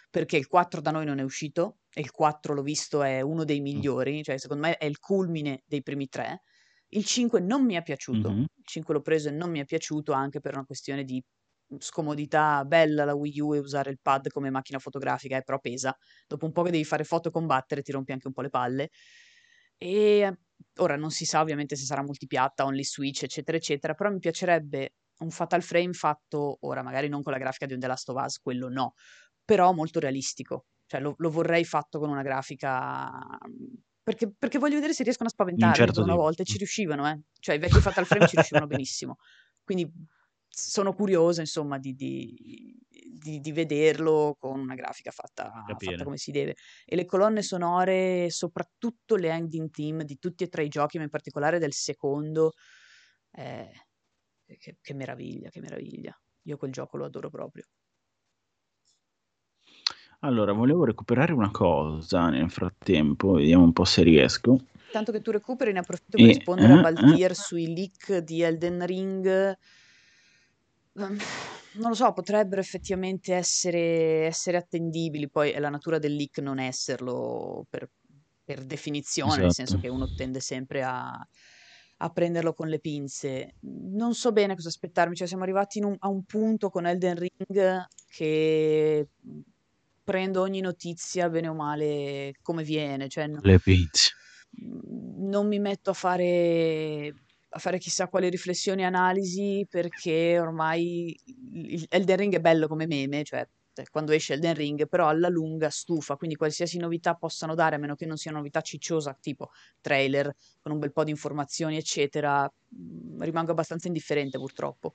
perché 0.10 0.38
il 0.38 0.48
4 0.48 0.80
da 0.80 0.92
noi 0.92 1.06
non 1.06 1.20
è 1.20 1.24
uscito, 1.24 1.80
e 1.94 2.00
il 2.00 2.12
4 2.12 2.54
l'ho 2.54 2.62
visto 2.62 3.02
è 3.02 3.22
uno 3.22 3.44
dei 3.44 3.60
migliori, 3.60 4.24
cioè 4.24 4.38
secondo 4.38 4.68
me 4.68 4.78
è 4.78 4.86
il 4.86 5.00
culmine 5.00 5.64
dei 5.66 5.82
primi 5.82 6.08
tre. 6.08 6.44
Il 6.90 7.06
5 7.06 7.40
non 7.42 7.66
mi 7.66 7.74
è 7.74 7.82
piaciuto, 7.82 8.30
mm-hmm. 8.30 8.42
il 8.42 8.64
5 8.64 8.94
l'ho 8.94 9.02
preso 9.02 9.30
e 9.30 9.32
non 9.32 9.50
mi 9.50 9.60
è 9.60 9.66
piaciuto 9.66 10.12
anche 10.12 10.40
per 10.40 10.54
una 10.54 10.66
questione 10.66 11.04
di 11.04 11.22
scomodità 11.80 12.64
bella 12.66 13.06
la 13.06 13.14
Wii 13.14 13.40
U 13.40 13.56
e 13.56 13.60
usare 13.60 13.92
il 13.92 14.00
pad 14.02 14.30
come 14.30 14.50
macchina 14.50 14.80
fotografica, 14.80 15.38
eh, 15.38 15.44
però 15.44 15.60
pesa. 15.60 15.96
Dopo 16.28 16.46
un 16.46 16.52
po' 16.52 16.64
che 16.64 16.72
devi 16.72 16.86
fare 16.86 17.04
foto 17.04 17.30
e 17.30 17.32
combattere 17.32 17.82
ti 17.82 17.92
rompi 17.92 18.12
anche 18.12 18.28
un 18.28 18.34
po' 18.34 18.42
le 18.42 18.50
palle. 18.50 18.90
E 19.78 20.38
ora 20.78 20.96
non 20.96 21.12
si 21.12 21.26
sa 21.26 21.42
ovviamente 21.42 21.76
se 21.76 21.86
sarà 21.86 22.04
multipiatta, 22.04 22.66
only 22.66 22.84
Switch, 22.84 23.24
eccetera, 23.24 23.58
eccetera, 23.58 23.94
però 23.94 24.12
mi 24.12 24.20
piacerebbe 24.20 24.94
un 25.20 25.32
Fatal 25.32 25.62
Frame 25.62 25.94
fatto, 25.94 26.58
ora 26.62 26.82
magari 26.84 27.08
non 27.08 27.22
con 27.22 27.32
la 27.32 27.38
grafica 27.38 27.66
di 27.66 27.74
un 27.74 27.80
The 27.80 27.88
Last 27.88 28.10
of 28.10 28.24
Us, 28.24 28.40
quello 28.40 28.70
no, 28.70 28.94
però 29.44 29.72
molto 29.74 30.00
realistico. 30.00 30.66
Cioè 30.86 31.00
lo, 31.00 31.16
lo 31.18 31.30
vorrei 31.30 31.64
fatto 31.64 32.00
con 32.00 32.10
una 32.10 32.22
grafica... 32.22 33.10
Perché, 34.04 34.32
perché, 34.38 34.58
voglio 34.58 34.76
vedere 34.76 34.94
se 34.94 35.04
riescono 35.04 35.30
a 35.30 35.32
spaventarmi 35.32 35.76
certo 35.76 36.02
una 36.02 36.16
volta 36.16 36.42
e 36.42 36.46
ci 36.46 36.58
riuscivano, 36.58 37.08
eh. 37.08 37.22
Cioè 37.40 37.56
i 37.56 37.60
vecchi 37.60 37.80
Fatal 37.80 38.06
Frame 38.06 38.28
ci 38.28 38.36
riuscivano 38.36 38.66
benissimo. 38.68 39.18
Quindi 39.64 39.90
sono 40.54 40.94
curiosa, 40.94 41.40
insomma, 41.40 41.80
di, 41.80 41.96
di, 41.96 42.78
di, 43.10 43.40
di, 43.40 43.52
vederlo 43.54 44.36
con 44.38 44.60
una 44.60 44.76
grafica 44.76 45.10
fatta, 45.12 45.50
fatta, 45.66 46.04
come 46.04 46.18
si 46.18 46.32
deve. 46.32 46.56
E 46.86 46.96
le 46.96 47.06
colonne 47.06 47.42
sonore, 47.42 48.30
soprattutto 48.30 49.16
le 49.16 49.30
ending 49.30 49.70
theme 49.70 50.04
di 50.04 50.20
tutti 50.20 50.44
e 50.44 50.50
tre 50.50 50.66
i 50.66 50.70
giochi, 50.70 50.98
ma 50.98 51.04
in 51.04 51.10
particolare 51.10 51.58
del 51.58 51.74
secondo, 51.74 52.52
eh, 53.32 53.72
che, 54.46 54.78
che 54.82 54.94
meraviglia, 54.94 55.50
che 55.50 55.62
meraviglia. 55.62 56.16
Io 56.44 56.58
quel 56.58 56.72
gioco 56.72 56.98
lo 56.98 57.06
adoro 57.06 57.30
proprio. 57.30 57.64
Allora, 60.24 60.52
volevo 60.52 60.84
recuperare 60.84 61.34
una 61.34 61.50
cosa 61.50 62.30
nel 62.30 62.52
frattempo, 62.52 63.34
vediamo 63.34 63.64
un 63.64 63.74
po' 63.74 63.86
se 63.86 64.04
riesco. 64.04 64.58
Tanto 64.92 65.12
che 65.12 65.22
tu 65.22 65.32
recuperi, 65.32 65.72
ne 65.72 65.80
approfitto 65.80 66.18
per 66.18 66.26
E, 66.26 66.28
rispondere 66.28 66.74
a 66.74 66.78
eh, 66.78 66.82
Baltier 66.82 67.32
eh, 67.32 67.36
sui 67.36 67.74
leak 67.74 68.18
di 68.18 68.42
Elden 68.42 68.86
Ring. 68.86 69.58
Ehm, 70.96 71.18
Non 71.74 71.90
lo 71.90 71.96
so, 71.96 72.12
potrebbero 72.12 72.60
effettivamente 72.60 73.34
essere, 73.34 74.26
essere 74.26 74.58
attendibili, 74.58 75.30
poi 75.30 75.52
è 75.52 75.60
la 75.60 75.70
natura 75.70 76.00
del 76.00 76.16
leak 76.16 76.40
non 76.40 76.60
esserlo 76.60 77.66
per, 77.70 77.90
per 78.44 78.66
definizione, 78.66 79.38
nel 79.38 79.52
senso 79.54 79.76
esatto. 79.76 79.88
che 79.88 79.88
uno 79.88 80.10
tende 80.14 80.42
sempre 80.42 80.84
a, 80.84 81.12
a 81.98 82.10
prenderlo 82.10 82.54
con 82.54 82.68
le 82.68 82.80
pinze. 82.80 83.56
Non 83.62 84.14
so 84.14 84.34
bene 84.34 84.56
cosa 84.56 84.68
aspettarmi, 84.68 85.16
cioè 85.16 85.28
siamo 85.28 85.44
arrivati 85.44 85.78
in 85.78 85.86
un- 85.86 85.96
a 86.00 86.10
un 86.10 86.24
punto 86.26 86.70
con 86.70 86.86
Elden 86.86 87.16
Ring 87.18 87.86
che 88.10 89.08
prendo 90.04 90.42
ogni 90.42 90.60
notizia 90.60 91.30
bene 91.30 91.48
o 91.48 91.54
male 91.54 92.34
come 92.42 92.64
viene, 92.64 93.08
cioè 93.08 93.28
no- 93.28 93.40
Le 93.42 93.60
pinze. 93.60 94.10
non 94.60 95.48
mi 95.48 95.60
metto 95.60 95.92
a 95.92 95.94
fare, 95.94 97.14
a 97.54 97.60
fare 97.60 97.78
chissà 97.78 98.08
quali 98.08 98.30
riflessioni 98.30 98.82
e 98.82 98.86
analisi 98.86 99.66
perché 99.70 100.40
ormai 100.40 101.18
Elden 101.90 102.18
Ring 102.18 102.36
è 102.36 102.40
bello 102.40 102.68
come 102.68 102.88
meme, 102.88 103.24
cioè 103.24 103.48
cioè, 103.74 103.86
quando 103.90 104.12
esce 104.12 104.34
Elden 104.34 104.54
Ring, 104.54 104.88
però 104.88 105.08
alla 105.08 105.30
lunga 105.30 105.70
stufa, 105.70 106.18
quindi 106.18 106.36
qualsiasi 106.36 106.78
novità 106.78 107.14
possano 107.16 107.56
dare, 107.56 107.76
a 107.76 107.80
meno 107.80 107.96
che 107.96 108.06
non 108.06 108.18
sia 108.18 108.32
una 108.32 108.40
novità 108.40 108.60
cicciosa, 108.60 109.18
tipo 109.20 109.52
trailer 109.80 110.34
con 110.62 110.74
un 110.74 110.80
bel 110.80 110.92
po' 110.92 111.06
di 111.06 111.12
informazioni, 111.12 111.78
eccetera, 111.78 112.44
mh, 112.44 113.24
rimango 113.24 113.52
abbastanza 113.52 113.88
indifferente 113.88 114.38
purtroppo. 114.38 114.94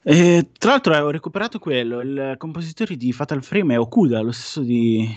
E, 0.00 0.50
tra 0.56 0.70
l'altro 0.70 0.96
ho 0.96 1.10
recuperato 1.10 1.58
quello, 1.58 2.00
il 2.00 2.34
compositore 2.38 2.96
di 2.96 3.12
Fatal 3.12 3.42
Frame 3.42 3.74
è 3.74 3.78
Okuda, 3.80 4.20
lo 4.20 4.32
stesso 4.32 4.60
di 4.60 5.12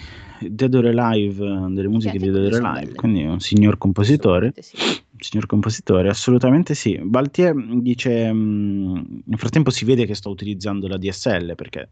Dead 0.49 0.73
or 0.73 0.85
Alive, 0.85 1.37
delle 1.69 1.81
Sì, 1.83 1.87
musiche 1.87 2.17
di 2.17 2.29
Dead 2.29 2.53
or 2.53 2.65
Alive, 2.65 2.95
quindi 2.95 3.21
è 3.21 3.27
un 3.27 3.39
signor 3.39 3.77
compositore. 3.77 4.53
sì. 4.57 4.75
Un 4.77 5.19
signor 5.27 5.45
compositore, 5.45 6.09
assolutamente 6.09 6.73
sì. 6.73 6.97
Baltier 7.01 7.53
dice, 7.79 8.31
mh, 8.31 9.23
nel 9.25 9.37
frattempo 9.37 9.69
si 9.69 9.85
vede 9.85 10.05
che 10.05 10.15
sto 10.15 10.29
utilizzando 10.29 10.87
la 10.87 10.97
DSL 10.97 11.53
perché 11.55 11.89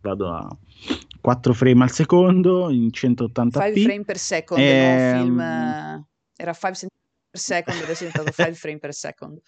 vado 0.00 0.32
a 0.32 0.48
4 1.20 1.52
frame 1.54 1.84
al 1.84 1.90
secondo 1.90 2.70
in 2.70 2.92
5 2.92 3.26
180p. 3.26 3.82
frame 3.82 4.04
per 4.04 4.18
second, 4.18 4.60
non 4.60 5.20
film... 5.22 5.40
Ehm, 5.40 5.40
eh, 5.40 6.04
era 6.36 6.52
5 6.52 6.72
cm 6.72 6.86
per 7.30 7.40
second, 7.40 7.82
adesso 7.82 8.04
è 8.04 8.06
diventato 8.08 8.32
5 8.34 8.54
frame 8.54 8.78
per 8.78 8.92
second. 8.92 9.40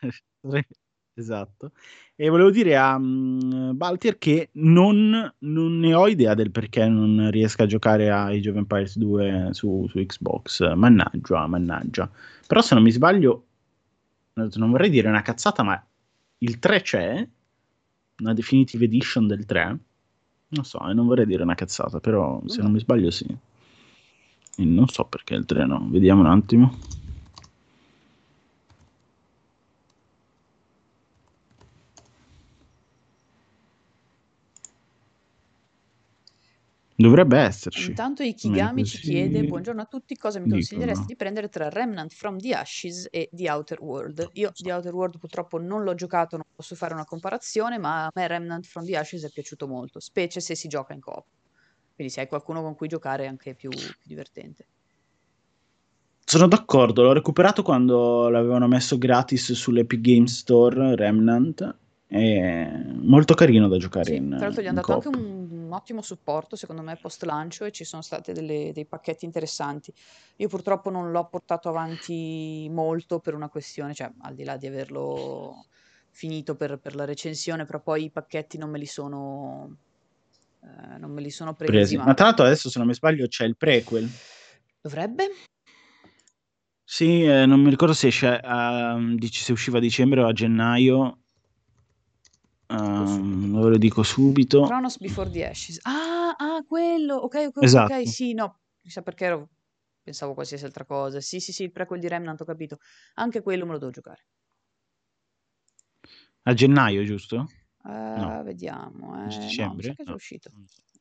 Esatto. 1.16 1.70
E 2.16 2.28
volevo 2.28 2.50
dire 2.50 2.76
a 2.76 2.98
mm, 2.98 3.76
Baltier 3.76 4.18
che 4.18 4.50
non, 4.54 5.32
non 5.38 5.78
ne 5.78 5.94
ho 5.94 6.08
idea 6.08 6.34
del 6.34 6.50
perché 6.50 6.88
non 6.88 7.30
riesca 7.30 7.64
a 7.64 7.66
giocare 7.66 8.10
a 8.10 8.24
Age 8.26 8.50
of 8.50 8.56
Empires 8.56 8.98
2 8.98 9.48
su, 9.52 9.86
su 9.88 10.04
Xbox. 10.04 10.74
Mannaggia, 10.74 11.46
mannaggia. 11.46 12.10
Però 12.46 12.60
se 12.60 12.74
non 12.74 12.82
mi 12.82 12.90
sbaglio, 12.90 13.46
non 14.34 14.70
vorrei 14.70 14.90
dire 14.90 15.08
una 15.08 15.22
cazzata, 15.22 15.62
ma 15.62 15.84
il 16.38 16.58
3 16.58 16.82
c'è, 16.82 17.28
una 18.18 18.34
definitive 18.34 18.84
edition 18.84 19.26
del 19.28 19.44
3. 19.44 19.78
Non 20.48 20.64
so, 20.64 20.88
e 20.88 20.94
non 20.94 21.06
vorrei 21.06 21.26
dire 21.26 21.42
una 21.42 21.54
cazzata, 21.54 22.00
però 22.00 22.42
se 22.46 22.60
non 22.60 22.72
mi 22.72 22.80
sbaglio 22.80 23.10
sì. 23.10 23.26
E 24.56 24.64
non 24.64 24.88
so 24.88 25.04
perché 25.04 25.34
il 25.34 25.44
3 25.44 25.64
no. 25.64 25.86
Vediamo 25.90 26.20
un 26.20 26.26
attimo. 26.26 26.76
Dovrebbe 36.96 37.38
esserci. 37.38 37.90
Intanto 37.90 38.22
Ikigami 38.22 38.84
ci 38.84 38.98
chiede: 38.98 39.42
Buongiorno 39.44 39.80
a 39.82 39.84
tutti, 39.86 40.16
cosa 40.16 40.38
mi 40.38 40.44
Dicono. 40.44 40.54
consiglieresti 40.58 41.06
di 41.06 41.16
prendere 41.16 41.48
tra 41.48 41.68
Remnant 41.68 42.12
from 42.12 42.38
the 42.38 42.54
Ashes 42.54 43.08
e 43.10 43.28
The 43.32 43.50
Outer 43.50 43.80
World? 43.80 44.28
Io 44.34 44.52
The 44.54 44.72
Outer 44.72 44.94
World 44.94 45.18
purtroppo 45.18 45.58
non 45.58 45.82
l'ho 45.82 45.94
giocato, 45.94 46.36
non 46.36 46.44
posso 46.54 46.76
fare 46.76 46.94
una 46.94 47.04
comparazione, 47.04 47.78
ma 47.78 48.04
a 48.04 48.10
me 48.14 48.26
Remnant 48.28 48.64
from 48.66 48.84
the 48.84 48.96
Ashes 48.96 49.24
è 49.24 49.30
piaciuto 49.30 49.66
molto, 49.66 49.98
specie 49.98 50.40
se 50.40 50.54
si 50.54 50.68
gioca 50.68 50.92
in 50.94 51.00
coop. 51.00 51.26
Quindi 51.94 52.12
se 52.12 52.20
hai 52.20 52.28
qualcuno 52.28 52.62
con 52.62 52.74
cui 52.76 52.86
giocare 52.88 53.24
è 53.24 53.26
anche 53.28 53.54
più, 53.56 53.70
più 53.70 54.08
divertente. 54.08 54.66
Sono 56.26 56.48
d'accordo, 56.48 57.02
l'ho 57.02 57.12
recuperato 57.12 57.62
quando 57.62 58.28
l'avevano 58.28 58.66
messo 58.66 58.98
gratis 58.98 59.52
sull'Epic 59.52 60.00
Games 60.00 60.36
Store 60.38 60.96
Remnant. 60.96 61.78
È 62.14 62.70
molto 63.02 63.34
carino 63.34 63.66
da 63.66 63.76
giocare 63.76 64.10
Sì, 64.10 64.16
in, 64.16 64.28
tra 64.28 64.38
l'altro 64.46 64.62
gli 64.62 64.66
hanno 64.66 64.78
in 64.78 64.86
dato 64.86 64.92
anche 64.92 65.08
un, 65.08 65.48
un 65.50 65.72
ottimo 65.72 66.00
supporto, 66.00 66.54
secondo 66.54 66.80
me, 66.82 66.96
post 66.96 67.24
lancio 67.24 67.64
e 67.64 67.72
ci 67.72 67.82
sono 67.82 68.02
stati 68.02 68.32
delle- 68.32 68.70
dei 68.72 68.86
pacchetti 68.86 69.24
interessanti. 69.24 69.92
Io 70.36 70.46
purtroppo 70.46 70.90
non 70.90 71.10
l'ho 71.10 71.26
portato 71.26 71.68
avanti 71.68 72.68
molto 72.70 73.18
per 73.18 73.34
una 73.34 73.48
questione, 73.48 73.94
cioè 73.94 74.12
al 74.20 74.34
di 74.36 74.44
là 74.44 74.56
di 74.56 74.68
averlo 74.68 75.64
finito 76.10 76.54
per, 76.54 76.78
per 76.78 76.94
la 76.94 77.04
recensione, 77.04 77.64
però 77.64 77.80
poi 77.80 78.04
i 78.04 78.10
pacchetti 78.10 78.58
non 78.58 78.70
me 78.70 78.78
li 78.78 78.86
sono, 78.86 79.76
eh, 80.62 80.98
non 80.98 81.10
me 81.10 81.20
li 81.20 81.30
sono 81.30 81.52
presi, 81.54 81.72
Presi. 81.72 81.96
ma 81.96 82.14
tra 82.14 82.26
l'altro 82.26 82.44
adesso, 82.44 82.70
se 82.70 82.78
non 82.78 82.86
mi 82.86 82.94
sbaglio, 82.94 83.26
c'è 83.26 83.44
il 83.44 83.56
prequel. 83.56 84.08
dovrebbe? 84.80 85.30
Sì, 86.84 87.24
eh, 87.24 87.44
non 87.44 87.60
mi 87.60 87.70
ricordo 87.70 87.92
se 87.92 88.06
esce 88.06 88.40
dici 89.16 89.42
se 89.42 89.50
usciva 89.50 89.78
a 89.78 89.80
dicembre 89.80 90.22
o 90.22 90.28
a 90.28 90.32
gennaio. 90.32 91.18
Ve 92.74 93.68
lo 93.70 93.76
dico 93.78 94.02
subito. 94.02 94.64
Chronos 94.66 94.98
Before 94.98 95.30
the 95.30 95.44
Ashes. 95.46 95.78
Ah, 95.82 96.34
ah, 96.36 96.62
quello, 96.66 97.16
ok, 97.16 97.34
ok, 97.48 97.62
Esatto. 97.62 97.92
ok, 97.94 98.08
sì, 98.08 98.32
no, 98.34 98.60
chissà 98.82 99.02
perché 99.02 99.24
ero, 99.26 99.48
pensavo 100.02 100.34
qualsiasi 100.34 100.64
altra 100.64 100.84
cosa. 100.84 101.20
Sì, 101.20 101.40
sì, 101.40 101.52
sì, 101.52 101.62
il 101.64 101.72
prequel 101.72 102.00
di 102.00 102.08
Remnant, 102.08 102.40
ho 102.40 102.44
capito. 102.44 102.78
Anche 103.14 103.42
quello 103.42 103.64
me 103.66 103.72
lo 103.72 103.78
devo 103.78 103.90
giocare. 103.90 104.26
A 106.46 106.52
gennaio, 106.54 107.04
giusto? 107.04 107.46
Eh, 107.84 108.42
vediamo, 108.44 109.14
eh. 109.24 109.28
Di 109.28 109.34
No, 109.56 109.74
mi 109.74 109.82
dicembre? 109.82 109.88
sa 109.88 109.94
che 109.94 110.02
è 110.02 110.04
già 110.04 110.10
No. 110.10 110.16
uscito. 110.16 110.50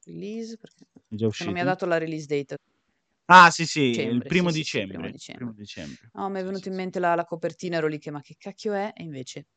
Release, 0.06 0.58
perché 0.58 0.86
È 1.10 1.16
già 1.16 1.28
se 1.28 1.44
non 1.44 1.54
uscito? 1.54 1.54
mi 1.54 1.60
ha 1.60 1.64
dato 1.64 1.86
la 1.86 1.98
release 1.98 2.26
date. 2.28 2.58
Ah, 3.26 3.50
sì, 3.52 3.66
sì, 3.66 3.80
il 3.80 3.88
Dicembre, 3.90 4.28
primo 4.28 4.50
sì, 4.50 4.54
sì, 4.54 4.64
sì, 4.64 4.64
dicembre. 4.64 4.98
primo 4.98 5.08
il 5.08 5.12
dicembre. 5.12 5.46
primo 5.46 5.54
dicembre. 5.54 6.10
No, 6.14 6.30
mi 6.30 6.40
è 6.40 6.40
Sì, 6.40 6.46
venuto 6.46 6.64
sì, 6.64 6.70
in 6.70 6.74
sì. 6.74 6.80
mente 6.82 7.00
la, 7.00 7.16
la 7.16 7.26
copertina, 7.26 7.78
ero 7.78 7.88
lì 7.88 7.98
che 8.00 8.12
ma 8.12 8.22
che 8.22 8.36
cacchio 8.38 8.74
è? 8.74 8.92
E 8.96 9.04
invece, 9.04 9.48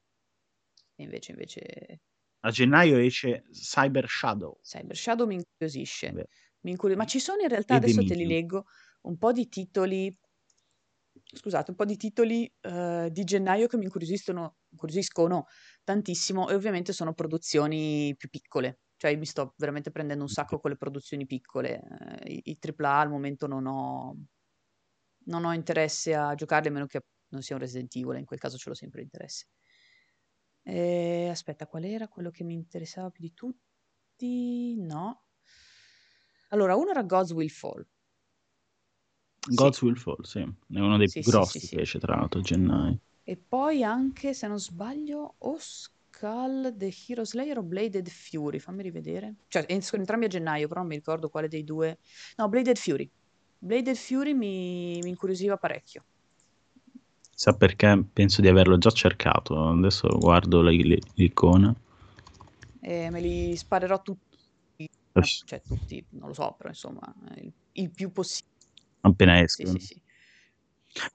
e 0.96 1.02
invece, 1.04 1.32
invece, 1.32 2.00
A 2.46 2.50
gennaio 2.50 2.96
esce 2.98 3.42
Cyber 3.52 4.06
Shadow. 4.08 4.54
Cyber 4.62 4.96
Shadow 4.96 5.26
mi 5.26 5.34
incuriosisce. 5.36 6.12
Mi 6.64 6.70
incuri- 6.72 6.96
Ma 6.96 7.04
ci 7.06 7.20
sono 7.20 7.40
in 7.42 7.48
realtà, 7.48 7.74
E 7.74 7.76
adesso 7.76 8.02
te 8.04 8.14
li 8.14 8.26
leggo, 8.26 8.64
un 9.02 9.16
po' 9.16 9.32
di 9.32 9.48
titoli, 9.48 10.14
scusate, 11.32 11.70
un 11.70 11.76
po' 11.76 11.84
di 11.84 11.96
titoli 11.96 12.50
eh, 12.60 13.08
di 13.10 13.24
gennaio 13.24 13.66
che 13.66 13.76
mi 13.76 13.84
incuriosiscono, 13.84 14.56
incuriosiscono 14.70 15.46
tantissimo 15.84 16.48
e 16.48 16.54
ovviamente 16.54 16.92
sono 16.92 17.14
produzioni 17.14 18.14
più 18.16 18.28
piccole. 18.28 18.80
Cioè 18.96 19.14
mi 19.16 19.26
sto 19.26 19.54
veramente 19.58 19.90
prendendo 19.90 20.22
un 20.24 20.30
sacco 20.30 20.58
con 20.58 20.70
le 20.70 20.76
produzioni 20.76 21.26
piccole. 21.26 21.80
Eh, 22.24 22.32
I, 22.34 22.50
i 22.52 22.58
AAA 22.58 23.00
al 23.00 23.10
momento 23.10 23.46
non 23.46 23.66
ho, 23.66 24.16
non 25.26 25.44
ho 25.44 25.52
interesse 25.52 26.14
a 26.14 26.34
giocarli 26.34 26.68
a 26.68 26.70
meno 26.70 26.86
che 26.86 27.00
non 27.28 27.42
sia 27.42 27.56
un 27.56 27.60
Resident 27.62 27.94
Evil, 27.96 28.18
in 28.18 28.24
quel 28.24 28.38
caso 28.38 28.56
ce 28.56 28.68
l'ho 28.68 28.74
sempre 28.74 29.02
interesse. 29.02 29.46
Eh, 30.68 31.28
aspetta, 31.30 31.68
qual 31.68 31.84
era 31.84 32.08
quello 32.08 32.32
che 32.32 32.42
mi 32.42 32.52
interessava 32.54 33.10
più 33.10 33.22
di 33.22 33.32
tutti? 33.34 34.74
No. 34.76 35.20
Allora, 36.50 36.76
uno 36.76 36.90
era 36.90 37.02
Gods 37.02 37.32
Will 37.32 37.48
Fall. 37.48 37.86
Gods 39.54 39.80
Sì. 39.80 39.82
Will 39.82 39.96
Fall, 39.96 40.22
sì. 40.22 40.40
È 40.40 40.78
uno 40.78 40.96
dei 40.96 41.08
Sì, 41.08 41.22
più 41.22 41.22
sì, 41.22 41.30
grossi 41.30 41.58
sì, 41.58 41.60
sì. 41.60 41.76
che 41.76 41.80
esce 41.80 41.98
tra 41.98 42.16
l'altro 42.16 42.40
a 42.40 42.42
gennaio. 42.42 42.98
E 43.28 43.36
poi 43.36 43.82
anche, 43.82 44.34
se 44.34 44.46
non 44.46 44.60
sbaglio, 44.60 45.34
o 45.38 45.56
Skull 45.58 46.76
The 46.76 46.92
Hero 47.08 47.24
Slayer 47.24 47.58
o 47.58 47.62
Bladed 47.64 48.08
Fury. 48.08 48.60
Fammi 48.60 48.82
rivedere. 48.84 49.34
Cioè, 49.48 49.64
escono 49.68 50.02
entrambi 50.02 50.26
a 50.26 50.28
gennaio, 50.28 50.68
però 50.68 50.80
non 50.80 50.88
mi 50.90 50.94
ricordo 50.94 51.28
quale 51.28 51.48
dei 51.48 51.64
due. 51.64 51.98
No, 52.36 52.48
Bladed 52.48 52.76
Fury. 52.78 53.10
Bladed 53.58 53.96
Fury 53.96 54.32
mi, 54.32 55.02
mi 55.02 55.08
incuriosiva 55.08 55.56
parecchio. 55.56 56.04
Sa 57.36 57.52
perché? 57.52 58.02
Penso 58.12 58.40
di 58.40 58.48
averlo 58.48 58.78
già 58.78 58.90
cercato. 58.90 59.68
Adesso 59.68 60.08
guardo 60.18 60.60
la- 60.62 60.72
l- 60.72 60.98
l'icona. 61.14 61.72
E 62.80 63.10
me 63.10 63.20
li 63.20 63.56
sparerò 63.56 64.00
tutti. 64.02 64.36
Eh, 65.14 65.22
Cioè, 65.44 65.62
tutti, 65.66 66.04
non 66.10 66.28
lo 66.28 66.34
so, 66.34 66.54
però 66.56 66.68
insomma, 66.70 67.14
il, 67.36 67.52
il 67.72 67.90
più 67.90 68.10
possibile. 68.12 68.54
Appena 69.02 69.34
Sì, 69.38 69.44
escono. 69.44 69.78
sì, 69.78 69.86
sì. 69.86 70.02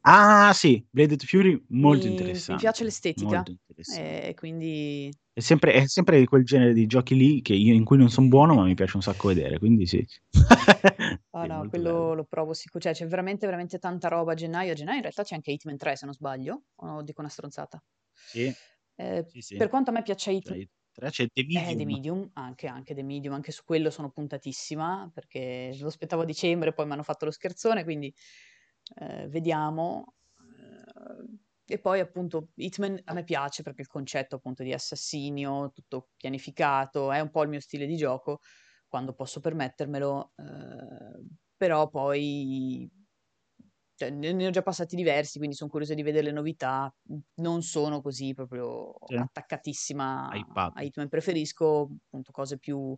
Ah, 0.01 0.51
sì, 0.53 0.84
Bladed 0.89 1.24
Fury, 1.24 1.59
molto 1.69 2.05
Mi, 2.05 2.11
interessante. 2.11 2.51
mi 2.53 2.57
piace 2.59 2.84
l'estetica 2.84 3.43
interessante. 3.47 4.28
e 4.30 4.34
quindi 4.36 5.11
È 5.34 5.39
sempre, 5.39 5.71
è 5.73 5.88
sempre 5.88 6.19
di 6.19 6.25
quel 6.25 6.43
genere 6.43 6.73
di 6.73 6.86
giochi 6.88 7.15
lì 7.15 7.41
che 7.41 7.53
io, 7.53 7.73
in 7.73 7.86
cui 7.86 7.97
non 7.97 8.09
sono 8.09 8.27
buono, 8.27 8.53
ma 8.53 8.63
mi 8.63 8.73
piace 8.73 8.97
un 8.97 9.01
sacco 9.01 9.29
vedere, 9.29 9.59
quindi 9.59 9.86
sì. 9.86 10.05
Sì, 11.34 11.47
no, 11.47 11.65
quello 11.69 11.91
bello. 11.91 12.13
lo 12.13 12.23
provo 12.25 12.53
sicuro, 12.53 12.84
cioè 12.84 12.93
c'è 12.93 13.07
veramente 13.07 13.45
veramente 13.45 13.79
tanta 13.79 14.09
roba 14.09 14.34
a 14.34 14.36
gennaio. 14.36 14.73
A 14.73 14.75
gennaio 14.75 14.97
in 14.97 15.03
realtà 15.03 15.23
c'è 15.23 15.36
anche 15.36 15.51
Hitman 15.51 15.77
3 15.77 15.95
se 15.95 16.05
non 16.05 16.13
sbaglio, 16.13 16.63
o 16.75 17.01
dico 17.01 17.21
una 17.21 17.29
stronzata. 17.29 17.82
Sì, 18.13 18.53
Eh, 18.95 19.25
sì, 19.27 19.41
sì. 19.41 19.55
per 19.55 19.69
quanto 19.69 19.89
a 19.89 19.93
me 19.93 20.01
piaccia 20.03 20.25
Cioè, 20.25 20.34
Hitman, 20.36 20.59
io- 20.59 20.67
altre, 20.89 21.07
eh? 21.07 21.09
c'è 21.11 21.27
The 21.34 21.43
Medium. 21.43 21.71
Eh, 21.71 21.75
The 21.77 21.86
Medium, 21.86 22.29
anche, 22.34 22.67
anche 22.67 22.93
The 22.93 23.03
Medium, 23.03 23.34
anche 23.34 23.51
su 23.51 23.63
quello 23.63 23.89
sono 23.89 24.09
puntatissima 24.11 25.09
perché 25.13 25.75
lo 25.79 25.88
aspettavo 25.88 26.23
a 26.23 26.25
dicembre, 26.25 26.73
poi 26.73 26.86
mi 26.86 26.91
hanno 26.91 27.03
fatto 27.03 27.25
lo 27.25 27.32
scherzone, 27.32 27.84
quindi 27.84 28.13
eh, 28.99 29.27
vediamo. 29.29 30.15
E 31.72 31.80
poi 31.80 32.01
appunto 32.01 32.49
Hitman 32.55 32.99
a 33.05 33.13
me 33.13 33.24
piace 33.24 33.63
perché 33.63 33.82
il 33.82 33.88
concetto 33.88 34.36
appunto 34.36 34.61
di 34.61 34.74
assassinio, 34.74 35.72
tutto 35.72 36.09
pianificato, 36.17 37.13
è 37.13 37.22
un 37.22 37.30
po' 37.30 37.43
il 37.43 37.49
mio 37.49 37.61
stile 37.61 37.86
di 37.86 37.95
gioco 37.95 38.41
quando 38.89 39.13
posso 39.13 39.39
permettermelo, 39.39 40.34
eh, 40.36 41.26
però 41.55 41.88
poi 41.88 42.91
cioè, 43.95 44.09
ne 44.09 44.47
ho 44.47 44.49
già 44.49 44.63
passati 44.63 44.97
diversi, 44.97 45.38
quindi 45.38 45.55
sono 45.55 45.69
curiosa 45.69 45.93
di 45.93 46.03
vedere 46.03 46.26
le 46.26 46.32
novità. 46.34 46.93
Non 47.36 47.61
sono 47.61 48.01
così 48.01 48.34
proprio 48.34 48.93
sì. 49.05 49.15
attaccatissima 49.15 50.28
a 50.74 50.82
Hitman. 50.82 51.07
Preferisco 51.07 51.89
appunto 52.07 52.34
cose 52.34 52.57
più, 52.57 52.97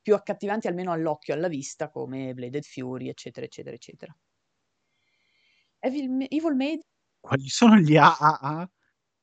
più 0.00 0.14
accattivanti, 0.14 0.68
almeno 0.68 0.92
all'occhio, 0.92 1.34
alla 1.34 1.48
vista, 1.48 1.90
come 1.90 2.32
Bladed 2.32 2.62
Fury, 2.62 3.08
eccetera, 3.08 3.44
eccetera, 3.44 3.74
eccetera. 3.74 4.16
Evil, 5.80 6.26
Evil 6.28 6.54
Maid? 6.54 6.82
Quali 7.28 7.48
sono 7.50 7.76
gli 7.76 7.94
AAA 7.94 8.70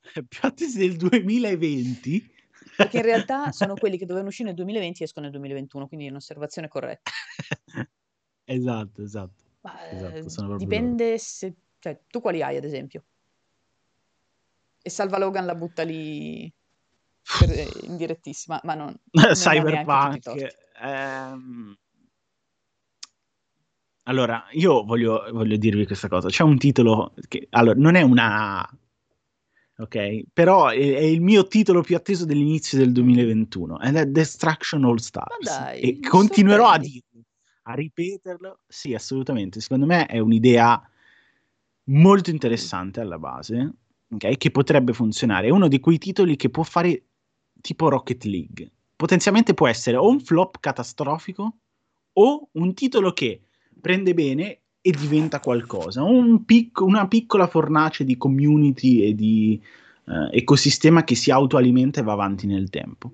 più 0.29 0.39
attesi 0.41 0.77
del 0.77 0.95
2020? 0.95 2.33
Perché 2.77 2.97
in 2.97 3.03
realtà 3.03 3.51
sono 3.51 3.73
quelli 3.73 3.97
che 3.97 4.05
dovevano 4.05 4.29
uscire 4.29 4.49
nel 4.49 4.57
2020 4.57 5.01
e 5.01 5.05
escono 5.05 5.25
nel 5.25 5.33
2021, 5.33 5.87
quindi 5.87 6.05
è 6.05 6.09
un'osservazione 6.11 6.67
corretta. 6.67 7.09
esatto, 8.45 9.01
esatto. 9.01 9.43
Ma, 9.61 9.89
esatto, 9.89 10.55
dipende 10.57 11.17
se... 11.17 11.55
Cioè, 11.79 11.99
tu 12.07 12.21
quali 12.21 12.43
hai, 12.43 12.57
ad 12.57 12.63
esempio? 12.63 13.05
E 14.83 14.89
Salva 14.91 15.17
Logan 15.17 15.47
la 15.47 15.55
butta 15.55 15.81
lì 15.81 16.53
per, 17.39 17.49
eh, 17.49 17.67
in 17.85 17.97
direttissima, 17.97 18.61
ma 18.65 18.75
non... 18.75 18.95
non 19.13 19.33
Cyberpunk. 19.33 20.55
Ehm... 20.79 21.75
Allora, 24.07 24.45
io 24.51 24.83
voglio, 24.83 25.27
voglio, 25.31 25.57
dirvi 25.57 25.85
questa 25.85 26.07
cosa. 26.07 26.29
C'è 26.29 26.43
un 26.43 26.57
titolo 26.57 27.13
che... 27.27 27.47
Allora, 27.51 27.79
non 27.79 27.95
è 27.95 28.01
una 28.01 28.67
ok? 29.77 30.23
Però 30.31 30.67
è, 30.69 30.77
è, 30.77 31.01
il 31.01 31.21
mio 31.21 31.47
titolo 31.47 31.81
più 31.81 31.95
atteso 31.95 32.25
dell'inizio 32.25 32.77
del 32.77 32.91
2021 32.91 33.81
ed 33.81 33.95
è 33.95 34.05
Destruction 34.05 34.83
All 34.85 34.97
Stars. 34.97 35.43
Dai, 35.43 35.79
e 35.81 35.99
continuerò 35.99 36.67
a 36.67 36.77
dirlo, 36.77 37.23
a 37.63 37.73
ripeterlo. 37.73 38.59
Sì, 38.67 38.93
assolutamente. 38.93 39.59
Secondo 39.59 39.85
me 39.85 40.05
è 40.05 40.19
un'idea 40.19 40.81
molto 41.85 42.29
interessante 42.29 42.99
alla 42.99 43.19
base, 43.19 43.73
ok? 44.09 44.37
Che 44.37 44.51
potrebbe 44.51 44.93
funzionare. 44.93 45.47
È 45.47 45.51
uno 45.51 45.67
di 45.67 45.79
quei 45.79 45.97
titoli 45.97 46.35
che 46.35 46.49
può 46.49 46.63
fare 46.63 47.03
tipo 47.61 47.89
Rocket 47.89 48.23
League. 48.25 48.71
Potenzialmente 48.95 49.53
può 49.53 49.67
essere 49.67 49.97
o 49.97 50.07
un 50.07 50.19
flop 50.19 50.59
catastrofico 50.59 51.57
o 52.13 52.49
un 52.53 52.73
titolo 52.73 53.11
che 53.11 53.41
prende 53.85 54.15
bene 54.15 54.61
e 54.81 54.89
diventa 54.89 55.39
qualcosa, 55.39 56.01
un 56.01 56.43
pic- 56.43 56.81
una 56.81 57.07
piccola 57.07 57.45
fornace 57.45 58.03
di 58.03 58.17
community 58.17 59.03
e 59.03 59.13
di 59.13 59.61
uh, 60.05 60.27
ecosistema 60.31 61.03
che 61.03 61.13
si 61.13 61.29
autoalimenta 61.29 61.99
e 61.99 62.03
va 62.03 62.13
avanti 62.13 62.47
nel 62.47 62.71
tempo. 62.71 63.11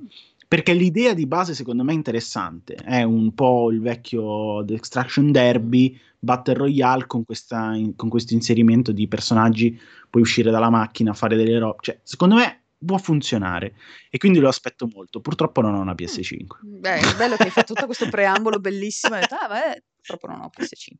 Perché 0.48 0.72
l'idea 0.72 1.14
di 1.14 1.28
base 1.28 1.54
secondo 1.54 1.84
me 1.84 1.92
è 1.92 1.96
interessante, 1.96 2.76
è 2.76 3.04
un 3.04 3.34
po' 3.34 3.70
il 3.70 3.82
vecchio 3.82 4.64
The 4.64 4.76
Extraction 4.76 5.34
Derby, 5.34 6.00
Battle 6.18 6.54
Royale 6.54 7.06
con, 7.06 7.26
questa, 7.26 7.74
in, 7.74 7.98
con 7.98 8.08
questo 8.08 8.34
inserimento 8.34 8.94
di 8.94 9.10
personaggi, 9.10 9.78
puoi 10.10 10.24
uscire 10.24 10.52
dalla 10.52 10.70
macchina, 10.70 11.12
fare 11.12 11.36
delle 11.36 11.60
robe, 11.60 11.80
cioè 11.82 12.00
secondo 12.02 12.36
me 12.36 12.62
può 12.86 12.98
funzionare 12.98 13.74
e 14.10 14.18
quindi 14.18 14.40
lo 14.40 14.48
aspetto 14.48 14.88
molto. 14.94 15.20
Purtroppo 15.20 15.60
non 15.60 15.76
ho 15.76 15.82
una 15.82 15.94
PS5. 15.94 16.46
Beh, 16.62 16.96
è 16.96 17.16
bello 17.18 17.36
che 17.36 17.44
hai 17.44 17.50
fatto 17.50 17.74
tutto 17.74 17.88
questo 17.88 18.08
preambolo 18.10 18.60
bellissimo 18.60 19.16
detto, 19.16 19.36
ah, 19.36 19.48
beh, 19.50 19.84
purtroppo 20.02 20.28
non 20.28 20.42
ho 20.42 20.50
PS5. 20.50 20.96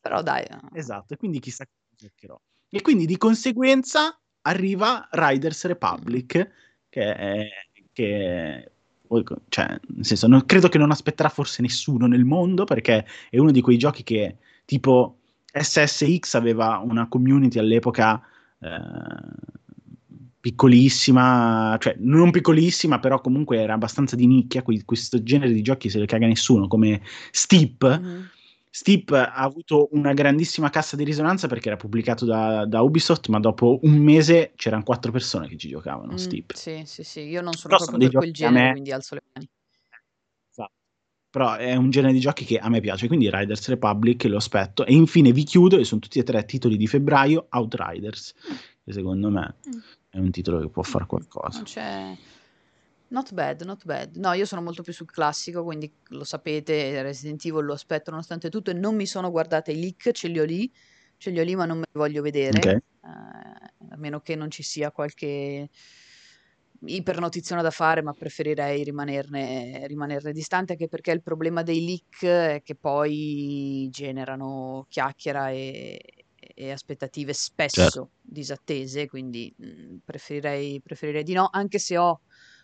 Però 0.00 0.22
dai. 0.22 0.44
Esatto, 0.72 1.14
e 1.14 1.16
quindi 1.16 1.40
chissà 1.40 1.64
cosa 1.64 1.96
cercherò. 1.96 2.40
E 2.68 2.80
quindi 2.82 3.06
di 3.06 3.16
conseguenza 3.16 4.18
arriva 4.42 5.08
Riders 5.10 5.64
Republic, 5.66 6.50
che 6.88 7.14
è... 7.14 7.48
Che 7.92 8.72
cioè, 9.48 9.66
nel 9.88 10.06
senso, 10.06 10.28
non, 10.28 10.46
credo 10.46 10.68
che 10.68 10.78
non 10.78 10.92
aspetterà 10.92 11.28
forse 11.28 11.62
nessuno 11.62 12.06
nel 12.06 12.24
mondo, 12.24 12.62
perché 12.62 13.04
è 13.28 13.38
uno 13.38 13.50
di 13.50 13.60
quei 13.60 13.76
giochi 13.76 14.04
che, 14.04 14.36
tipo, 14.64 15.18
SSX 15.52 16.34
aveva 16.34 16.78
una 16.78 17.08
community 17.08 17.58
all'epoca... 17.58 18.22
Eh, 18.60 19.58
piccolissima, 20.40 21.76
cioè 21.78 21.96
non 21.98 22.30
piccolissima, 22.30 22.98
però 22.98 23.20
comunque 23.20 23.58
era 23.58 23.74
abbastanza 23.74 24.16
di 24.16 24.26
nicchia. 24.26 24.62
questo 24.62 25.22
genere 25.22 25.52
di 25.52 25.62
giochi 25.62 25.90
se 25.90 25.98
le 25.98 26.06
caga 26.06 26.26
nessuno, 26.26 26.66
come 26.66 27.02
Steep. 27.30 28.00
Mm-hmm 28.00 28.20
Steep 28.72 29.10
ha 29.10 29.32
avuto 29.34 29.88
una 29.92 30.12
grandissima 30.12 30.70
cassa 30.70 30.94
di 30.94 31.02
risonanza 31.02 31.48
perché 31.48 31.68
era 31.68 31.76
pubblicato 31.76 32.24
da, 32.24 32.64
da 32.66 32.82
Ubisoft, 32.82 33.26
ma 33.26 33.40
dopo 33.40 33.80
un 33.82 33.96
mese 33.96 34.52
c'erano 34.54 34.84
quattro 34.84 35.10
persone 35.10 35.48
che 35.48 35.56
ci 35.56 35.68
giocavano. 35.68 36.12
Mm, 36.12 36.16
Steep. 36.16 36.52
Sì, 36.54 36.82
sì, 36.84 37.02
sì. 37.02 37.20
Io 37.22 37.42
non 37.42 37.52
sono 37.54 37.74
Però 37.76 37.84
proprio 37.84 37.98
sono 37.98 38.10
per 38.10 38.20
quel 38.20 38.32
genere, 38.32 38.64
me... 38.66 38.70
quindi 38.70 38.92
alzo 38.92 39.16
le 39.16 39.22
mani. 39.32 39.48
Esatto. 40.52 40.72
Però 41.30 41.56
è 41.56 41.74
un 41.74 41.90
genere 41.90 42.12
di 42.12 42.20
giochi 42.20 42.44
che 42.44 42.58
a 42.58 42.68
me 42.68 42.80
piace, 42.80 43.08
quindi 43.08 43.28
Riders 43.28 43.68
Republic 43.68 44.22
lo 44.24 44.36
aspetto. 44.36 44.86
E 44.86 44.92
infine 44.92 45.32
vi 45.32 45.42
chiudo, 45.42 45.76
e 45.76 45.84
sono 45.84 46.00
tutti 46.00 46.20
e 46.20 46.22
tre 46.22 46.44
titoli 46.44 46.76
di 46.76 46.86
febbraio, 46.86 47.48
Outriders, 47.50 48.34
che 48.84 48.92
secondo 48.92 49.30
me 49.30 49.56
mm. 49.66 49.78
È 50.10 50.18
un 50.18 50.30
titolo 50.30 50.60
che 50.60 50.68
può 50.68 50.82
fare 50.82 51.06
qualcosa. 51.06 51.56
Non 51.56 51.64
c'è 51.64 52.16
Not 53.10 53.32
bad, 53.32 53.62
not 53.62 53.84
bad. 53.84 54.16
No, 54.16 54.32
io 54.34 54.46
sono 54.46 54.62
molto 54.62 54.82
più 54.82 54.92
sul 54.92 55.10
classico, 55.10 55.64
quindi 55.64 55.92
lo 56.10 56.22
sapete, 56.22 57.02
Resident 57.02 57.44
Evil 57.44 57.64
lo 57.64 57.72
aspetto 57.72 58.10
nonostante 58.10 58.50
tutto 58.50 58.70
e 58.70 58.74
non 58.74 58.94
mi 58.94 59.06
sono 59.06 59.32
guardate 59.32 59.72
i 59.72 59.80
leak, 59.80 60.12
ce 60.12 60.28
li 60.28 60.38
ho 60.38 60.44
lì, 60.44 60.72
ce 61.16 61.30
li 61.30 61.40
ho 61.40 61.42
lì 61.42 61.56
ma 61.56 61.64
non 61.64 61.78
me 61.78 61.84
li 61.90 61.98
voglio 61.98 62.22
vedere, 62.22 62.58
okay. 62.58 62.74
eh, 62.74 63.90
a 63.90 63.96
meno 63.96 64.20
che 64.20 64.36
non 64.36 64.48
ci 64.48 64.62
sia 64.62 64.92
qualche 64.92 65.68
ipernotizione 66.86 67.62
da 67.62 67.72
fare, 67.72 68.00
ma 68.00 68.12
preferirei 68.12 68.84
rimanerne, 68.84 69.88
rimanerne 69.88 70.30
distante, 70.30 70.72
anche 70.72 70.86
perché 70.86 71.10
il 71.10 71.22
problema 71.22 71.64
dei 71.64 71.84
leak 71.84 72.24
è 72.24 72.62
che 72.62 72.76
poi 72.76 73.88
generano 73.90 74.86
chiacchiera 74.88 75.50
e, 75.50 76.19
e 76.54 76.70
aspettative 76.70 77.32
spesso 77.32 77.82
certo. 77.82 78.10
disattese, 78.20 79.08
quindi 79.08 79.52
mh, 79.56 79.66
mm, 79.66 79.96
preferirei, 80.04 80.80
preferirei 80.80 81.22
di 81.22 81.32
no, 81.32 81.48
anche 81.50 81.78
se 81.78 81.96
ho 81.96 82.20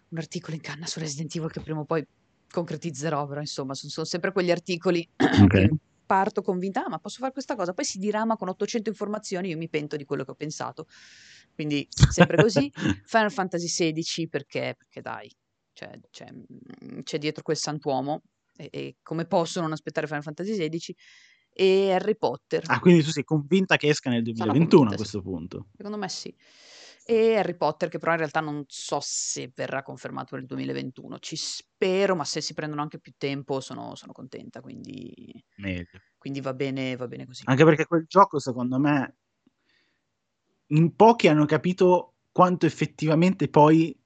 un 0.09 0.19
articolo 0.19 0.55
in 0.55 0.63
canna 0.63 0.87
su 0.87 0.99
Resident 0.99 1.35
Evil 1.35 1.51
che 1.51 1.61
prima 1.61 1.81
o 1.81 1.85
poi 1.85 2.07
concretizzerò, 2.51 3.27
però 3.27 3.41
insomma 3.41 3.75
sono, 3.75 3.91
sono 3.91 4.07
sempre 4.07 4.33
quegli 4.33 4.51
articoli 4.51 5.09
okay. 5.17 5.69
che 5.69 5.75
parto 6.07 6.41
convinta, 6.41 6.85
ah, 6.85 6.89
ma 6.89 6.99
posso 6.99 7.19
fare 7.19 7.33
questa 7.33 7.57
cosa, 7.57 7.75
poi 7.75 7.85
si 7.85 7.99
dirama 7.99 8.37
con 8.37 8.49
800 8.49 8.89
informazioni, 8.89 9.49
io 9.49 9.57
mi 9.57 9.69
pento 9.69 9.97
di 9.97 10.05
quello 10.05 10.25
che 10.25 10.31
ho 10.31 10.37
pensato. 10.37 10.87
Quindi 11.53 11.89
sempre 11.91 12.37
così. 12.37 12.71
Final 13.05 13.33
Fantasy 13.33 13.67
XVI 13.93 14.29
perché, 14.29 14.75
perché 14.77 15.01
dai, 15.01 15.29
cioè, 15.73 15.99
c'è, 16.11 16.27
mm, 16.33 17.01
c'è, 17.01 17.19
dietro 17.19 17.43
quel 17.43 17.57
santuomo 17.57 18.23
e, 18.57 18.69
e, 18.71 18.97
come 19.03 19.25
posso 19.25 19.61
non 19.61 19.73
aspettare 19.73 20.07
Final 20.07 20.23
Fantasy 20.23 20.53
XVI 20.53 20.97
e 21.57 21.93
Harry 21.93 22.17
Potter. 22.17 22.65
Ah, 22.67 22.81
quindi 22.81 23.03
tu 23.03 23.11
sei 23.11 23.25
convinta 23.25 23.77
che 23.77 23.89
esca 23.89 24.11
nel 24.11 24.23
2021 24.23 24.69
convinta, 24.69 24.95
a 24.95 24.97
questo 24.97 25.19
sì. 25.19 25.25
punto? 25.25 25.67
Secondo 25.77 25.97
me 25.99 26.09
sì 26.09 26.35
e 27.09 27.37
Harry 27.37 27.55
Potter 27.55 27.89
che 27.89 27.99
però 27.99 28.11
in 28.13 28.19
realtà 28.19 28.41
non 28.41 28.65
so 28.67 28.99
se 29.01 29.53
verrà 29.55 29.85
confermato 29.85 30.35
nel 30.35 30.45
2021, 30.45 31.21
ci 31.21 31.37
spero, 31.37 32.17
ma 32.17 32.25
se 32.25 32.41
si 32.41 32.53
prendono 32.53 32.83
anche 32.83 32.99
più 32.99 33.13
tempo 33.17 33.61
sono, 33.61 33.95
sono 33.95 34.11
contenta, 34.11 34.61
quindi, 34.61 35.15
Meglio. 35.59 36.01
quindi 36.19 36.41
va, 36.41 36.53
bene, 36.53 36.97
va 36.97 37.07
bene 37.07 37.25
così. 37.25 37.45
Anche 37.47 37.65
perché 37.65 37.87
quel 37.87 38.07
gioco 38.09 38.41
secondo 38.41 38.81
me 38.81 39.17
in 40.71 40.97
pochi 40.97 41.29
hanno 41.29 41.45
capito 41.45 42.15
quanto 42.33 42.67
effettivamente 42.67 43.49
poi 43.49 43.97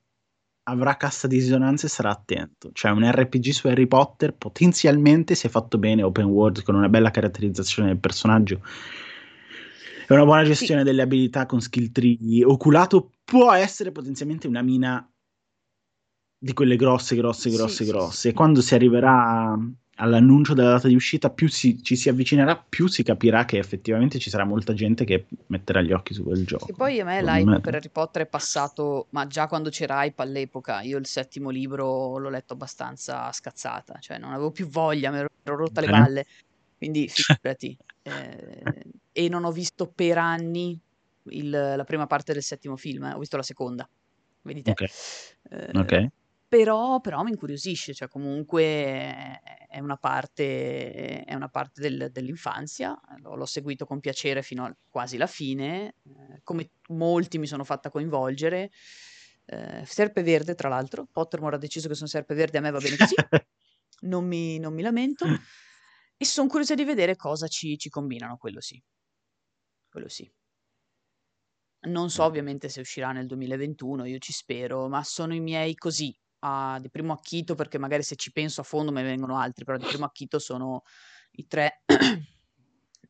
avrà 0.65 0.97
cassa 0.97 1.27
di 1.27 1.37
risonanza 1.37 1.87
e 1.87 1.91
sarà 1.91 2.11
attento. 2.11 2.71
Cioè 2.73 2.91
un 2.91 3.11
RPG 3.11 3.51
su 3.51 3.67
Harry 3.67 3.87
Potter 3.87 4.35
potenzialmente 4.35 5.35
se 5.35 5.49
fatto 5.49 5.79
bene 5.79 6.03
open 6.03 6.27
world 6.27 6.63
con 6.63 6.75
una 6.75 6.89
bella 6.89 7.11
caratterizzazione 7.11 7.89
del 7.89 7.99
personaggio 7.99 8.61
è 10.07 10.15
una 10.15 10.25
buona 10.25 10.43
gestione 10.43 10.81
sì. 10.81 10.87
delle 10.87 11.03
abilità 11.03 11.47
con 11.47 11.61
skill 11.61 11.93
tree 11.93 12.45
oculato 12.45 13.13
può 13.23 13.53
essere 13.53 13.93
potenzialmente 13.93 14.49
una 14.49 14.61
mina 14.61 15.09
di 16.43 16.53
quelle 16.53 16.75
grosse, 16.75 17.15
grosse, 17.15 17.51
grosse, 17.51 17.85
sì, 17.85 17.91
grosse. 17.91 18.17
Sì, 18.17 18.29
e 18.29 18.33
quando 18.33 18.61
si 18.61 18.75
arriverà 18.75 19.57
all'annuncio 20.01 20.55
della 20.55 20.71
data 20.71 20.89
di 20.89 20.95
uscita, 20.95 21.31
più 21.31 21.49
si, 21.49 21.83
ci 21.83 21.95
si 21.95 22.09
avvicinerà, 22.09 22.57
più 22.57 22.87
si 22.87 23.03
capirà 23.03 23.45
che 23.45 23.59
effettivamente 23.59 24.19
ci 24.19 24.31
sarà 24.31 24.45
molta 24.45 24.73
gente 24.73 25.05
che 25.05 25.27
metterà 25.47 25.83
gli 25.83 25.93
occhi 25.93 26.15
su 26.15 26.25
quel 26.25 26.45
gioco. 26.45 26.69
E 26.69 26.73
poi 26.73 27.01
a 27.01 27.05
me 27.05 27.23
l'hype 27.23 27.51
me... 27.51 27.61
per 27.61 27.75
Harry 27.75 27.91
Potter 27.91 28.23
è 28.23 28.27
passato, 28.27 29.07
ma 29.11 29.27
già 29.27 29.47
quando 29.47 29.69
c'era 29.69 30.03
hype 30.05 30.23
all'epoca, 30.23 30.81
io 30.81 30.99
il 30.99 31.07
settimo 31.07 31.51
libro 31.51 32.17
l'ho 32.17 32.31
letto 32.31 32.55
abbastanza 32.55 33.31
scazzata, 33.31 33.99
cioè 34.01 34.19
non 34.19 34.33
avevo 34.33 34.51
più 34.51 34.67
voglia, 34.67 35.11
mi 35.11 35.19
ero 35.19 35.29
rotta 35.43 35.81
le 35.81 35.89
balle. 35.89 36.27
Quindi 36.79 37.07
figurati. 37.13 37.77
eh, 38.03 38.85
e 39.13 39.29
non 39.29 39.45
ho 39.45 39.53
visto 39.53 39.87
per 39.87 40.17
anni 40.17 40.81
il, 41.25 41.51
la 41.51 41.85
prima 41.85 42.07
parte 42.07 42.33
del 42.33 42.43
settimo 42.43 42.77
film, 42.77 43.05
eh, 43.05 43.13
ho 43.13 43.19
visto 43.19 43.37
la 43.37 43.43
seconda. 43.43 43.89
vedi 44.43 44.63
te. 44.63 44.71
Ok. 44.71 44.81
Eh, 45.51 45.79
Ok. 45.79 46.09
Però, 46.51 47.01
però 47.01 47.23
mi 47.23 47.31
incuriosisce, 47.31 47.95
cioè 47.95 48.09
comunque 48.09 48.63
è, 49.69 49.79
una 49.79 49.97
parte, 49.97 51.23
è 51.23 51.33
una 51.35 51.49
parte 51.49 51.81
del- 51.81 52.11
dell'infanzia, 52.11 53.01
l'ho, 53.19 53.37
l'ho 53.37 53.47
seguito 53.47 53.87
con 53.87 54.01
piacere 54.01 54.43
fino 54.43 54.65
a 54.65 54.77
quasi 54.89 55.17
la 55.17 55.29
fine, 55.29 55.95
eh, 56.03 56.41
come 56.43 56.73
molti 56.89 57.39
mi 57.39 57.47
sono 57.47 57.63
fatta 57.63 57.89
coinvolgere. 57.89 58.73
Eh, 59.47 59.85
Serpeverde, 59.87 60.57
tra 60.57 60.69
l'altro, 60.69 61.07
Pottermore 61.07 61.55
ha 61.55 61.59
deciso 61.61 61.87
che 61.87 61.95
sono 61.95 62.09
Serpeverde, 62.09 62.59
a 62.59 62.63
me 62.63 62.73
va 62.73 62.81
bene 62.81 62.97
così, 62.97 63.15
non 64.03 64.27
mi, 64.27 64.59
non 64.59 64.75
mi 64.75 64.83
lamento, 64.83 65.27
e 66.17 66.25
sono 66.25 66.49
curiosa 66.49 66.75
di 66.75 66.83
vedere 66.83 67.15
cosa 67.15 67.47
ci, 67.47 67.79
ci 67.79 67.89
combinano, 67.91 68.37
quello 68.39 68.61
sì, 68.61 68.83
quello 69.89 70.09
sì. 70.09 70.29
Non 71.89 72.11
so 72.11 72.25
ovviamente 72.25 72.69
se 72.71 72.81
uscirà 72.81 73.13
nel 73.13 73.27
2021, 73.27 74.05
io 74.07 74.19
ci 74.19 74.33
spero, 74.33 74.89
ma 74.89 75.03
sono 75.05 75.35
i 75.35 75.41
miei 75.41 75.75
così, 75.75 76.15
a- 76.41 76.79
di 76.81 76.91
primo 76.91 77.13
acchito, 77.13 77.55
perché 77.55 77.79
magari 77.79 78.03
se 78.03 78.17
ci 78.17 78.33
penso 78.33 78.61
a 78.61 78.65
fondo 78.65 78.93
me 78.93 79.03
ne 79.03 79.09
vengono 79.09 79.39
altri, 79.39 79.65
però 79.65 79.79
di 79.79 79.87
primo 79.87 80.05
acchito 80.05 80.39
sono 80.39 80.83
i 81.33 81.47
tre 81.47 81.83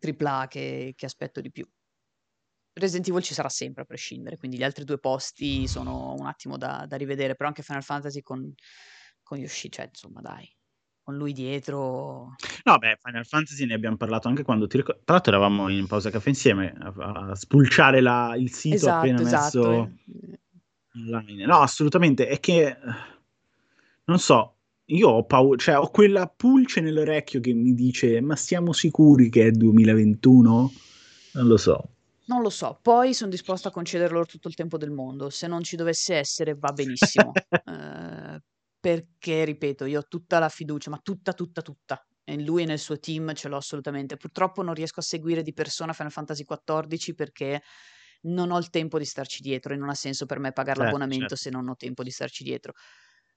AAA 0.01 0.47
che, 0.49 0.93
che 0.97 1.07
aspetto 1.07 1.41
di 1.41 1.51
più. 1.51 1.69
Resident 2.73 3.09
Evil 3.09 3.23
ci 3.23 3.35
sarà 3.35 3.49
sempre 3.49 3.83
a 3.83 3.85
prescindere, 3.85 4.37
quindi 4.37 4.57
gli 4.57 4.63
altri 4.63 4.85
due 4.85 4.99
posti 4.99 5.67
sono 5.67 6.15
un 6.17 6.27
attimo 6.27 6.57
da, 6.57 6.85
da 6.87 6.97
rivedere, 6.97 7.35
però 7.35 7.49
anche 7.49 7.63
Final 7.63 7.83
Fantasy 7.83 8.23
con, 8.23 8.55
con 9.23 9.39
Yoshi, 9.39 9.71
cioè 9.71 9.87
insomma 9.87 10.21
dai, 10.21 10.49
con 11.03 11.17
lui 11.17 11.33
dietro... 11.33 12.35
No, 12.65 12.79
beh, 12.79 12.99
Final 13.03 13.27
Fantasy 13.27 13.67
ne 13.67 13.75
abbiamo 13.75 13.97
parlato 13.97 14.29
anche 14.29 14.45
quando 14.45 14.67
ti 14.67 14.79
ricordo. 14.79 15.03
Tra 15.05 15.15
l'altro 15.15 15.33
eravamo 15.33 15.69
in 15.69 15.87
pausa 15.87 16.11
caffè 16.11 16.29
insieme 16.29 16.73
a, 16.79 16.93
a 17.31 17.35
spulciare 17.35 18.01
la- 18.01 18.35
il 18.37 18.51
sito 18.53 18.89
appena 18.89 19.21
Esatto, 19.21 19.37
esatto. 19.37 19.71
messo 19.71 19.93
eh. 20.23 20.39
online. 20.95 21.45
No, 21.45 21.59
assolutamente. 21.61 22.29
È 22.29 22.39
che 22.39 22.67
eh, 22.69 22.79
non 24.11 24.19
so, 24.19 24.57
io 24.87 25.09
ho 25.09 25.25
paura, 25.25 25.57
cioè 25.57 25.79
ho 25.79 25.89
quella 25.91 26.27
pulce 26.27 26.81
nell'orecchio 26.81 27.41
che 27.41 27.53
mi 27.53 27.75
dice: 27.75 28.21
Ma 28.21 28.37
siamo 28.37 28.73
sicuri 28.73 29.31
che 29.31 29.47
è 29.47 29.51
2021? 29.53 30.73
Non 31.35 31.47
lo 31.47 31.57
so. 31.57 31.95
Non 32.27 32.43
lo 32.43 32.51
so, 32.51 32.79
poi 32.81 33.15
sono 33.15 33.31
disposta 33.31 33.69
a 33.69 33.73
conceder 33.73 34.13
loro 34.13 34.27
tutto 34.27 34.49
il 34.49 34.55
tempo 34.55 34.77
del 34.79 34.91
mondo. 34.91 35.31
Se 35.31 35.47
non 35.47 35.63
ci 35.63 35.77
dovesse 35.77 36.15
essere, 36.17 36.55
va 36.55 36.73
benissimo. 36.73 37.33
Eh, 37.71 38.41
perché, 38.81 39.45
ripeto, 39.45 39.85
io 39.85 40.01
ho 40.01 40.07
tutta 40.09 40.39
la 40.39 40.49
fiducia, 40.49 40.91
ma 40.91 40.99
tutta, 41.03 41.33
tutta, 41.35 41.61
tutta. 41.61 42.05
E 42.25 42.33
in 42.33 42.45
lui 42.45 42.63
e 42.63 42.67
nel 42.67 42.79
suo 42.79 42.99
team 42.99 43.35
ce 43.35 43.49
l'ho 43.49 43.59
assolutamente. 43.59 44.17
Purtroppo 44.17 44.63
non 44.63 44.75
riesco 44.75 45.01
a 45.01 45.03
seguire 45.03 45.43
di 45.43 45.53
persona 45.53 45.93
Final 45.93 46.11
Fantasy 46.11 46.45
XIV 46.45 47.15
perché 47.15 47.63
non 48.23 48.51
ho 48.51 48.59
il 48.59 48.71
tempo 48.71 48.99
di 48.99 49.05
starci 49.05 49.43
dietro 49.43 49.75
e 49.75 49.77
non 49.77 49.89
ha 49.89 49.95
senso 49.95 50.27
per 50.27 50.39
me 50.39 50.53
pagare 50.53 50.79
Certo, 50.79 50.85
l'abbonamento 50.85 51.37
certo. 51.37 51.43
se 51.43 51.51
non 51.51 51.69
ho 51.69 51.77
tempo 51.77 52.03
di 52.03 52.11
starci 52.11 52.43
dietro. 52.43 52.73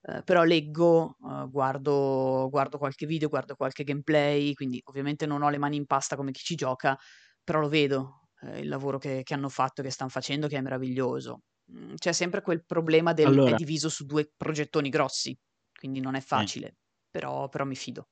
Eh, 0.05 0.21
però 0.23 0.43
leggo, 0.43 1.15
eh, 1.23 1.47
guardo, 1.49 2.47
guardo 2.49 2.77
qualche 2.77 3.05
video, 3.05 3.29
guardo 3.29 3.55
qualche 3.55 3.83
gameplay, 3.83 4.53
quindi 4.53 4.81
ovviamente 4.85 5.25
non 5.25 5.41
ho 5.41 5.49
le 5.49 5.57
mani 5.57 5.77
in 5.77 5.85
pasta 5.85 6.15
come 6.17 6.31
chi 6.31 6.41
ci 6.43 6.55
gioca, 6.55 6.97
però 7.43 7.59
lo 7.59 7.69
vedo 7.69 8.27
eh, 8.41 8.59
il 8.59 8.67
lavoro 8.67 8.97
che, 8.97 9.23
che 9.23 9.33
hanno 9.33 9.49
fatto 9.49 9.81
e 9.81 9.85
che 9.85 9.91
stanno 9.91 10.09
facendo, 10.09 10.47
che 10.47 10.57
è 10.57 10.61
meraviglioso. 10.61 11.43
Mm, 11.71 11.93
C'è 11.95 12.11
sempre 12.11 12.41
quel 12.41 12.65
problema 12.65 13.13
del 13.13 13.39
è 13.41 13.53
Allora, 13.53 13.53
diviso 13.53 13.87
su 13.89 14.05
due 14.05 14.29
progettoni 14.35 14.89
grossi, 14.89 15.35
quindi 15.77 15.99
non 16.01 16.15
è 16.15 16.21
eh, 16.35 16.47
facile, 16.47 16.75
però, 17.09 17.47
però 17.49 17.63
mi 17.65 17.75
fido. 17.75 18.07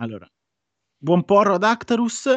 allora, 0.00 0.26
buon 0.98 1.24
porro 1.24 1.54
ad 1.54 1.64
Actarus. 1.64 2.28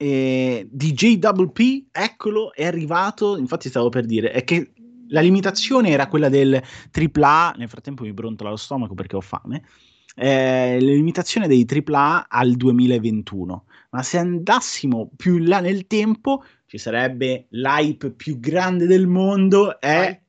E 0.00 0.68
DJ 0.70 1.18
Double 1.18 1.50
P, 1.50 1.88
eccolo, 1.90 2.52
è 2.52 2.64
arrivato. 2.66 3.36
Infatti, 3.36 3.68
stavo 3.68 3.88
per 3.88 4.06
dire, 4.06 4.30
è 4.30 4.44
che 4.44 4.72
la 5.08 5.20
limitazione 5.20 5.90
era 5.90 6.06
quella 6.06 6.28
del 6.28 6.60
AAA. 6.90 7.54
Nel 7.56 7.68
frattempo 7.68 8.02
mi 8.04 8.12
brontola 8.12 8.50
lo 8.50 8.56
stomaco 8.56 8.94
perché 8.94 9.16
ho 9.16 9.20
fame. 9.20 9.64
Eh, 10.14 10.78
la 10.80 10.90
limitazione 10.90 11.46
dei 11.46 11.64
AAA 11.64 12.26
al 12.28 12.54
2021. 12.56 13.64
Ma 13.90 14.02
se 14.02 14.18
andassimo 14.18 15.10
più 15.16 15.36
in 15.36 15.48
là 15.48 15.60
nel 15.60 15.86
tempo, 15.86 16.44
ci 16.66 16.78
sarebbe 16.78 17.46
l'hype 17.50 18.10
più 18.12 18.38
grande 18.38 18.86
del 18.86 19.06
mondo. 19.06 19.78
È 19.80 20.20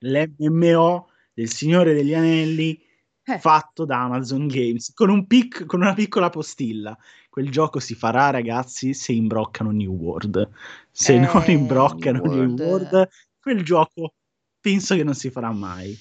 Vai. 0.00 0.28
l'MMO 0.38 1.08
del 1.32 1.48
Signore 1.48 1.94
degli 1.94 2.14
Anelli 2.14 2.80
Eh, 3.26 3.38
fatto 3.38 3.86
da 3.86 4.02
Amazon 4.02 4.46
Games 4.46 4.92
con, 4.92 5.08
un 5.08 5.26
pic- 5.26 5.64
con 5.64 5.80
una 5.80 5.94
piccola 5.94 6.28
postilla. 6.28 6.96
Quel 7.30 7.50
gioco 7.50 7.80
si 7.80 7.94
farà, 7.94 8.28
ragazzi, 8.28 8.92
se 8.92 9.12
imbroccano 9.12 9.70
New 9.70 9.92
World. 9.92 10.50
Se 10.90 11.18
non 11.18 11.42
eh, 11.42 11.48
New 11.48 11.58
imbroccano 11.58 12.22
New 12.22 12.32
World. 12.32 12.60
World, 12.60 13.08
quel 13.44 13.62
gioco 13.62 14.14
penso 14.58 14.96
che 14.96 15.04
non 15.04 15.14
si 15.14 15.30
farà 15.30 15.52
mai. 15.52 15.96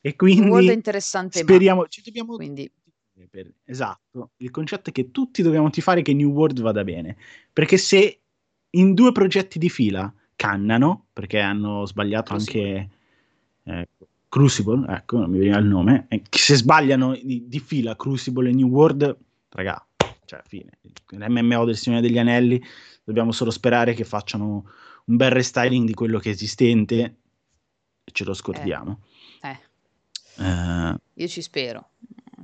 E 0.00 0.16
quindi 0.16 0.72
interessante, 0.72 1.38
ma 1.38 1.44
speriamo, 1.44 1.86
ci 1.86 2.02
dobbiamo 2.02 2.34
quindi 2.34 2.70
per- 3.30 3.52
esatto, 3.64 4.30
il 4.38 4.50
concetto 4.50 4.90
è 4.90 4.92
che 4.92 5.10
tutti 5.10 5.42
dobbiamo 5.42 5.70
tifare 5.70 6.02
che 6.02 6.12
New 6.12 6.30
World 6.30 6.60
vada 6.60 6.84
bene, 6.84 7.16
perché 7.52 7.76
se 7.76 8.20
in 8.70 8.94
due 8.94 9.12
progetti 9.12 9.58
di 9.58 9.68
fila 9.68 10.12
cannano, 10.36 11.06
perché 11.12 11.40
hanno 11.40 11.84
sbagliato 11.86 12.34
Crucible. 12.34 12.60
anche 12.60 12.90
eh, 13.64 13.88
Crucible, 14.28 14.86
ecco, 14.88 15.18
non 15.18 15.30
mi 15.30 15.38
veniva 15.38 15.58
il 15.58 15.66
nome, 15.66 16.06
e 16.08 16.22
che 16.28 16.38
se 16.38 16.54
sbagliano 16.56 17.18
di, 17.20 17.48
di 17.48 17.60
fila 17.60 17.96
Crucible 17.96 18.50
e 18.50 18.52
New 18.52 18.68
World, 18.68 19.16
raga, 19.50 19.84
cioè 20.24 20.42
fine, 20.46 20.78
l'MMO 21.08 21.64
del 21.64 21.76
Signore 21.76 22.02
degli 22.02 22.18
Anelli, 22.18 22.62
dobbiamo 23.02 23.32
solo 23.32 23.50
sperare 23.50 23.94
che 23.94 24.04
facciano 24.04 24.70
un 25.08 25.16
bel 25.16 25.30
restyling 25.30 25.86
di 25.86 25.94
quello 25.94 26.18
che 26.18 26.30
è 26.30 26.32
esistente 26.32 27.16
ce 28.04 28.24
lo 28.24 28.34
scordiamo. 28.34 29.00
eh, 29.42 29.58
Eh, 30.40 30.94
io 31.14 31.26
ci 31.28 31.42
spero, 31.42 31.90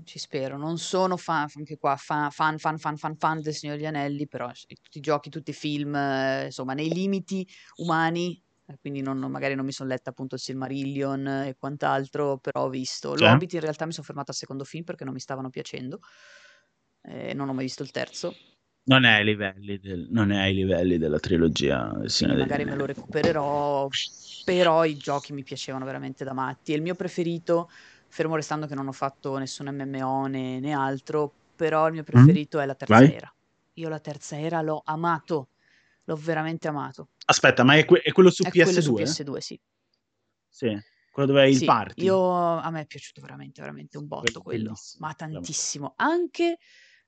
ci 0.04 0.18
spero. 0.18 0.56
Non 0.58 0.78
sono 0.78 1.16
fan, 1.16 1.46
anche 1.54 1.78
qua, 1.78 1.96
fan, 1.96 2.30
fan, 2.30 2.58
fan, 2.58 2.78
fan, 2.78 2.96
fan, 2.96 3.16
fan 3.16 3.40
del 3.40 3.54
Signore 3.54 3.78
degli 3.78 3.86
Anelli, 3.86 4.26
però 4.26 4.50
tutti 4.50 4.98
i 4.98 5.00
giochi, 5.00 5.30
tutti 5.30 5.50
i 5.50 5.54
film, 5.54 5.94
eh, 5.94 6.46
insomma, 6.46 6.74
nei 6.74 6.92
limiti 6.92 7.46
umani, 7.76 8.42
eh, 8.66 8.78
quindi 8.80 9.00
non- 9.00 9.18
magari 9.18 9.54
non 9.54 9.64
mi 9.64 9.72
sono 9.72 9.88
letta 9.90 10.10
appunto 10.10 10.34
il 10.34 10.40
Silmarillion 10.40 11.26
e 11.26 11.56
quant'altro, 11.58 12.38
però 12.38 12.64
ho 12.64 12.68
visto. 12.68 13.16
Cioè? 13.16 13.30
L'Hobbit 13.30 13.52
in 13.52 13.60
realtà 13.60 13.86
mi 13.86 13.92
sono 13.92 14.04
fermata 14.06 14.30
al 14.32 14.36
secondo 14.36 14.64
film 14.64 14.84
perché 14.84 15.04
non 15.04 15.12
mi 15.12 15.20
stavano 15.20 15.50
piacendo, 15.50 16.00
e 17.02 17.34
non 17.34 17.48
ho 17.48 17.52
mai 17.52 17.64
visto 17.64 17.82
il 17.82 17.90
terzo, 17.90 18.34
non, 18.84 19.04
è 19.04 19.12
ai 19.14 19.24
livelli 19.24 19.78
del- 19.78 20.08
non 20.10 20.30
è 20.30 20.38
ai 20.38 20.54
livelli 20.54 20.98
della 20.98 21.18
trilogia 21.18 21.92
quindi 22.12 22.36
magari 22.36 22.64
me 22.64 22.74
lo 22.76 22.84
recupererò, 22.86 23.90
però 24.42 24.84
i 24.84 24.96
giochi 24.96 25.32
mi 25.32 25.42
piacevano 25.42 25.84
veramente 25.84 26.24
da 26.24 26.32
matti. 26.32 26.72
E 26.72 26.76
il 26.76 26.82
mio 26.82 26.94
preferito, 26.94 27.68
fermo 28.08 28.36
restando 28.36 28.66
che 28.66 28.74
non 28.74 28.88
ho 28.88 28.92
fatto 28.92 29.36
nessun 29.38 29.68
MMO 29.68 30.26
né, 30.26 30.60
né 30.60 30.72
altro, 30.72 31.36
però 31.54 31.86
il 31.88 31.92
mio 31.94 32.02
Mm? 32.16 32.36
preferito 32.36 32.60
è 32.60 32.66
la 32.66 32.74
terza 32.74 32.94
Vai. 32.94 33.10
era. 33.10 33.34
Io 33.74 33.88
la 33.88 34.00
terza 34.00 34.38
era 34.38 34.60
l'ho 34.62 34.80
amato, 34.84 35.50
l'ho 36.04 36.16
veramente 36.16 36.68
amato. 36.68 37.08
Aspetta, 37.26 37.64
ma 37.64 37.74
è, 37.76 37.84
que- 37.84 38.00
è 38.00 38.12
quello 38.12 38.30
su 38.30 38.44
È 38.44 38.48
quello 38.48 38.78
PS2? 38.78 38.80
su 38.80 38.92
PS2, 38.92 39.40
sì. 39.40 39.60
Sì, 40.48 40.74
quello 41.10 41.28
dove 41.28 41.42
hai 41.42 41.50
il 41.52 41.56
Sì, 41.56 41.64
party. 41.64 42.04
io, 42.04 42.32
a 42.58 42.70
me 42.70 42.80
è 42.82 42.86
piaciuto 42.86 43.20
veramente, 43.20 43.60
veramente 43.60 43.98
un 43.98 44.06
Quello 44.06 44.08
botto 44.08 44.40
quello, 44.40 44.68
bellissimo. 44.68 45.06
ma 45.06 45.14
tantissimo. 45.14 45.92
Anche 45.96 46.58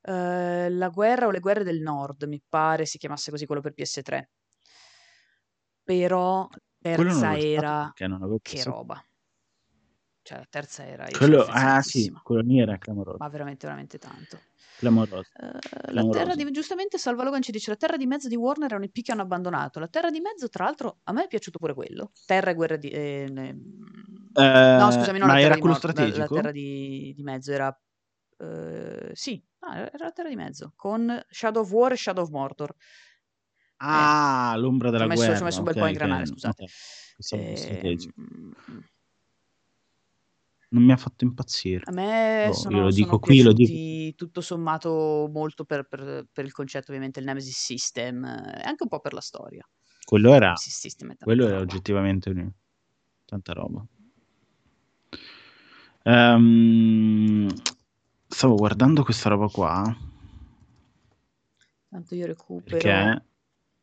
eh, 0.06 0.70
la 0.70 0.88
guerra 0.88 1.26
o 1.26 1.30
le 1.30 1.40
guerre 1.40 1.64
del 1.64 1.80
nord, 1.80 2.24
mi 2.24 2.42
pare 2.48 2.86
si 2.86 2.98
chiamasse 2.98 3.30
così 3.30 3.46
quello 3.46 3.60
per 3.60 3.74
PS3. 3.74 4.28
Però 5.82 6.48
terza 6.78 7.38
era, 7.38 7.92
che 7.94 8.06
PS2. 8.06 8.64
roba. 8.64 9.04
Cioè, 10.22 10.38
la 10.38 10.46
terza 10.50 10.84
era, 10.84 11.06
Quello, 11.16 11.44
ah 11.48 11.80
sì, 11.82 12.10
quello 12.24 12.42
lì 12.42 12.58
era 12.58 12.76
clamoroso. 12.78 13.18
ma 13.18 13.28
veramente, 13.28 13.66
veramente 13.66 13.98
tanto. 13.98 14.40
Clamoroso. 14.76 15.28
Eh, 15.40 15.92
la 15.92 16.08
terra 16.08 16.34
di, 16.34 16.50
giustamente 16.50 16.98
Salva 16.98 17.22
Logan 17.22 17.42
ci 17.42 17.52
dice 17.52 17.70
la 17.70 17.76
terra 17.76 17.96
di 17.96 18.06
mezzo 18.06 18.26
di 18.26 18.34
Warner 18.34 18.72
è 18.72 18.74
un 18.74 18.82
IP 18.82 19.02
che 19.02 19.12
hanno 19.12 19.22
abbandonato. 19.22 19.78
La 19.78 19.86
terra 19.86 20.10
di 20.10 20.20
mezzo, 20.20 20.48
tra 20.48 20.64
l'altro, 20.64 20.98
a 21.04 21.12
me 21.12 21.24
è 21.24 21.28
piaciuto 21.28 21.58
pure 21.58 21.74
quello. 21.74 22.10
Terra 22.26 22.50
e 22.50 22.54
guerra 22.54 22.76
di... 22.76 22.88
eh, 22.88 23.28
ne- 23.30 23.52
no, 23.52 24.88
Eh, 24.88 24.92
scusami, 24.92 25.18
non 25.20 25.28
ma 25.28 25.34
la 25.34 25.40
terra 25.40 25.46
era 25.46 25.54
di 25.54 25.60
quello 25.60 25.76
Mor- 25.80 25.84
la, 25.84 25.90
la 26.02 26.02
strategico? 26.02 26.34
terra 26.34 26.50
di, 26.50 27.12
di 27.14 27.22
mezzo 27.22 27.52
era... 27.52 27.80
eh, 28.38 29.10
sì, 29.14 29.42
ah, 29.60 29.78
era 29.78 30.04
la 30.04 30.12
terra 30.12 30.28
di 30.28 30.36
mezzo, 30.36 30.72
con 30.76 31.24
Shadow 31.28 31.62
of 31.62 31.70
War 31.70 31.92
e 31.92 31.96
Shadow 31.96 32.24
of 32.24 32.30
Mordor. 32.30 32.70
Eh, 32.70 32.74
Ah, 33.78 34.54
l'ombra 34.56 34.88
ci 34.88 34.94
ho 34.94 34.98
della 34.98 35.08
messo, 35.08 35.22
ci 35.22 35.28
ho 35.28 35.32
guerra. 35.32 35.44
messo 35.44 35.58
un 35.58 35.64
bel 35.64 35.74
Ok, 35.74 35.80
po' 35.80 35.84
a 35.86 35.88
ingranare, 35.88 36.26
scusate. 36.26 36.62
ok. 36.64 36.70
Pensavo 37.16 37.42
fosse 37.42 37.62
strategico. 37.64 38.12
Ehm, 38.20 38.84
Non 40.68 40.82
mi 40.82 40.92
ha 40.92 40.96
fatto 40.96 41.24
impazzire. 41.24 41.84
A 41.86 41.92
me 41.92 42.42
Oh, 42.42 42.48
io 42.48 42.52
sono, 42.52 42.82
lo 42.82 42.90
sono 42.90 43.04
dico 43.04 43.18
qui, 43.20 43.40
lo 43.42 43.52
dico. 43.52 44.14
tutto 44.16 44.40
sommato 44.40 45.30
molto 45.32 45.64
per, 45.64 45.86
per- 45.86 46.26
per 46.32 46.44
il 46.44 46.52
concetto, 46.52 46.86
ovviamente, 46.88 47.20
il 47.20 47.24
Nemesis 47.26 47.56
System, 47.56 48.24
eh, 48.24 48.60
e 48.62 48.66
anche 48.66 48.82
un 48.82 48.88
po' 48.88 48.98
per 49.00 49.12
la 49.12 49.20
storia. 49.20 49.66
Quello 50.04 50.34
era, 50.34 50.52
quello 51.18 51.46
era 51.46 51.58
oggettivamente 51.58 52.30
un- 52.30 52.50
tanta 53.24 53.52
roba. 53.52 53.84
Ehm, 56.02 57.48
stavo 58.28 58.54
guardando 58.56 59.02
questa 59.04 59.28
roba 59.28 59.48
qua 59.48 59.96
Tanto 61.88 62.14
io 62.14 62.26
recupero. 62.26 62.76
perché, 62.76 63.24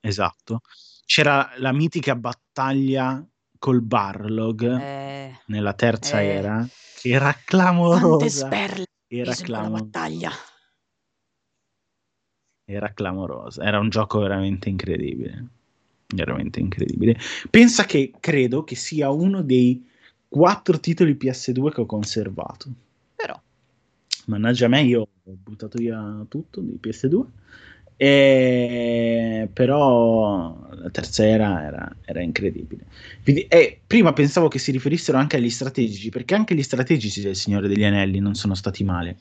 esatto, 0.02 0.62
c'era 1.06 1.52
la 1.58 1.72
mitica 1.72 2.16
battaglia 2.16 3.26
col 3.58 3.82
Barlog 3.82 4.78
Eh, 4.80 5.40
nella 5.48 5.74
terza 5.74 6.22
eh. 6.22 6.26
era, 6.28 6.68
che 7.00 7.10
era 7.10 7.34
clamorosa. 7.46 8.48
sperle 8.48 8.86
Era, 9.08 9.30
mise 9.30 9.42
in 9.42 9.48
quella 9.48 9.62
clamo- 9.62 9.82
battaglia. 9.84 10.32
era 12.66 12.94
clamorosa. 12.94 13.64
Era 13.64 13.80
un 13.80 13.90
gioco 13.90 14.20
veramente 14.20 14.70
incredibile. 14.70 15.48
Veramente 16.14 16.60
incredibile. 16.60 17.18
Pensa 17.50 17.86
che 17.86 18.12
credo 18.20 18.64
che 18.64 18.76
sia 18.76 19.10
uno 19.10 19.42
dei 19.42 19.90
quattro 20.28 20.80
titoli 20.80 21.16
PS2 21.16 21.72
che 21.72 21.82
ho 21.82 21.86
conservato. 21.86 22.72
Mannaggia 24.26 24.68
me, 24.68 24.82
io 24.82 25.02
ho 25.02 25.08
buttato 25.24 25.78
via 25.78 26.26
tutto 26.28 26.62
di 26.62 26.80
PS2. 26.82 27.26
E... 27.96 29.50
Però 29.54 30.68
la 30.72 30.90
terza 30.90 31.26
era, 31.26 31.64
era, 31.64 31.96
era 32.04 32.22
incredibile. 32.22 32.86
Quindi, 33.24 33.44
e 33.48 33.82
prima 33.86 34.14
pensavo 34.14 34.48
che 34.48 34.60
si 34.60 34.72
riferissero 34.72 35.18
anche 35.18 35.38
agli 35.38 35.50
strategici, 35.50 36.10
perché 36.10 36.36
anche 36.36 36.56
gli 36.56 36.64
strategici 36.64 37.22
del 37.22 37.36
Signore 37.36 37.68
degli 37.68 37.84
Anelli 37.84 38.20
non 38.20 38.36
sono 38.36 38.56
stati 38.56 38.84
male. 38.84 39.18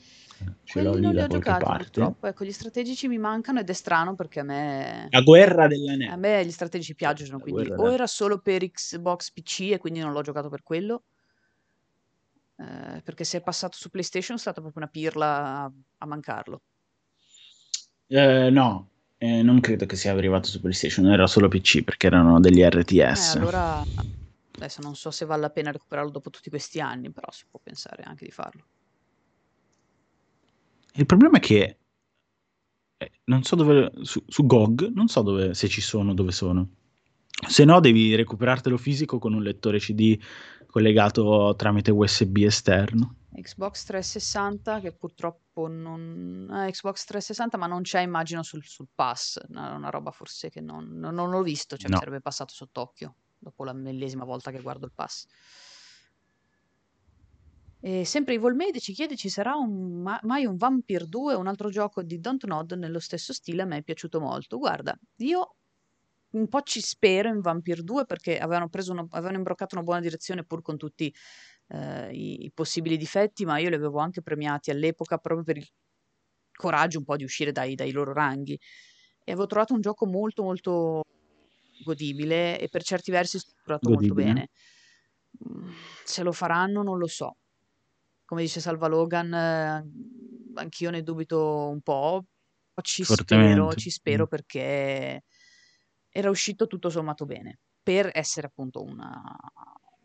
Quelli 0.69 0.95
lì 0.95 1.01
non 1.01 1.13
li 1.13 1.21
ho 1.21 1.27
giocati 1.27 1.63
parte. 1.63 1.83
purtroppo. 1.83 2.27
Ecco, 2.27 2.43
gli 2.43 2.51
strategici 2.51 3.07
mi 3.07 3.17
mancano 3.17 3.59
ed 3.59 3.69
è 3.69 3.73
strano 3.73 4.15
perché 4.15 4.41
a 4.41 4.43
me... 4.43 5.07
La 5.09 5.21
guerra 5.21 5.65
A 5.65 5.67
dell'anello. 5.67 6.17
me 6.17 6.45
gli 6.45 6.51
strategici 6.51 6.95
piacciono, 6.95 7.37
La 7.37 7.43
quindi 7.43 7.71
o 7.71 7.91
era 7.91 8.07
solo 8.07 8.39
per 8.39 8.69
Xbox 8.69 9.31
PC 9.31 9.71
e 9.71 9.77
quindi 9.77 9.99
non 9.99 10.11
l'ho 10.11 10.21
giocato 10.21 10.49
per 10.49 10.63
quello, 10.63 11.03
eh, 12.57 13.01
perché 13.03 13.23
se 13.23 13.39
è 13.39 13.41
passato 13.43 13.77
su 13.77 13.89
PlayStation 13.89 14.37
è 14.37 14.39
stata 14.39 14.61
proprio 14.61 14.83
una 14.83 14.91
pirla 14.91 15.63
a, 15.63 15.71
a 15.99 16.05
mancarlo. 16.05 16.61
Eh, 18.07 18.49
no, 18.49 18.89
eh, 19.17 19.41
non 19.41 19.59
credo 19.59 19.85
che 19.85 19.95
sia 19.97 20.11
arrivato 20.13 20.47
su 20.47 20.59
PlayStation, 20.61 21.07
era 21.07 21.27
solo 21.27 21.47
PC 21.49 21.83
perché 21.83 22.07
erano 22.07 22.39
degli 22.39 22.61
Eh, 23.07 23.19
RTS. 23.21 23.35
allora, 23.35 23.81
adesso 24.57 24.81
non 24.81 24.95
so 24.95 25.11
se 25.11 25.25
vale 25.25 25.41
la 25.41 25.49
pena 25.51 25.71
recuperarlo 25.71 26.11
dopo 26.11 26.29
tutti 26.29 26.49
questi 26.49 26.79
anni, 26.81 27.11
però 27.11 27.31
si 27.31 27.45
può 27.49 27.59
pensare 27.61 28.03
anche 28.03 28.25
di 28.25 28.31
farlo. 28.31 28.67
Il 30.95 31.05
problema 31.05 31.37
è 31.37 31.39
che 31.41 31.77
eh, 32.97 33.11
non 33.25 33.43
so 33.43 33.55
dove 33.55 33.91
su, 34.01 34.23
su 34.27 34.45
GOG, 34.45 34.91
non 34.93 35.07
so 35.07 35.21
dove 35.21 35.53
se 35.53 35.67
ci 35.67 35.81
sono, 35.81 36.13
dove 36.13 36.31
sono. 36.31 36.69
Se 37.47 37.65
no, 37.65 37.79
devi 37.79 38.15
recuperartelo 38.15 38.77
fisico 38.77 39.19
con 39.19 39.33
un 39.33 39.41
lettore 39.43 39.79
CD 39.79 40.17
collegato 40.73 41.53
tramite 41.55 41.91
USB 41.91 42.37
esterno. 42.37 43.17
Xbox 43.35 43.83
360 43.85 44.79
che 44.79 44.91
purtroppo 44.91 45.67
non... 45.67 46.49
eh, 46.51 46.71
Xbox 46.71 47.05
360 47.05 47.57
ma 47.57 47.67
non 47.67 47.83
c'è 47.83 48.01
immagino 48.01 48.41
sul, 48.41 48.63
sul 48.63 48.87
pass, 48.93 49.39
una, 49.49 49.75
una 49.75 49.89
roba 49.89 50.09
forse 50.11 50.49
che 50.49 50.61
non, 50.61 50.87
non, 50.97 51.13
non 51.13 51.29
l'ho 51.29 51.43
visto, 51.43 51.77
cioè 51.77 51.87
mi 51.89 51.93
No. 51.93 51.99
sarebbe 51.99 52.21
passato 52.21 52.53
sott'occhio 52.53 53.15
dopo 53.37 53.63
la 53.63 53.73
millesima 53.73 54.23
volta 54.23 54.49
che 54.51 54.61
guardo 54.61 54.85
il 54.85 54.91
pass. 54.95 55.25
E 57.79 58.05
sempre 58.05 58.35
Evil 58.35 58.55
Made 58.55 58.79
ci 58.79 58.93
chiede 58.93 59.15
ci 59.15 59.29
sarà 59.29 59.55
un, 59.55 60.01
ma- 60.01 60.19
mai 60.23 60.45
un 60.45 60.55
Vampire 60.55 61.07
2 61.07 61.33
un 61.35 61.47
altro 61.47 61.69
gioco 61.69 62.01
di 62.01 62.19
Don't 62.19 62.45
Nod 62.45 62.71
nello 62.73 62.99
stesso 62.99 63.33
stile, 63.33 63.61
a 63.63 63.65
me 63.65 63.77
è 63.77 63.83
piaciuto 63.83 64.19
molto. 64.19 64.57
Guarda, 64.57 64.97
io 65.17 65.55
un 66.33 66.47
po' 66.47 66.61
ci 66.61 66.81
spero 66.81 67.29
in 67.29 67.41
Vampire 67.41 67.81
2 67.83 68.05
perché 68.05 68.37
avevano, 68.39 68.69
preso 68.69 68.91
una- 68.91 69.05
avevano 69.11 69.37
imbroccato 69.37 69.75
una 69.75 69.83
buona 69.83 69.99
direzione 70.01 70.43
pur 70.45 70.61
con 70.61 70.77
tutti 70.77 71.13
eh, 71.69 72.09
i, 72.11 72.45
i 72.45 72.51
possibili 72.53 72.97
difetti, 72.97 73.45
ma 73.45 73.57
io 73.59 73.69
li 73.69 73.75
avevo 73.75 73.99
anche 73.99 74.21
premiati 74.21 74.71
all'epoca 74.71 75.17
proprio 75.17 75.43
per 75.45 75.57
il 75.57 75.67
coraggio 76.55 76.99
un 76.99 77.05
po' 77.05 77.15
di 77.15 77.23
uscire 77.23 77.51
dai, 77.51 77.75
dai 77.75 77.91
loro 77.91 78.13
ranghi. 78.13 78.53
E 79.23 79.31
avevo 79.31 79.47
trovato 79.47 79.73
un 79.73 79.81
gioco 79.81 80.05
molto 80.05 80.43
molto 80.43 81.01
godibile 81.83 82.59
e 82.59 82.67
per 82.69 82.83
certi 82.83 83.11
versi 83.11 83.39
strutturato 83.39 83.89
molto 83.89 84.13
bene. 84.13 84.49
Mm, 85.47 85.69
Se 86.03 86.23
lo 86.23 86.31
faranno 86.31 86.83
non 86.83 86.97
lo 86.97 87.07
so. 87.07 87.37
Come 88.25 88.41
dice 88.41 88.59
Salva 88.61 88.87
Logan, 88.87 89.33
eh, 89.33 89.83
anch'io 90.55 90.89
ne 90.91 91.01
dubito 91.03 91.69
un 91.69 91.81
po', 91.81 92.23
ci 92.81 93.03
spero, 93.03 93.73
ci 93.75 93.89
spero 93.89 94.23
Mm. 94.25 94.27
perché 94.27 95.21
era 96.13 96.29
uscito 96.29 96.67
tutto 96.67 96.89
sommato 96.89 97.25
bene. 97.25 97.59
Per 97.83 98.09
essere 98.13 98.47
appunto 98.47 98.81
una- 98.83 99.21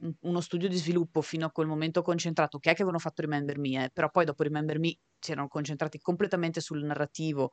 un- 0.00 0.14
uno 0.22 0.40
studio 0.40 0.68
di 0.68 0.76
sviluppo 0.76 1.20
fino 1.22 1.46
a 1.46 1.50
quel 1.50 1.66
momento 1.66 2.02
concentrato, 2.02 2.59
che 2.59 2.70
è 2.70 2.74
che 2.74 2.82
avevano 2.82 2.98
fatto 2.98 3.22
Remember 3.22 3.59
Me, 3.59 3.84
eh, 3.84 3.90
però 3.92 4.11
poi 4.11 4.24
dopo 4.24 4.42
Remember 4.42 4.78
Me 4.78 4.96
si 5.18 5.32
erano 5.32 5.48
concentrati 5.48 5.98
completamente 6.00 6.61
sul 6.61 6.82
narrativo 6.84 7.52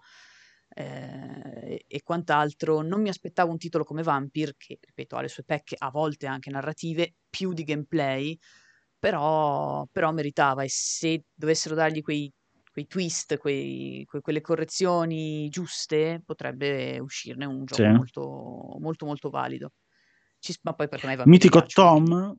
eh, 0.70 1.84
e 1.88 2.02
quant'altro. 2.04 2.82
Non 2.82 3.02
mi 3.02 3.10
aspettavo 3.10 3.52
un 3.52 3.58
titolo 3.58 3.84
come 3.84 4.04
Vampire, 4.04 4.54
che 4.58 4.80
ripeto 4.82 5.16
ha 5.16 5.22
le 5.22 5.28
sue 5.28 5.44
pecche, 5.44 5.76
a 5.78 5.90
volte 5.90 6.28
anche 6.28 6.50
narrative, 6.50 7.16
più 7.30 7.54
di 7.54 7.64
gameplay, 7.64 8.38
però, 8.98 9.86
però 9.92 10.12
meritava 10.12 10.64
e 10.64 10.70
se 10.70 11.26
dovessero 11.34 11.76
dargli 11.76 12.02
quei, 12.02 12.32
quei 12.76 12.88
twist, 12.88 13.38
quei- 13.38 14.04
que- 14.06 14.20
quelle 14.20 14.42
correzioni 14.42 15.48
giuste, 15.48 16.22
potrebbe 16.26 17.00
uscirne 17.00 17.46
un 17.46 17.64
gioco 17.64 17.82
Sì. 17.82 17.88
molto, 17.88 18.78
molto, 18.82 19.06
molto 19.06 19.30
valido. 19.30 19.72
Ci- 20.40 20.58
ma 20.64 20.74
poi 20.74 20.90
perché 20.90 21.06
a 21.06 21.08
me 21.08 21.14
i 21.14 21.18
vampiri 21.18 21.38
Mitico 21.38 21.60
quindi- 21.60 21.74
Tom, 21.74 22.36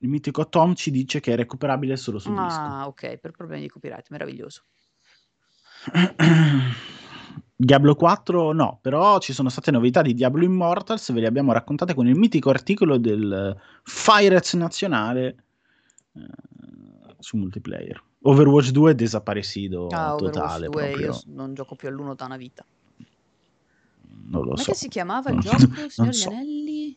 il 0.00 0.08
mitico 0.08 0.48
Tom 0.48 0.74
ci 0.74 0.90
dice 0.90 1.20
che 1.20 1.32
è 1.32 1.36
recuperabile 1.36 1.96
solo 1.96 2.18
su 2.18 2.28
disco. 2.30 2.60
Ah, 2.60 2.88
ok, 2.88 3.18
per 3.18 3.30
problemi 3.30 3.62
di 3.62 3.68
copyright, 3.68 4.10
meraviglioso. 4.10 4.64
Diablo 7.56 7.94
4 7.94 8.52
no, 8.52 8.80
però 8.82 9.20
ci 9.20 9.32
sono 9.32 9.48
state 9.48 9.70
novità 9.70 10.02
di 10.02 10.12
Diablo 10.12 10.42
Immortals, 10.42 11.12
ve 11.12 11.20
le 11.20 11.28
abbiamo 11.28 11.52
raccontate 11.52 11.94
con 11.94 12.08
il 12.08 12.16
mitico 12.18 12.50
articolo 12.50 12.98
del 12.98 13.56
Firez 13.84 14.54
nazionale 14.54 15.44
eh, 16.14 16.20
su 17.20 17.36
multiplayer. 17.36 18.02
Overwatch 18.26 18.70
2 18.70 18.90
è 18.92 18.94
desaparecido 18.94 19.88
Ah, 19.88 20.14
Overwatch 20.14 20.34
totale 20.34 20.66
2, 20.68 20.90
io 20.92 21.20
non 21.26 21.54
gioco 21.54 21.74
più 21.74 21.88
all'uno 21.88 22.14
da 22.14 22.24
una 22.24 22.36
vita. 22.38 22.64
non 24.26 24.42
lo 24.44 24.50
Come 24.52 24.62
so. 24.62 24.72
si 24.74 24.88
chiamava 24.88 25.30
il 25.30 25.40
gioco, 25.40 25.66
non 25.66 25.90
Signor 25.90 26.14
so. 26.14 26.28
degli 26.30 26.36
Anelli? 26.38 26.96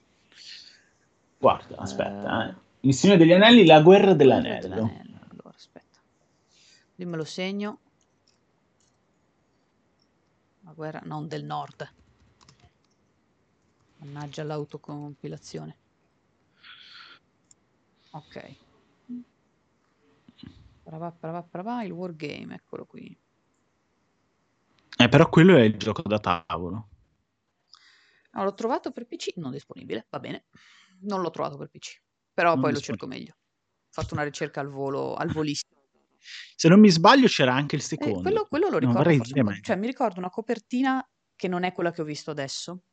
Guarda, 1.40 1.76
aspetta, 1.78 2.48
eh. 2.50 2.56
Il 2.82 2.94
Signore 2.94 3.20
degli 3.20 3.34
Anelli, 3.34 3.66
la 3.66 3.82
guerra 3.82 4.14
Guerra 4.14 4.14
dell'anello. 4.16 4.62
dell'Anello. 4.62 5.20
Allora, 5.30 5.50
aspetta. 5.54 6.00
Lì 6.96 7.06
me 7.06 7.18
lo 7.18 7.26
segno. 7.26 7.80
La 10.62 10.72
guerra, 10.74 11.02
non 11.04 11.28
del 11.28 11.44
nord. 11.44 11.92
Mannaggia 13.98 14.44
l'autocompilazione. 14.44 15.76
Ok. 18.12 18.56
Parava, 20.88 21.12
parava, 21.12 21.44
parava, 21.44 21.84
il 21.84 21.92
wargame, 21.92 22.56
eccolo 22.56 22.86
qui. 22.86 23.14
Eh, 24.98 25.10
però 25.10 25.28
quello 25.28 25.58
è 25.58 25.62
il 25.64 25.76
gioco 25.76 26.02
da 26.04 26.18
tavolo. 26.18 26.88
Ah, 28.32 28.44
l'ho 28.46 28.54
trovato 28.54 28.92
per 28.94 29.06
PC, 29.06 29.34
non 29.36 29.52
disponibile, 29.52 30.08
va 30.10 30.20
bene. 30.20 30.46
Non 31.02 31.20
l'ho 31.20 31.30
trovato 31.30 31.58
per 31.58 31.68
PC, 31.68 32.00
però 32.34 32.54
Non 32.54 32.62
poi 32.62 32.72
lo 32.72 32.80
cerco 32.80 33.06
meglio. 33.06 33.34
Ho 33.34 33.90
fatto 33.90 34.14
una 34.14 34.24
ricerca 34.24 34.62
al 34.62 34.70
volo, 34.70 35.16
al 35.16 35.30
volissimo. 35.30 35.76
Se 36.56 36.70
non 36.70 36.80
mi 36.80 36.90
sbaglio 36.90 37.28
c'era 37.28 37.54
anche 37.54 37.76
il 37.76 37.82
Eh, 37.82 37.86
secondo. 37.86 38.22
quello, 38.22 38.46
quello 38.46 38.70
lo 38.70 38.78
ricordo 38.78 39.14
forse. 39.14 39.60
Cioè, 39.64 39.76
mi 39.76 39.88
ricordo 39.88 40.20
una 40.20 40.30
copertina 40.30 41.06
che 41.36 41.48
non 41.50 41.64
è 41.64 41.74
quella 41.74 41.92
che 41.92 42.00
ho 42.02 42.06
visto 42.06 42.32
adesso, 42.32 42.84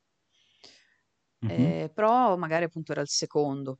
Mhm. 1.38 1.51
eh, 1.53 1.92
però 1.95 2.36
magari 2.36 2.64
appunto 2.64 2.90
era 2.90 3.03
il 3.03 3.09
secondo. 3.09 3.78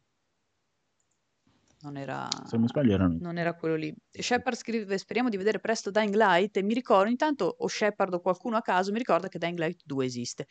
Non 1.85 1.99
era, 1.99 2.27
Se 2.47 2.57
non 2.57 2.67
sbaglio 2.67 2.95
erano... 2.95 3.19
non 3.21 3.37
era 3.37 3.55
quello 3.55 3.77
lì. 3.77 3.95
Shepard 4.11 4.57
scrive: 4.57 4.97
Speriamo 4.97 5.29
di 5.29 5.37
vedere 5.37 5.61
presto 5.61 5.91
Dying 5.91 6.15
Light. 6.15 6.57
E 6.57 6.63
mi 6.63 6.73
ricordo, 6.73 7.11
intanto, 7.11 7.55
o 7.59 7.69
Shepard 7.69 8.15
o 8.15 8.21
qualcuno 8.21 8.57
a 8.57 8.63
caso 8.63 8.91
mi 8.91 8.97
ricorda 8.99 9.29
che 9.29 9.39
Dying 9.39 9.59
Light 9.59 9.83
2 9.85 10.05
esiste. 10.07 10.47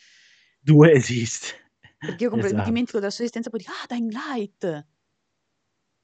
Due 0.59 0.91
esiste. 0.91 1.71
Perché 1.97 2.25
io 2.25 2.31
mi 2.35 2.39
Esatto. 2.39 2.63
dimentico 2.65 2.99
della 2.99 3.09
sua 3.09 3.23
esistenza, 3.23 3.49
poi 3.49 3.59
dico: 3.59 3.71
Ah, 3.71 3.85
Dying 3.87 4.11
Light! 4.11 4.87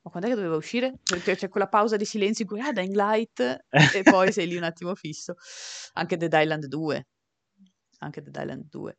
Ma 0.02 0.10
quando 0.12 0.28
è 0.28 0.32
che 0.32 0.36
doveva 0.38 0.56
uscire? 0.56 0.98
Perché 1.04 1.36
c'è 1.36 1.48
quella 1.50 1.68
pausa 1.68 1.96
di 1.96 2.06
silenzio 2.06 2.46
in 2.46 2.50
cui 2.50 2.60
ah, 2.62 2.72
Dying 2.72 2.96
Light 2.96 3.40
e 3.94 4.02
poi 4.02 4.32
sei 4.32 4.48
lì 4.48 4.56
un 4.58 4.64
attimo 4.64 4.96
fisso. 4.96 5.36
Anche 5.94 6.18
Dead 6.18 6.34
Island 6.34 6.66
2. 6.66 7.08
Anche 8.00 8.22
Dead 8.24 8.36
Island 8.36 8.66
2. 8.70 8.96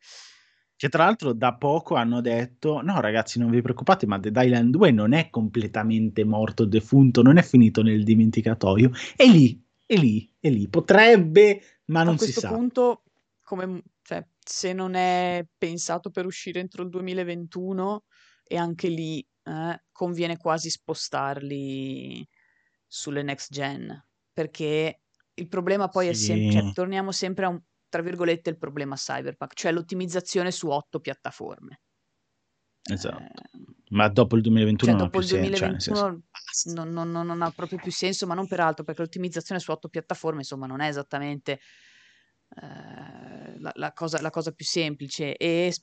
Che 0.81 0.89
tra 0.89 1.05
l'altro 1.05 1.35
da 1.35 1.57
poco 1.57 1.95
hanno 1.97 2.23
detto: 2.23 2.81
no, 2.81 3.03
ragazzi, 3.03 3.39
non 3.39 3.51
vi 3.51 3.61
preoccupate, 3.61 4.07
ma 4.07 4.19
Dead 4.19 4.35
Island 4.35 4.71
2 4.71 4.91
non 4.91 5.13
è 5.13 5.29
completamente 5.29 6.25
morto, 6.25 6.65
defunto, 6.65 7.21
non 7.21 7.37
è 7.37 7.43
finito 7.43 7.83
nel 7.83 8.03
dimenticatoio. 8.03 8.91
È 9.15 9.27
lì, 9.27 9.63
è 9.85 9.95
lì, 9.97 10.33
è 10.41 10.49
lì. 10.49 10.69
Potrebbe, 10.71 11.61
ma 11.89 12.03
non 12.03 12.13
a 12.13 12.17
si 12.17 12.33
questo 12.33 12.41
sa. 12.41 12.57
punto, 12.57 13.03
come, 13.43 13.83
cioè, 14.03 14.27
se 14.43 14.73
non 14.73 14.95
è 14.95 15.45
pensato 15.59 16.11
per 16.11 16.25
uscire 16.25 16.61
entro 16.61 16.83
il 16.83 16.89
2021, 16.89 18.05
e 18.45 18.57
anche 18.57 18.89
lì 18.89 19.21
eh, 19.45 19.85
conviene 19.93 20.39
quasi 20.39 20.71
spostarli 20.71 22.27
sulle 22.87 23.23
next 23.23 23.53
gen, 23.53 24.03
perché 24.33 25.03
il 25.35 25.49
problema 25.49 25.89
poi 25.89 26.09
è 26.09 26.13
sempre, 26.15 26.51
cioè, 26.51 26.69
Sì. 26.69 26.73
torniamo 26.73 27.13
sempre 27.13 27.45
a 27.45 27.49
un, 27.51 27.61
tra 27.91 28.01
virgolette, 28.01 28.49
il 28.49 28.57
problema 28.57 28.95
cyberpunk, 28.95 29.53
cioè 29.55 29.73
l'ottimizzazione 29.73 30.51
su 30.51 30.69
otto 30.69 31.01
piattaforme. 31.01 31.83
Esatto. 32.91 33.19
Eh, 33.19 33.31
ma 33.91 34.09
dopo 34.09 34.37
il 34.37 34.43
2021 34.43 34.91
cioè, 34.91 35.01
non 35.01 35.11
dopo 35.11 35.21
il 35.21 35.29
2021 35.29 35.77
sen- 35.77 36.23
cioè, 36.63 36.73
non, 36.73 36.89
non, 36.91 37.11
non, 37.11 37.43
ha 37.43 37.51
proprio 37.51 37.79
più 37.79 37.93
senso, 37.93 38.27
ma 38.27 38.35
non 38.35 38.47
per 38.47 38.61
altro, 38.61 38.85
perché 38.85 39.03
l'ottimizzazione 39.03 39.61
su 39.61 39.71
otto 39.71 39.89
piattaforme, 39.89 40.39
insomma, 40.39 40.67
non 40.67 40.81
è 40.81 40.89
esattamente 40.89 41.61
eh, 42.61 43.59
la, 43.59 43.73
la, 43.75 43.93
cosa, 43.93 44.21
la, 44.21 44.31
cosa, 44.31 44.53
più 44.53 44.65
semplice 44.65 45.37
e 45.37 45.75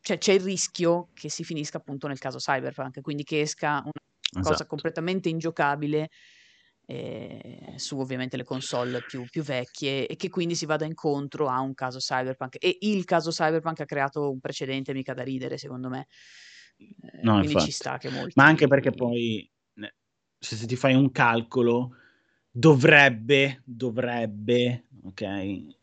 cioè, 0.00 0.18
c'è 0.18 0.32
il 0.32 0.40
rischio 0.40 1.10
che 1.14 1.28
si 1.28 1.44
finisca 1.44 1.78
appunto 1.78 2.08
nel 2.08 2.18
caso 2.18 2.38
Cyberpunk, 2.38 3.00
quindi 3.00 3.22
che 3.22 3.40
esca 3.40 3.80
una 3.82 3.92
esatto. 4.40 4.48
cosa 4.48 4.66
completamente 4.66 5.28
ingiocabile 5.28 6.10
eh, 6.92 7.74
su 7.76 7.98
ovviamente 7.98 8.36
le 8.36 8.44
console 8.44 9.02
più, 9.06 9.24
più, 9.30 9.42
vecchie 9.42 10.06
e 10.06 10.16
che 10.16 10.28
quindi 10.28 10.54
si 10.54 10.66
vada 10.66 10.84
incontro 10.84 11.48
a 11.48 11.60
un 11.60 11.74
caso 11.74 11.98
cyberpunk. 11.98 12.56
E 12.60 12.78
il 12.82 13.04
caso 13.04 13.30
cyberpunk 13.30 13.80
ha 13.80 13.84
creato 13.84 14.30
un 14.30 14.40
precedente 14.40 14.92
mica 14.92 15.14
da 15.14 15.22
ridere 15.22 15.56
secondo 15.56 15.88
me. 15.88 16.06
Eh, 16.76 17.20
no, 17.22 17.32
quindi 17.32 17.46
infatti. 17.48 17.64
ci 17.64 17.72
sta 17.72 17.98
che 17.98 18.10
molti 18.10 18.32
ma 18.34 18.44
anche 18.44 18.66
perché 18.66 18.90
poi 18.90 19.48
se 20.38 20.66
ti 20.66 20.74
fai 20.74 20.94
un 20.94 21.12
calcolo 21.12 21.96
dovrebbe 22.50 23.62
dovrebbe 23.64 24.86
ok 25.04 25.20
eh, 25.20 25.76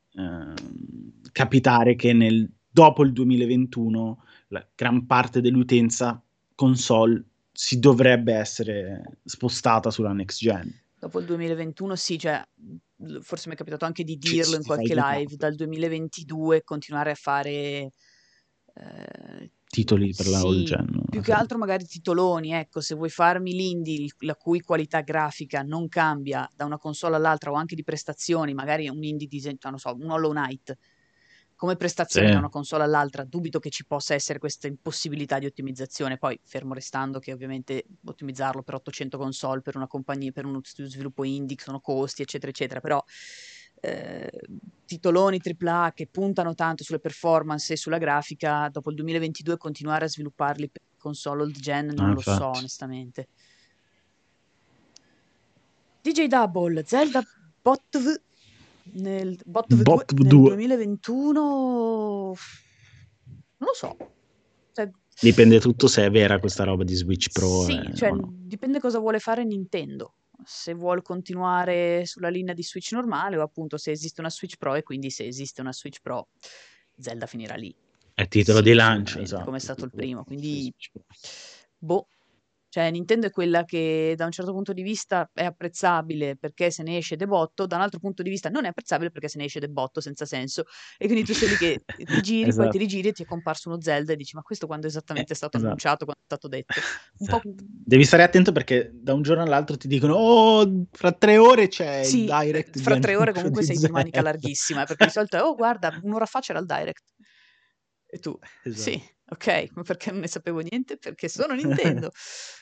capitare 1.31 1.95
che 1.95 2.11
nel, 2.11 2.51
dopo 2.69 3.03
il 3.03 3.13
2021 3.13 4.23
la 4.49 4.67
gran 4.75 5.05
parte 5.05 5.39
dell'utenza 5.39 6.21
console 6.55 7.23
si 7.51 7.79
dovrebbe 7.79 8.33
essere 8.33 9.19
spostata 9.23 9.91
sulla 9.91 10.11
next 10.11 10.39
gen 10.39 10.87
dopo 10.99 11.19
il 11.19 11.25
2021 11.25 11.95
sì, 11.95 12.19
cioè, 12.19 12.43
forse 13.21 13.47
mi 13.47 13.55
è 13.55 13.57
capitato 13.57 13.85
anche 13.85 14.03
di 14.03 14.17
dirlo 14.17 14.55
in 14.55 14.63
qualche 14.63 14.93
live, 14.93 15.35
dal 15.35 15.55
2022 15.55 16.63
continuare 16.63 17.11
a 17.11 17.15
fare... 17.15 17.93
Eh, 18.73 19.51
titoli 19.69 20.13
per 20.15 20.27
la 20.27 20.39
all 20.39 20.63
gen. 20.63 21.03
Più 21.09 21.21
che 21.21 21.31
altro 21.31 21.57
magari 21.57 21.85
titoloni, 21.85 22.53
ecco, 22.53 22.81
se 22.81 22.95
vuoi 22.95 23.09
farmi 23.09 23.53
l'indie 23.53 24.07
la 24.19 24.35
cui 24.35 24.61
qualità 24.61 25.01
grafica 25.01 25.61
non 25.61 25.87
cambia 25.87 26.47
da 26.55 26.65
una 26.65 26.77
console 26.77 27.15
all'altra 27.15 27.51
o 27.51 27.55
anche 27.55 27.75
di 27.75 27.83
prestazioni, 27.83 28.53
magari 28.53 28.89
un 28.89 29.03
indie 29.03 29.27
disegno, 29.27 29.57
non 29.63 29.77
so, 29.77 29.95
un 29.97 30.09
Hollow 30.09 30.31
Knight, 30.31 30.75
come 31.59 31.75
prestazione 31.75 32.27
sì. 32.27 32.31
da 32.31 32.39
una 32.39 32.47
console 32.47 32.85
all'altra, 32.85 33.25
dubito 33.25 33.59
che 33.59 33.69
ci 33.69 33.85
possa 33.85 34.13
essere 34.13 34.39
questa 34.39 34.67
impossibilità 34.67 35.39
di 35.39 35.45
ottimizzazione. 35.45 36.17
Poi, 36.17 36.39
fermo 36.45 36.73
restando 36.73 37.19
che 37.19 37.33
ovviamente 37.33 37.83
ottimizzarlo 38.05 38.63
per 38.63 38.75
800 38.75 39.17
console 39.17 39.59
per 39.59 39.75
una 39.75 39.85
compagnia, 39.85 40.31
per 40.31 40.45
uno 40.45 40.61
sviluppo 40.63 41.25
indie 41.25 41.57
sono 41.59 41.81
costi, 41.81 42.21
eccetera, 42.21 42.49
eccetera. 42.49 42.79
Però 42.79 43.03
eh, 43.81 44.31
titoloni 44.85 45.41
AAA 45.43 45.91
che 45.93 46.07
puntano 46.07 46.55
tanto 46.55 46.85
sulle 46.85 46.99
performance 46.99 47.73
e 47.73 47.75
sulla 47.75 47.97
grafica, 47.97 48.69
dopo 48.71 48.89
il 48.89 48.95
2022 48.95 49.57
continuare 49.57 50.05
a 50.05 50.07
svilupparli 50.07 50.69
per 50.69 50.81
console 50.97 51.41
old 51.41 51.59
gen 51.59 51.87
non 51.87 52.05
ah, 52.05 52.11
lo 52.11 52.19
infatti. 52.19 52.37
so 52.37 52.47
onestamente. 52.47 53.27
DJ 56.01 56.27
Double, 56.27 56.85
Zelda 56.85 57.21
Botv 57.61 58.27
nel 58.93 59.37
Bot, 59.45 59.73
Bot 59.75 60.13
2, 60.13 60.27
2. 60.27 60.55
Nel 60.55 60.67
2021 60.67 62.35
non 63.59 63.67
lo 63.67 63.73
so. 63.73 63.95
Cioè, 64.71 64.89
dipende 65.21 65.59
tutto 65.59 65.87
se 65.87 66.05
è 66.05 66.09
vera 66.09 66.39
questa 66.39 66.63
roba 66.63 66.83
di 66.83 66.93
Switch 66.93 67.31
Pro. 67.31 67.63
Sì, 67.63 67.77
eh, 67.77 67.95
cioè, 67.95 68.11
no. 68.11 68.29
dipende 68.31 68.79
cosa 68.79 68.99
vuole 68.99 69.19
fare 69.19 69.43
Nintendo. 69.43 70.15
Se 70.43 70.73
vuole 70.73 71.01
continuare 71.01 72.05
sulla 72.05 72.29
linea 72.29 72.53
di 72.53 72.63
Switch 72.63 72.93
normale 72.93 73.37
o 73.37 73.41
appunto 73.41 73.77
se 73.77 73.91
esiste 73.91 74.21
una 74.21 74.29
Switch 74.29 74.55
Pro 74.57 74.75
e 74.75 74.83
quindi 74.83 75.09
se 75.09 75.25
esiste 75.25 75.59
una 75.59 75.73
Switch 75.73 75.99
Pro 76.01 76.29
Zelda 76.97 77.25
finirà 77.25 77.55
lì. 77.55 77.75
È 78.13 78.27
titolo 78.27 78.59
sì, 78.59 78.63
di 78.63 78.73
lancio, 78.73 79.19
esatto. 79.19 79.45
Come 79.45 79.57
è 79.57 79.61
stato 79.61 79.85
il 79.85 79.91
primo, 79.91 80.23
quindi 80.23 80.73
boh, 81.77 82.07
cioè, 82.69 82.91
Nintendo 82.91 83.25
è 83.25 83.31
quella 83.31 83.65
che 83.65 84.13
da 84.15 84.25
un 84.25 84.31
certo 84.31 84.51
punto 84.51 84.73
di 84.73 84.83
vista 84.83 85.27
è 85.33 85.43
apprezzabile 85.43 86.37
perché 86.37 86.69
se 86.69 86.83
ne 86.83 86.97
esce 86.97 87.15
de 87.15 87.25
botto, 87.25 87.65
da 87.65 87.77
un 87.77 87.81
altro 87.81 87.99
punto 87.99 88.21
di 88.21 88.29
vista 88.29 88.49
non 88.49 88.65
è 88.65 88.67
apprezzabile 88.67 89.09
perché 89.09 89.27
se 89.27 89.39
ne 89.39 89.45
esce 89.45 89.59
de 89.59 89.69
botto 89.69 90.01
senza 90.01 90.25
senso. 90.25 90.65
E 90.99 91.07
quindi 91.07 91.25
tu 91.25 91.33
sei 91.33 91.49
lì 91.49 91.55
che 91.55 91.81
ti 91.97 92.21
giri, 92.21 92.49
esatto. 92.49 92.69
poi 92.69 92.77
ti 92.77 92.77
rigiri 92.77 93.07
e 93.07 93.11
ti 93.11 93.23
è 93.23 93.25
comparso 93.25 93.69
uno 93.69 93.81
Zelda 93.81 94.13
e 94.13 94.15
dici 94.15 94.35
ma 94.35 94.43
questo 94.43 94.67
quando 94.67 94.85
esattamente 94.85 95.33
è 95.33 95.35
stato 95.35 95.57
esatto. 95.57 95.71
annunciato, 95.71 96.05
quando 96.05 96.21
è 96.21 96.25
stato 96.25 96.47
detto? 96.47 96.79
Esatto. 97.19 97.41
Devi 97.55 98.03
stare 98.05 98.21
attento 98.21 98.51
perché 98.51 98.91
da 98.93 99.15
un 99.15 99.23
giorno 99.23 99.41
all'altro 99.41 99.75
ti 99.75 99.87
dicono 99.87 100.13
oh, 100.13 100.85
fra 100.91 101.11
tre 101.11 101.37
ore 101.37 101.69
c'è 101.69 102.03
sì, 102.03 102.25
il 102.25 102.35
direct. 102.39 102.79
Fra 102.81 102.99
tre 102.99 103.15
ore 103.15 103.33
comunque 103.33 103.63
sei 103.63 103.77
di 103.77 103.87
manica 103.87 104.21
larghissima, 104.21 104.85
perché 104.85 105.05
di 105.05 105.11
solito 105.11 105.37
è 105.37 105.41
oh 105.41 105.55
guarda, 105.55 105.99
un'ora 106.03 106.27
fa 106.27 106.39
c'era 106.39 106.59
il 106.59 106.67
direct. 106.67 107.01
E 108.11 108.19
tu, 108.19 108.37
esatto. 108.63 108.81
sì, 108.91 109.03
ok, 109.27 109.69
ma 109.73 109.81
perché 109.81 110.11
non 110.11 110.19
ne 110.19 110.27
sapevo 110.27 110.59
niente? 110.59 110.97
Perché 110.97 111.29
sono 111.29 111.55
Nintendo. 111.55 112.11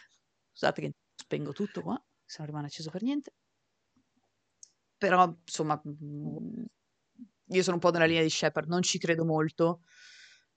Scusate 0.58 0.82
che 0.82 0.94
spengo 1.14 1.54
tutto 1.54 1.82
qua, 1.82 2.04
se 2.26 2.38
non 2.40 2.48
rimane 2.48 2.66
acceso 2.66 2.90
per 2.90 3.04
niente. 3.04 3.32
Però, 4.98 5.32
insomma, 5.46 5.80
mhmm, 5.84 6.66
io 7.50 7.62
sono 7.62 7.76
un 7.76 7.82
po' 7.82 7.92
nella 7.92 8.08
linea 8.08 8.24
di 8.24 8.30
Shepard, 8.32 8.68
non 8.68 8.82
ci 8.82 8.98
credo 8.98 9.24
molto, 9.24 9.82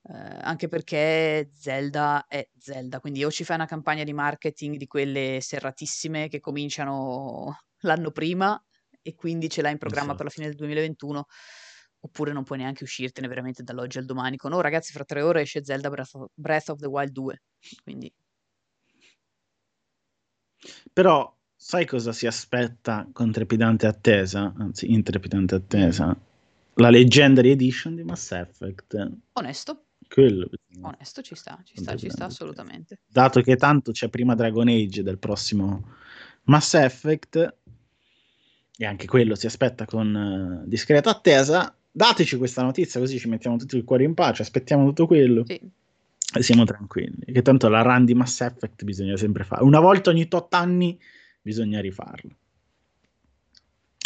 eh, 0.05 0.15
anche 0.15 0.69
perché 0.69 1.51
Zelda 1.53 2.25
è 2.27 2.49
Zelda, 2.57 2.99
quindi 2.99 3.23
o 3.27 3.31
ci 3.31 3.45
fai 3.45 3.57
una 3.57 3.67
campagna 3.67 4.03
di 4.03 4.15
marketing 4.15 4.77
di 4.77 4.87
quelle 4.87 5.41
serratissime 5.43 6.29
che 6.29 6.41
cominciano 6.41 7.59
l'anno 7.81 8.11
prima 8.11 8.59
e 9.03 9.15
quindi 9.15 9.51
ce 9.51 9.61
l'hai 9.61 9.73
in 9.73 9.79
programma 9.79 10.15
esatto. 10.15 10.25
per 10.25 10.27
la 10.27 10.33
fine 10.33 10.47
del 10.47 10.57
2021 10.57 11.27
oppure 12.03 12.33
non 12.33 12.45
puoi 12.45 12.59
neanche 12.59 12.85
uscirtene 12.85 13.29
veramente 13.29 13.63
dall'oggi 13.63 13.99
al 13.99 14.07
domani 14.07 14.39
con 14.39 14.55
oh 14.55 14.61
ragazzi 14.63 14.93
fra 14.93 15.05
tre 15.05 15.21
ore 15.21 15.43
esce 15.43 15.63
Zelda 15.63 15.91
Breath 15.91 16.15
of, 16.15 16.31
Breath 16.35 16.69
of 16.71 16.79
the 16.79 16.87
Wild 16.87 17.13
2 17.13 17.43
quindi 17.83 18.13
però 20.93 21.33
sai 21.55 21.87
cosa 21.87 22.13
si 22.13 22.27
aspetta 22.27 23.09
con 23.13 23.31
trepidante 23.31 23.87
attesa, 23.87 24.53
anzi 24.59 24.93
intrepidante 24.93 25.55
attesa? 25.55 26.17
La 26.75 26.91
Legendary 26.91 27.51
Edition 27.51 27.95
di 27.97 28.03
Mass 28.03 28.31
Effect. 28.33 29.11
Onesto. 29.33 29.85
Quello. 30.09 30.49
Onesto, 30.81 31.23
ci 31.23 31.35
sta, 31.35 31.61
ci 31.65 31.77
sta, 31.77 31.97
ci 31.97 32.11
sta 32.11 32.25
assolutamente. 32.25 33.01
Dato 33.07 33.43
che 33.43 33.57
tanto 33.57 33.93
c'è 33.93 34.09
prima 34.09 34.35
Dragon 34.35 34.67
Age 34.67 35.03
del 35.03 35.19
prossimo 35.19 35.85
Mass 36.45 36.75
Effect, 36.75 37.57
e 38.77 38.87
anche 38.87 39.07
quello 39.07 39.35
si 39.35 39.45
aspetta 39.45 39.85
con 39.85 40.63
uh, 40.65 40.67
discreta 40.67 41.11
attesa, 41.11 41.77
dateci 41.91 42.39
questa 42.39 42.63
notizia 42.63 42.99
così 42.99 43.19
ci 43.19 43.29
mettiamo 43.29 43.57
tutti 43.57 43.77
il 43.77 43.85
cuore 43.85 44.05
in 44.05 44.15
pace, 44.15 44.41
aspettiamo 44.41 44.87
tutto 44.87 45.07
quello. 45.07 45.45
Sì. 45.47 45.61
E 46.33 46.43
siamo 46.43 46.65
tranquilli, 46.65 47.25
che 47.33 47.43
tanto 47.43 47.69
la 47.69 47.83
run 47.83 48.05
di 48.05 48.15
Mass 48.15 48.41
Effect 48.41 48.85
bisogna 48.85 49.17
sempre 49.17 49.45
fare. 49.45 49.65
Una 49.65 49.81
volta 49.81 50.11
ogni 50.11 50.29
tot 50.29 50.53
anni 50.55 50.99
bisogna 51.41 51.81
rifarlo. 51.81 52.37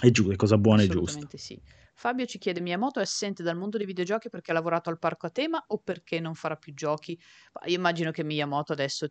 È 0.01 0.11
giusto, 0.11 0.33
è 0.33 0.37
cosa 0.37 0.57
buona 0.57 0.83
e 0.83 0.89
giusta. 0.89 1.27
sì. 1.37 1.61
Fabio 1.95 2.27
ci 2.27 2.39
chiede: 2.39 2.61
Miyamoto 2.61 2.99
è 2.99 3.03
assente 3.03 3.43
dal 3.43 3.57
mondo 3.57 3.77
dei 3.77 3.87
videogiochi 3.87 4.29
perché 4.29 4.51
ha 4.51 4.55
lavorato 4.55 4.91
al 4.91 4.99
parco 4.99 5.27
a 5.27 5.31
tema 5.31 5.63
o 5.69 5.79
perché 5.79 6.19
non 6.19 6.35
farà 6.35 6.57
più 6.57 6.75
giochi? 6.75 7.19
Io 7.67 7.77
immagino 7.77 8.11
che 8.11 8.25
Miyamoto 8.25 8.73
adesso 8.73 9.07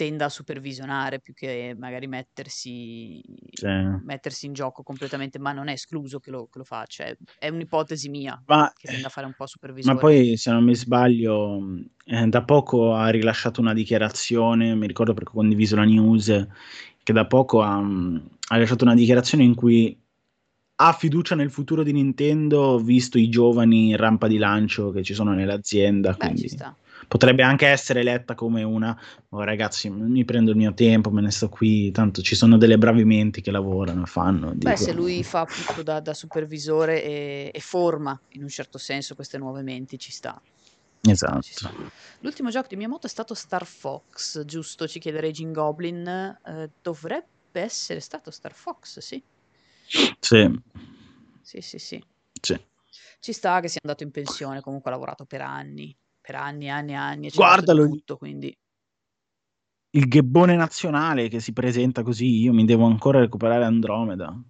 tenda 0.00 0.24
a 0.24 0.28
supervisionare 0.30 1.20
più 1.20 1.34
che 1.34 1.76
magari 1.78 2.06
mettersi, 2.06 3.20
sì. 3.52 3.66
mettersi 4.02 4.46
in 4.46 4.54
gioco 4.54 4.82
completamente, 4.82 5.38
ma 5.38 5.52
non 5.52 5.68
è 5.68 5.72
escluso 5.72 6.18
che 6.20 6.30
lo, 6.30 6.48
che 6.50 6.56
lo 6.56 6.64
faccia, 6.64 7.04
è, 7.04 7.14
è, 7.38 7.50
un'ipotesi 7.50 8.08
mia 8.08 8.42
ma, 8.46 8.72
che 8.74 8.88
tenda 8.88 9.08
a 9.08 9.10
fare 9.10 9.26
un 9.26 9.34
po' 9.36 9.46
supervisione. 9.46 9.94
Ma 9.94 10.00
poi, 10.00 10.38
se 10.38 10.50
non 10.52 10.64
mi 10.64 10.74
sbaglio, 10.74 11.60
eh, 12.06 12.26
da 12.28 12.42
poco 12.44 12.94
ha 12.94 13.10
rilasciato 13.10 13.60
una 13.60 13.74
dichiarazione, 13.74 14.74
mi 14.74 14.86
ricordo 14.86 15.12
perché 15.12 15.32
ho 15.32 15.34
condiviso 15.34 15.76
la 15.76 15.84
news, 15.84 16.46
che 17.02 17.12
da 17.12 17.26
poco 17.26 17.60
ha, 17.60 17.76
ha 17.76 18.54
rilasciato 18.54 18.84
una 18.84 18.94
dichiarazione 18.94 19.44
in 19.44 19.54
cui 19.54 19.94
ha 20.76 20.92
fiducia 20.94 21.34
nel 21.34 21.50
futuro 21.50 21.82
di 21.82 21.92
Nintendo, 21.92 22.78
visto 22.78 23.18
i 23.18 23.28
giovani 23.28 23.90
in 23.90 23.98
rampa 23.98 24.28
di 24.28 24.38
lancio 24.38 24.92
che 24.92 25.02
ci 25.02 25.12
sono 25.12 25.34
nell'azienda. 25.34 26.12
Beh, 26.12 26.16
quindi... 26.16 26.40
ci 26.40 26.48
sta 26.48 26.74
potrebbe 27.10 27.42
anche 27.42 27.66
essere 27.66 28.04
letta 28.04 28.36
come 28.36 28.62
una 28.62 28.96
oh, 29.30 29.42
ragazzi 29.42 29.90
mi 29.90 30.24
prendo 30.24 30.52
il 30.52 30.56
mio 30.56 30.72
tempo 30.74 31.10
me 31.10 31.20
ne 31.20 31.32
sto 31.32 31.48
qui 31.48 31.90
tanto 31.90 32.22
ci 32.22 32.36
sono 32.36 32.56
delle 32.56 32.78
bravi 32.78 33.04
menti 33.04 33.40
che 33.40 33.50
lavorano 33.50 34.06
fanno 34.06 34.52
beh 34.54 34.76
se 34.76 34.92
lui 34.92 35.24
fa 35.24 35.40
appunto 35.40 35.82
da, 35.82 35.98
da 35.98 36.14
supervisore 36.14 37.02
e, 37.02 37.50
e, 37.52 37.58
forma 37.58 38.16
in 38.30 38.42
un 38.42 38.48
certo 38.48 38.78
senso 38.78 39.16
queste 39.16 39.38
nuove 39.38 39.62
menti 39.62 39.98
ci 39.98 40.12
sta. 40.12 40.40
Esatto. 41.02 41.40
L'ultimo 42.20 42.50
gioco 42.50 42.68
di 42.68 42.76
Miyamoto 42.76 43.06
è 43.06 43.10
stato 43.10 43.34
Star 43.34 43.64
Fox 43.64 44.44
giusto? 44.44 44.86
Ci 44.86 45.00
chiede 45.00 45.20
Raging 45.20 45.54
Goblin 45.54 46.06
eh, 46.06 46.70
dovrebbe 46.80 47.26
essere 47.52 48.00
stato 48.00 48.30
Star 48.30 48.52
Fox 48.52 48.98
sì? 48.98 49.20
Sì. 50.20 50.60
Sì 51.40 51.60
sì 51.60 51.78
sì, 51.78 52.04
sì. 52.40 52.64
ci 53.18 53.32
sta 53.32 53.60
che 53.60 53.68
sia 53.68 53.80
andato 53.82 54.04
in 54.04 54.12
pensione 54.12 54.60
comunque 54.60 54.90
ha 54.90 54.94
lavorato 54.94 55.24
per 55.24 55.40
anni 55.40 55.96
per 56.20 56.34
anni 56.34 56.66
e 56.66 56.68
anni 56.68 56.92
e 56.92 56.96
anni. 56.96 57.30
Guardalo. 57.34 57.88
Tutto, 57.88 58.16
quindi... 58.16 58.56
Il 59.92 60.06
ghebbone 60.06 60.54
nazionale 60.54 61.28
che 61.28 61.40
si 61.40 61.52
presenta 61.52 62.02
così, 62.02 62.42
io 62.42 62.52
mi 62.52 62.64
devo 62.64 62.84
ancora 62.84 63.18
recuperare 63.18 63.64
Andromeda. 63.64 64.40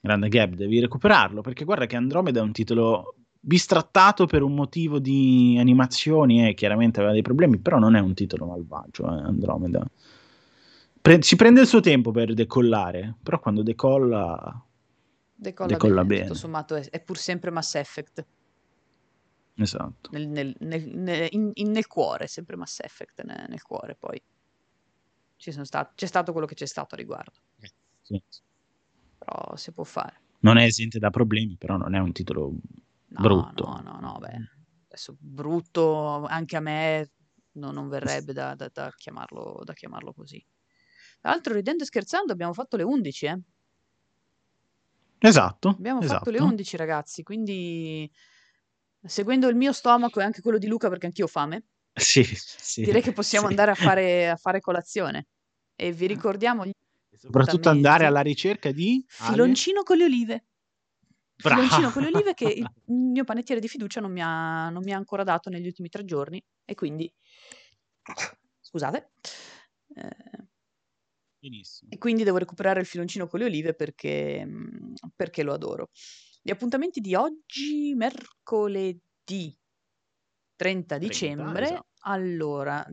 Grande 0.00 0.28
gap, 0.28 0.54
devi 0.54 0.80
recuperarlo, 0.80 1.42
perché 1.42 1.64
guarda 1.64 1.86
che 1.86 1.94
Andromeda 1.94 2.40
è 2.40 2.42
un 2.42 2.52
titolo 2.52 3.14
bistrattato 3.38 4.26
per 4.26 4.42
un 4.42 4.54
motivo 4.54 4.98
di 4.98 5.56
animazioni 5.60 6.48
e 6.48 6.54
chiaramente 6.54 6.98
aveva 6.98 7.12
dei 7.12 7.22
problemi, 7.22 7.58
però 7.58 7.78
non 7.78 7.94
è 7.94 8.00
un 8.00 8.14
titolo 8.14 8.46
malvagio, 8.46 9.04
eh, 9.04 9.20
Andromeda. 9.20 9.86
Pre- 11.00 11.22
si 11.22 11.36
prende 11.36 11.60
il 11.60 11.68
suo 11.68 11.78
tempo 11.78 12.10
per 12.10 12.34
decollare, 12.34 13.14
però 13.22 13.38
quando 13.38 13.62
decolla 13.62 14.60
decolla, 15.36 15.70
decolla 15.70 16.04
bene, 16.04 16.06
bene. 16.06 16.26
Tutto 16.26 16.38
sommato 16.38 16.74
è, 16.74 16.88
è, 16.90 17.00
pur 17.00 17.16
sempre 17.16 17.50
Mass 17.50 17.76
Effect. 17.76 18.26
Esatto. 19.58 20.10
Nel, 20.12 20.28
nel, 20.28 20.54
nel, 20.58 21.28
in, 21.30 21.50
in, 21.54 21.70
nel 21.70 21.86
cuore, 21.86 22.26
sempre 22.26 22.56
Mass 22.56 22.80
Effect 22.80 23.22
nel, 23.22 23.62
cuore, 23.62 23.94
poi 23.94 24.20
stat- 25.36 25.94
c'è 25.94 26.06
stato 26.06 26.32
quello 26.32 26.46
che 26.46 26.54
c'è 26.54 26.66
stato 26.66 26.94
a 26.94 26.98
riguardo. 26.98 27.38
Sì. 28.02 28.22
Però 29.18 29.56
si 29.56 29.72
può 29.72 29.84
fare. 29.84 30.20
Non 30.40 30.58
è 30.58 30.64
esente 30.64 30.98
da 30.98 31.10
problemi, 31.10 31.56
però 31.56 31.76
non 31.76 31.94
è 31.94 31.98
un 31.98 32.12
titolo 32.12 32.52
no, 33.06 33.20
brutto. 33.20 33.64
No, 33.66 33.80
no, 33.82 33.98
no, 33.98 34.18
beh. 34.18 34.36
Adesso 34.88 35.16
brutto 35.18 36.24
anche 36.26 36.56
a 36.56 36.60
me 36.60 37.10
no, 37.52 37.70
non 37.70 37.88
verrebbe 37.88 38.32
da, 38.32 38.54
da, 38.54 38.70
da, 38.72 38.92
chiamarlo, 38.94 39.62
da 39.64 39.72
chiamarlo 39.72 40.12
così. 40.12 40.44
Tra 41.20 41.30
l'altro, 41.30 41.54
ridendo 41.54 41.82
e 41.82 41.86
scherzando, 41.86 42.32
abbiamo 42.32 42.52
fatto 42.52 42.76
le 42.76 42.82
11, 42.82 43.26
eh? 43.26 43.40
Esatto. 45.18 45.70
Abbiamo 45.70 46.00
esatto. 46.00 46.18
fatto 46.18 46.30
le 46.30 46.40
11, 46.40 46.76
ragazzi, 46.76 47.22
quindi 47.22 48.10
seguendo 49.06 49.48
il 49.48 49.56
mio 49.56 49.72
stomaco 49.72 50.20
e 50.20 50.24
anche 50.24 50.40
quello 50.40 50.58
di 50.58 50.66
Luca, 50.66 50.88
perché 50.88 51.06
anch'io 51.06 51.24
ho 51.24 51.28
fame, 51.28 51.64
sì, 51.92 52.22
sì, 52.24 52.84
direi 52.84 53.00
che 53.00 53.12
possiamo 53.12 53.46
sì. 53.46 53.52
andare 53.52 53.70
a 53.70 53.74
fare, 53.74 54.28
a 54.28 54.36
fare 54.36 54.60
colazione. 54.60 55.28
E 55.74 55.92
vi 55.92 56.06
ricordiamo 56.06 56.64
gli 56.64 56.72
soprattutto 57.16 57.68
andare 57.68 58.04
alla 58.04 58.20
ricerca 58.20 58.70
di 58.70 59.04
filoncino 59.08 59.78
Ale? 59.78 59.86
con 59.86 59.96
le 59.96 60.04
olive. 60.04 60.44
Brava. 61.36 61.62
Filoncino 61.62 61.90
con 61.90 62.02
le 62.02 62.08
olive 62.08 62.34
che 62.34 62.44
il 62.86 62.94
mio 62.94 63.24
panettiere 63.24 63.60
di 63.60 63.68
fiducia 63.68 64.00
non 64.00 64.12
mi, 64.12 64.22
ha, 64.22 64.68
non 64.70 64.82
mi 64.82 64.92
ha 64.92 64.96
ancora 64.96 65.22
dato 65.22 65.50
negli 65.50 65.66
ultimi 65.66 65.88
tre 65.88 66.04
giorni 66.04 66.42
e 66.64 66.74
quindi 66.74 67.12
scusate. 68.60 69.12
Eh, 69.94 70.48
Benissimo. 71.38 71.90
e 71.92 71.98
quindi 71.98 72.24
devo 72.24 72.38
recuperare 72.38 72.80
il 72.80 72.86
filoncino 72.86 73.26
con 73.26 73.38
le 73.38 73.46
olive 73.46 73.74
perché, 73.74 74.44
mm, 74.44 74.94
perché 75.14 75.42
lo 75.42 75.52
adoro. 75.52 75.90
Gli 76.46 76.52
appuntamenti 76.52 77.00
di 77.00 77.16
oggi, 77.16 77.92
mercoledì 77.96 79.58
30 80.54 80.96
dicembre. 80.96 81.64
esatto. 81.64 81.86
Allora, 82.02 82.86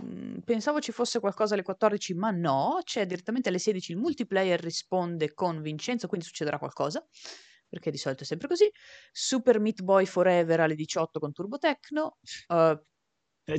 mh, 0.00 0.38
pensavo 0.44 0.78
ci 0.78 0.92
fosse 0.92 1.18
qualcosa 1.18 1.54
alle 1.54 1.64
14, 1.64 2.14
ma 2.14 2.30
no, 2.30 2.78
c'è 2.84 3.04
direttamente 3.04 3.48
alle 3.48 3.58
16 3.58 3.90
il 3.90 3.98
multiplayer 3.98 4.60
risponde 4.60 5.34
con 5.34 5.60
Vincenzo, 5.60 6.06
quindi 6.06 6.24
succederà 6.24 6.56
qualcosa, 6.56 7.04
perché 7.68 7.90
di 7.90 7.98
solito 7.98 8.22
è 8.22 8.26
sempre 8.26 8.46
così. 8.46 8.70
Super 9.10 9.58
Meat 9.58 9.82
Boy 9.82 10.06
Forever 10.06 10.60
alle 10.60 10.76
18 10.76 11.18
con 11.18 11.32
Turbo 11.32 11.58
Tecno. 11.58 12.18
Uh, 12.46 12.80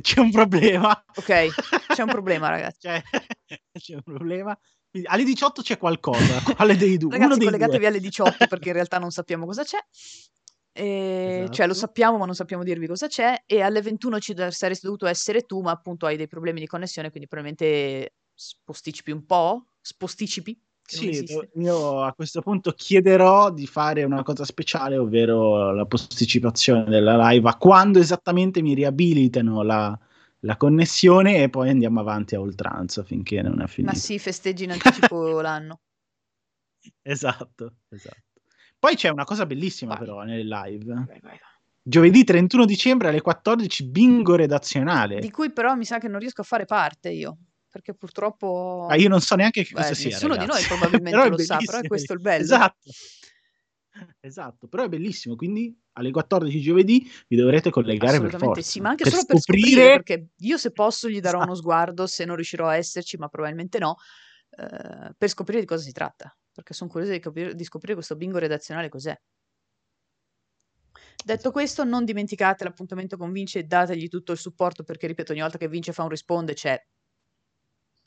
C'è 0.00 0.18
un 0.18 0.30
problema. 0.30 1.04
Ok, 1.14 1.48
c'è 1.88 2.02
un 2.02 2.08
problema, 2.08 2.48
ragazzi. 2.56 2.88
C'è, 2.88 3.02
c'è 3.78 3.94
un 3.96 4.02
problema. 4.02 4.58
Alle 5.04 5.24
18 5.24 5.62
c'è 5.62 5.78
qualcosa. 5.78 6.40
Quale 6.54 6.76
dei 6.76 6.96
due? 6.96 7.12
Ragazzi, 7.12 7.32
Uno 7.32 7.44
collegatevi 7.44 7.78
due. 7.78 7.86
alle 7.86 8.00
18 8.00 8.46
perché 8.48 8.68
in 8.68 8.74
realtà 8.74 8.98
non 8.98 9.10
sappiamo 9.10 9.46
cosa 9.46 9.62
c'è. 9.62 9.78
E, 10.76 11.38
Esatto. 11.38 11.52
Cioè, 11.54 11.66
lo 11.66 11.72
sappiamo, 11.72 12.18
ma 12.18 12.26
non 12.26 12.34
sappiamo 12.34 12.62
dirvi 12.62 12.86
cosa 12.86 13.06
c'è. 13.06 13.44
E 13.46 13.62
alle 13.62 13.80
21 13.80 14.18
ci 14.18 14.34
saresti 14.50 14.84
dovuto 14.84 15.06
essere 15.06 15.46
tu, 15.46 15.62
ma 15.62 15.70
appunto 15.70 16.04
hai 16.04 16.18
dei 16.18 16.28
problemi 16.28 16.60
di 16.60 16.66
connessione, 16.66 17.08
quindi 17.08 17.26
probabilmente 17.26 18.12
posticipi 18.62 19.10
un 19.10 19.24
po'. 19.24 19.68
Sposticipi. 19.80 20.60
Sì, 20.82 21.26
io 21.54 22.02
a 22.02 22.12
questo 22.12 22.42
punto 22.42 22.70
chiederò 22.72 23.50
di 23.50 23.66
fare 23.66 24.04
una 24.04 24.22
cosa 24.22 24.44
speciale, 24.44 24.96
ovvero 24.96 25.72
la 25.72 25.84
posticipazione 25.84 26.84
della 26.84 27.30
live 27.30 27.48
a 27.48 27.56
quando 27.56 27.98
esattamente 27.98 28.62
mi 28.62 28.74
riabilitano 28.74 29.62
la, 29.62 29.98
la 30.40 30.56
connessione 30.56 31.42
e 31.42 31.48
poi 31.50 31.70
andiamo 31.70 32.00
avanti 32.00 32.34
a 32.34 32.40
oltranza 32.40 33.02
finché 33.04 33.42
non 33.42 33.60
è 33.62 33.66
finito. 33.66 33.92
Ma 33.94 33.98
sì, 33.98 34.18
festeggi 34.18 34.64
in 34.64 34.72
anticipo 34.72 35.40
l'anno. 35.40 35.80
Esatto, 37.02 37.76
esatto. 37.88 38.22
Poi 38.78 38.94
c'è 38.94 39.08
una 39.08 39.24
cosa 39.24 39.46
bellissima 39.46 39.94
Vai. 39.94 40.04
però 40.04 40.22
nelle 40.22 40.44
live. 40.44 40.94
Vai, 40.94 41.20
vai. 41.20 41.38
Giovedì 41.82 42.24
31 42.24 42.64
dicembre 42.64 43.08
alle 43.08 43.20
14 43.20 43.84
bingo 43.88 44.34
redazionale. 44.36 45.20
Di 45.20 45.30
cui 45.30 45.52
però 45.52 45.74
mi 45.74 45.84
sa 45.84 45.98
che 45.98 46.08
non 46.08 46.18
riesco 46.20 46.40
a 46.42 46.44
fare 46.44 46.64
parte 46.64 47.10
io. 47.10 47.38
Perché 47.68 47.94
purtroppo. 47.94 48.86
Ah, 48.88 48.96
io 48.96 49.08
non 49.08 49.20
so 49.20 49.34
neanche 49.34 49.62
che 49.62 49.72
Beh, 49.72 49.80
cosa 49.82 49.94
sia. 49.94 50.08
nessuno 50.10 50.32
di 50.36 50.46
noi 50.46 50.60
ragazzi. 50.62 50.68
probabilmente 50.68 51.28
lo 51.28 51.38
sa, 51.38 51.58
però 51.58 51.78
è 51.78 51.86
questo 51.86 52.12
il 52.12 52.20
bello. 52.20 52.42
Esatto. 52.42 52.90
Esatto, 54.20 54.66
però 54.68 54.84
è 54.84 54.88
bellissimo, 54.88 55.36
quindi 55.36 55.78
alle 55.92 56.10
14 56.10 56.60
giovedì 56.60 57.10
vi 57.28 57.36
dovrete 57.36 57.70
collegare 57.70 58.20
per 58.20 58.36
forza. 58.36 58.60
sì, 58.60 58.80
ma 58.80 58.90
anche 58.90 59.04
per 59.04 59.12
solo 59.12 59.24
per 59.24 59.38
scoprire 59.38 59.70
scoprire, 59.70 59.92
perché 59.92 60.28
io 60.36 60.58
se 60.58 60.72
posso 60.72 61.08
gli 61.08 61.20
darò 61.20 61.38
Esatto. 61.38 61.44
uno 61.44 61.54
sguardo, 61.54 62.06
se 62.06 62.24
non 62.24 62.34
riuscirò 62.34 62.68
a 62.68 62.76
esserci, 62.76 63.16
ma 63.16 63.28
probabilmente 63.28 63.78
no, 63.78 63.96
eh, 64.50 65.14
per 65.16 65.28
scoprire 65.28 65.60
di 65.60 65.66
cosa 65.66 65.82
si 65.82 65.92
tratta, 65.92 66.36
perché 66.52 66.74
sono 66.74 66.90
curiosa 66.90 67.12
di, 67.12 67.20
capire- 67.20 67.54
di 67.54 67.64
scoprire 67.64 67.94
questo 67.94 68.16
bingo 68.16 68.38
redazionale 68.38 68.88
cos'è. 68.88 69.18
Detto 71.24 71.50
questo, 71.50 71.84
non 71.84 72.04
dimenticate 72.04 72.64
l'appuntamento 72.64 73.16
con 73.16 73.32
Vince 73.32 73.60
e 73.60 73.64
dategli 73.64 74.08
tutto 74.08 74.32
il 74.32 74.38
supporto, 74.38 74.84
perché 74.84 75.06
ripeto, 75.06 75.32
ogni 75.32 75.40
volta 75.40 75.58
che 75.58 75.68
Vince 75.68 75.92
fa 75.92 76.02
un 76.02 76.08
risponde 76.08 76.54
c'è 76.54 76.80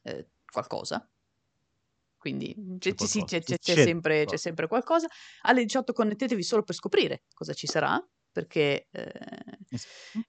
eh, 0.04 0.28
qualcosa. 0.50 1.10
Quindi 2.20 2.54
c'è, 2.80 2.94
C'è 2.94 3.08
sì, 3.08 3.24
c'è- 3.24 3.42
c'è- 3.42 3.58
sempre, 3.58 4.26
sempre 4.38 4.68
qualcosa. 4.68 5.08
Alle 5.44 5.64
18 5.64 5.94
connettetevi 5.94 6.44
solo 6.44 6.64
per 6.64 6.76
scoprire 6.76 7.24
cosa 7.34 7.54
ci 7.54 7.66
sarà, 7.66 7.98
perché 8.32 8.88
eh, 8.92 9.12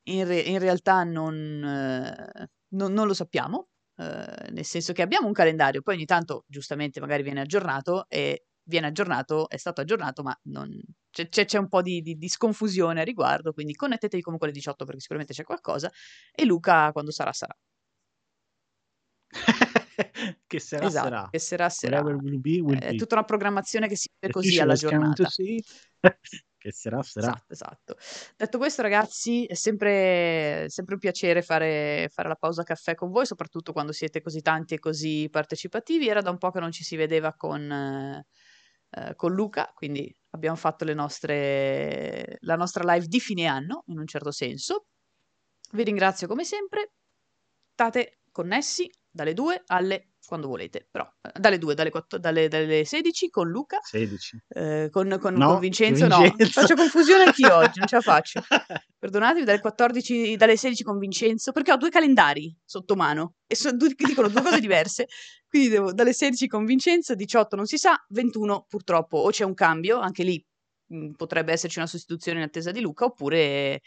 in, 0.04 0.24
re- 0.26 0.38
in 0.40 0.58
realtà 0.60 1.02
non, 1.02 1.34
eh, 1.64 2.48
non- 2.68 2.92
non 2.92 3.06
lo 3.08 3.12
sappiamo, 3.14 3.70
eh, 3.96 4.50
nel 4.50 4.64
senso 4.64 4.92
che 4.92 5.02
abbiamo 5.02 5.26
un 5.26 5.32
calendario, 5.32 5.82
poi 5.82 5.96
ogni 5.96 6.04
tanto 6.06 6.44
giustamente 6.46 7.00
magari 7.00 7.24
viene 7.24 7.40
aggiornato 7.40 8.06
e 8.08 8.44
viene 8.62 8.86
aggiornato, 8.86 9.48
è 9.48 9.56
stato 9.56 9.80
aggiornato, 9.80 10.22
ma 10.22 10.38
non- 10.44 10.80
c'è, 11.10 11.28
c'è- 11.28 11.44
c'è 11.44 11.58
un 11.58 11.68
po' 11.68 11.82
di, 11.82 12.00
di- 12.02 12.14
di 12.16 12.28
sconfusione 12.28 13.00
a 13.00 13.04
riguardo, 13.04 13.52
quindi 13.52 13.74
connettetevi 13.74 14.22
comunque 14.22 14.46
alle 14.48 14.56
18 14.56 14.84
perché 14.84 15.00
sicuramente 15.00 15.34
c'è 15.34 15.42
qualcosa 15.42 15.90
e 16.32 16.44
Luca 16.44 16.92
quando 16.92 17.10
sarà 17.10 17.32
sarà. 17.32 17.52
che 20.46 20.60
sarà 20.60 20.86
esatto, 20.86 21.08
sarà. 21.08 21.28
che 21.30 21.38
sarà 21.38 21.68
sarà. 21.68 22.00
Will 22.00 22.40
be, 22.40 22.60
will 22.60 22.78
È 22.78 22.90
be. 22.90 22.96
tutta 22.96 23.14
una 23.14 23.24
programmazione 23.24 23.88
che 23.88 23.96
si 23.96 24.08
vive 24.18 24.32
così 24.32 24.58
alla 24.58 24.74
giornata. 24.74 25.28
che 26.60 26.72
sarà 26.72 27.02
sarà. 27.02 27.28
Esatto, 27.48 27.52
esatto. 27.52 27.96
Detto 28.36 28.58
questo, 28.58 28.82
ragazzi, 28.82 29.46
è 29.46 29.54
sempre, 29.54 30.66
sempre 30.68 30.94
un 30.94 31.00
piacere 31.00 31.42
fare, 31.42 32.10
fare 32.12 32.28
la 32.28 32.36
pausa 32.36 32.62
caffè 32.62 32.94
con 32.94 33.10
voi, 33.10 33.24
soprattutto 33.26 33.72
quando 33.72 33.92
siete 33.92 34.20
così 34.20 34.42
tanti 34.42 34.74
e 34.74 34.78
così 34.78 35.28
partecipativi. 35.30 36.08
Era 36.08 36.20
da 36.20 36.30
un 36.30 36.38
po' 36.38 36.50
che 36.50 36.60
non 36.60 36.70
ci 36.70 36.84
si 36.84 36.96
vedeva 36.96 37.34
con, 37.34 37.70
eh, 37.70 38.26
eh, 38.90 39.14
con 39.14 39.32
Luca, 39.32 39.72
quindi 39.74 40.14
abbiamo 40.30 40.56
fatto 40.56 40.84
le 40.84 40.94
nostre, 40.94 42.36
la 42.40 42.56
nostra 42.56 42.92
live 42.92 43.06
di 43.06 43.20
fine 43.20 43.46
anno, 43.46 43.84
in 43.86 43.98
un 43.98 44.06
certo 44.06 44.30
senso. 44.30 44.86
Vi 45.72 45.82
ringrazio 45.82 46.26
come 46.26 46.44
sempre. 46.44 46.92
State 47.72 48.20
connessi 48.30 48.90
dalle 49.10 49.34
2 49.34 49.62
alle 49.66 50.10
quando 50.30 50.46
volete, 50.46 50.86
però 50.88 51.08
dalle 51.40 51.58
2, 51.58 51.74
dalle, 51.74 51.90
4, 51.90 52.18
dalle, 52.18 52.46
dalle 52.46 52.84
16 52.84 53.30
con 53.30 53.48
Luca 53.48 53.78
16. 53.82 54.38
eh, 54.48 54.88
con, 54.90 55.18
con, 55.20 55.34
No, 55.34 55.48
con 55.52 55.58
Vincenzo, 55.58 56.06
no, 56.06 56.20
Vincenzo. 56.20 56.60
faccio 56.60 56.74
confusione 56.76 57.24
anch'io 57.24 57.52
oggi, 57.56 57.78
non 57.80 57.88
ce 57.88 57.96
la 57.96 58.00
faccio. 58.00 58.40
Perdonatemi, 58.98 59.44
dalle 59.44 59.60
14, 59.60 60.36
dalle 60.36 60.56
16 60.56 60.84
con 60.84 60.98
Vincenzo, 60.98 61.50
perché 61.50 61.72
ho 61.72 61.76
due 61.76 61.90
calendari 61.90 62.54
sotto 62.64 62.94
mano 62.94 63.36
e 63.46 63.56
sono 63.56 63.76
due, 63.76 63.92
dicono 63.96 64.28
due 64.28 64.42
cose 64.42 64.60
diverse. 64.60 65.06
Quindi 65.48 65.68
devo, 65.68 65.92
dalle 65.92 66.12
16 66.12 66.46
con 66.46 66.64
Vincenzo, 66.64 67.14
18 67.14 67.56
non 67.56 67.66
si 67.66 67.76
sa, 67.76 67.96
21 68.10 68.66
purtroppo 68.68 69.18
o 69.18 69.30
c'è 69.30 69.44
un 69.44 69.54
cambio, 69.54 69.98
anche 69.98 70.22
lì 70.22 70.46
mh, 70.86 71.12
potrebbe 71.12 71.52
esserci 71.52 71.78
una 71.78 71.88
sostituzione 71.88 72.38
in 72.38 72.44
attesa 72.44 72.70
di 72.70 72.80
Luca, 72.80 73.06
oppure 73.06 73.80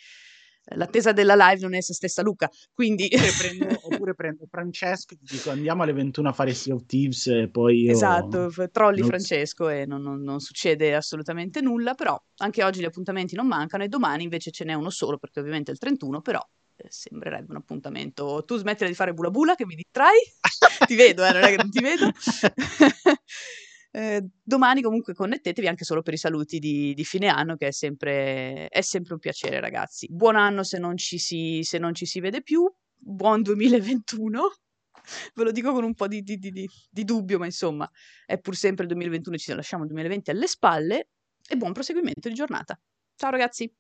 l'attesa 0.76 1.12
della 1.12 1.36
live 1.36 1.62
non 1.62 1.74
è 1.74 1.78
essa 1.78 1.94
stessa 1.94 2.22
Luca. 2.22 2.50
Quindi 2.74 3.10
Oppure 3.12 3.32
prendo, 3.38 3.80
oppure 3.84 4.16
prendo 4.16 4.46
Francesco 4.50 5.14
e 5.14 5.18
dico 5.22 5.50
andiamo 5.50 5.84
alle 5.84 5.94
21 5.94 6.30
a 6.30 6.34
fare 6.34 6.54
Sea 6.54 6.76
of 6.76 6.86
Thieves 6.86 7.28
e 7.28 7.50
poi 7.50 7.82
io... 7.82 7.92
Esatto, 7.92 8.52
trolli 8.72 9.00
non- 9.00 9.10
Francesco 9.10 9.70
e 9.70 9.86
non, 9.86 10.02
non- 10.02 10.22
non 10.22 10.40
succede 10.40 10.96
assolutamente 10.96 11.62
nulla, 11.62 11.94
però 11.94 12.20
anche 12.38 12.64
oggi 12.64 12.80
gli 12.82 12.86
appuntamenti 12.86 13.36
non 13.36 13.48
mancano 13.48 13.84
e 13.84 13.88
domani 13.88 14.24
invece 14.24 14.52
ce 14.52 14.64
n'è 14.64 14.74
uno 14.74 14.90
solo 14.90 15.18
perché 15.18 15.40
ovviamente 15.40 15.72
è 15.72 15.74
il 15.74 15.80
31, 15.80 16.22
però 16.22 16.40
eh, 16.76 16.86
sembrerebbe 16.90 17.52
un 17.52 17.58
appuntamento. 17.58 18.44
Tu 18.46 18.58
smettila 18.58 18.90
di 18.90 18.96
fare 18.96 19.14
bula 19.14 19.30
bula 19.30 19.56
che 19.56 19.66
mi 19.66 19.76
distrai, 19.76 20.18
ti 20.88 20.96
vedo, 20.96 21.26
eh, 21.26 21.32
non 21.32 21.44
è 21.44 21.50
che 21.50 21.58
non 21.58 21.70
ti 21.70 21.82
vedo. 21.82 22.10
Eh, 23.96 24.26
domani 24.42 24.82
comunque 24.82 25.14
connettetevi 25.14 25.68
anche 25.68 25.84
solo 25.84 26.02
per 26.02 26.16
i 26.16 26.18
saluti 26.18 26.58
di, 26.58 26.96
di 26.96 27.04
fine 27.04 27.28
anno 27.28 27.56
che 27.56 27.68
è 27.68 27.72
sempre, 27.72 28.68
è 28.68 28.82
sempre 28.82 29.14
un 29.14 29.20
piacere 29.20 29.60
ragazzi. 29.60 30.08
Buon 30.10 30.36
anno 30.36 30.64
se 30.64 30.80
non 30.80 30.98
ci 30.98 31.20
si, 31.20 31.64
non 31.78 31.94
ci 31.94 32.08
si 32.08 32.20
vede 32.20 32.42
più, 32.42 32.68
buon 32.96 33.44
2021. 33.44 34.52
Ve 35.36 35.44
lo 35.44 35.52
dico 35.52 35.74
con 35.74 35.84
un 35.84 35.94
po' 35.94 36.08
di- 36.08 36.24
di- 36.24 36.38
di- 36.40 36.68
di 36.90 37.04
dubbio, 37.04 37.38
ma 37.38 37.46
insomma, 37.46 37.88
è 38.26 38.40
pur 38.40 38.56
sempre 38.56 38.84
il 38.84 38.90
2021, 38.90 39.38
ci 39.38 39.54
lasciamo 39.54 39.84
il 39.84 39.90
2020 39.90 40.32
alle 40.32 40.48
spalle 40.48 41.10
e 41.48 41.56
buon 41.56 41.74
proseguimento 41.74 42.30
di 42.30 42.34
giornata. 42.34 42.80
Ciao 43.16 43.30
ragazzi! 43.30 43.72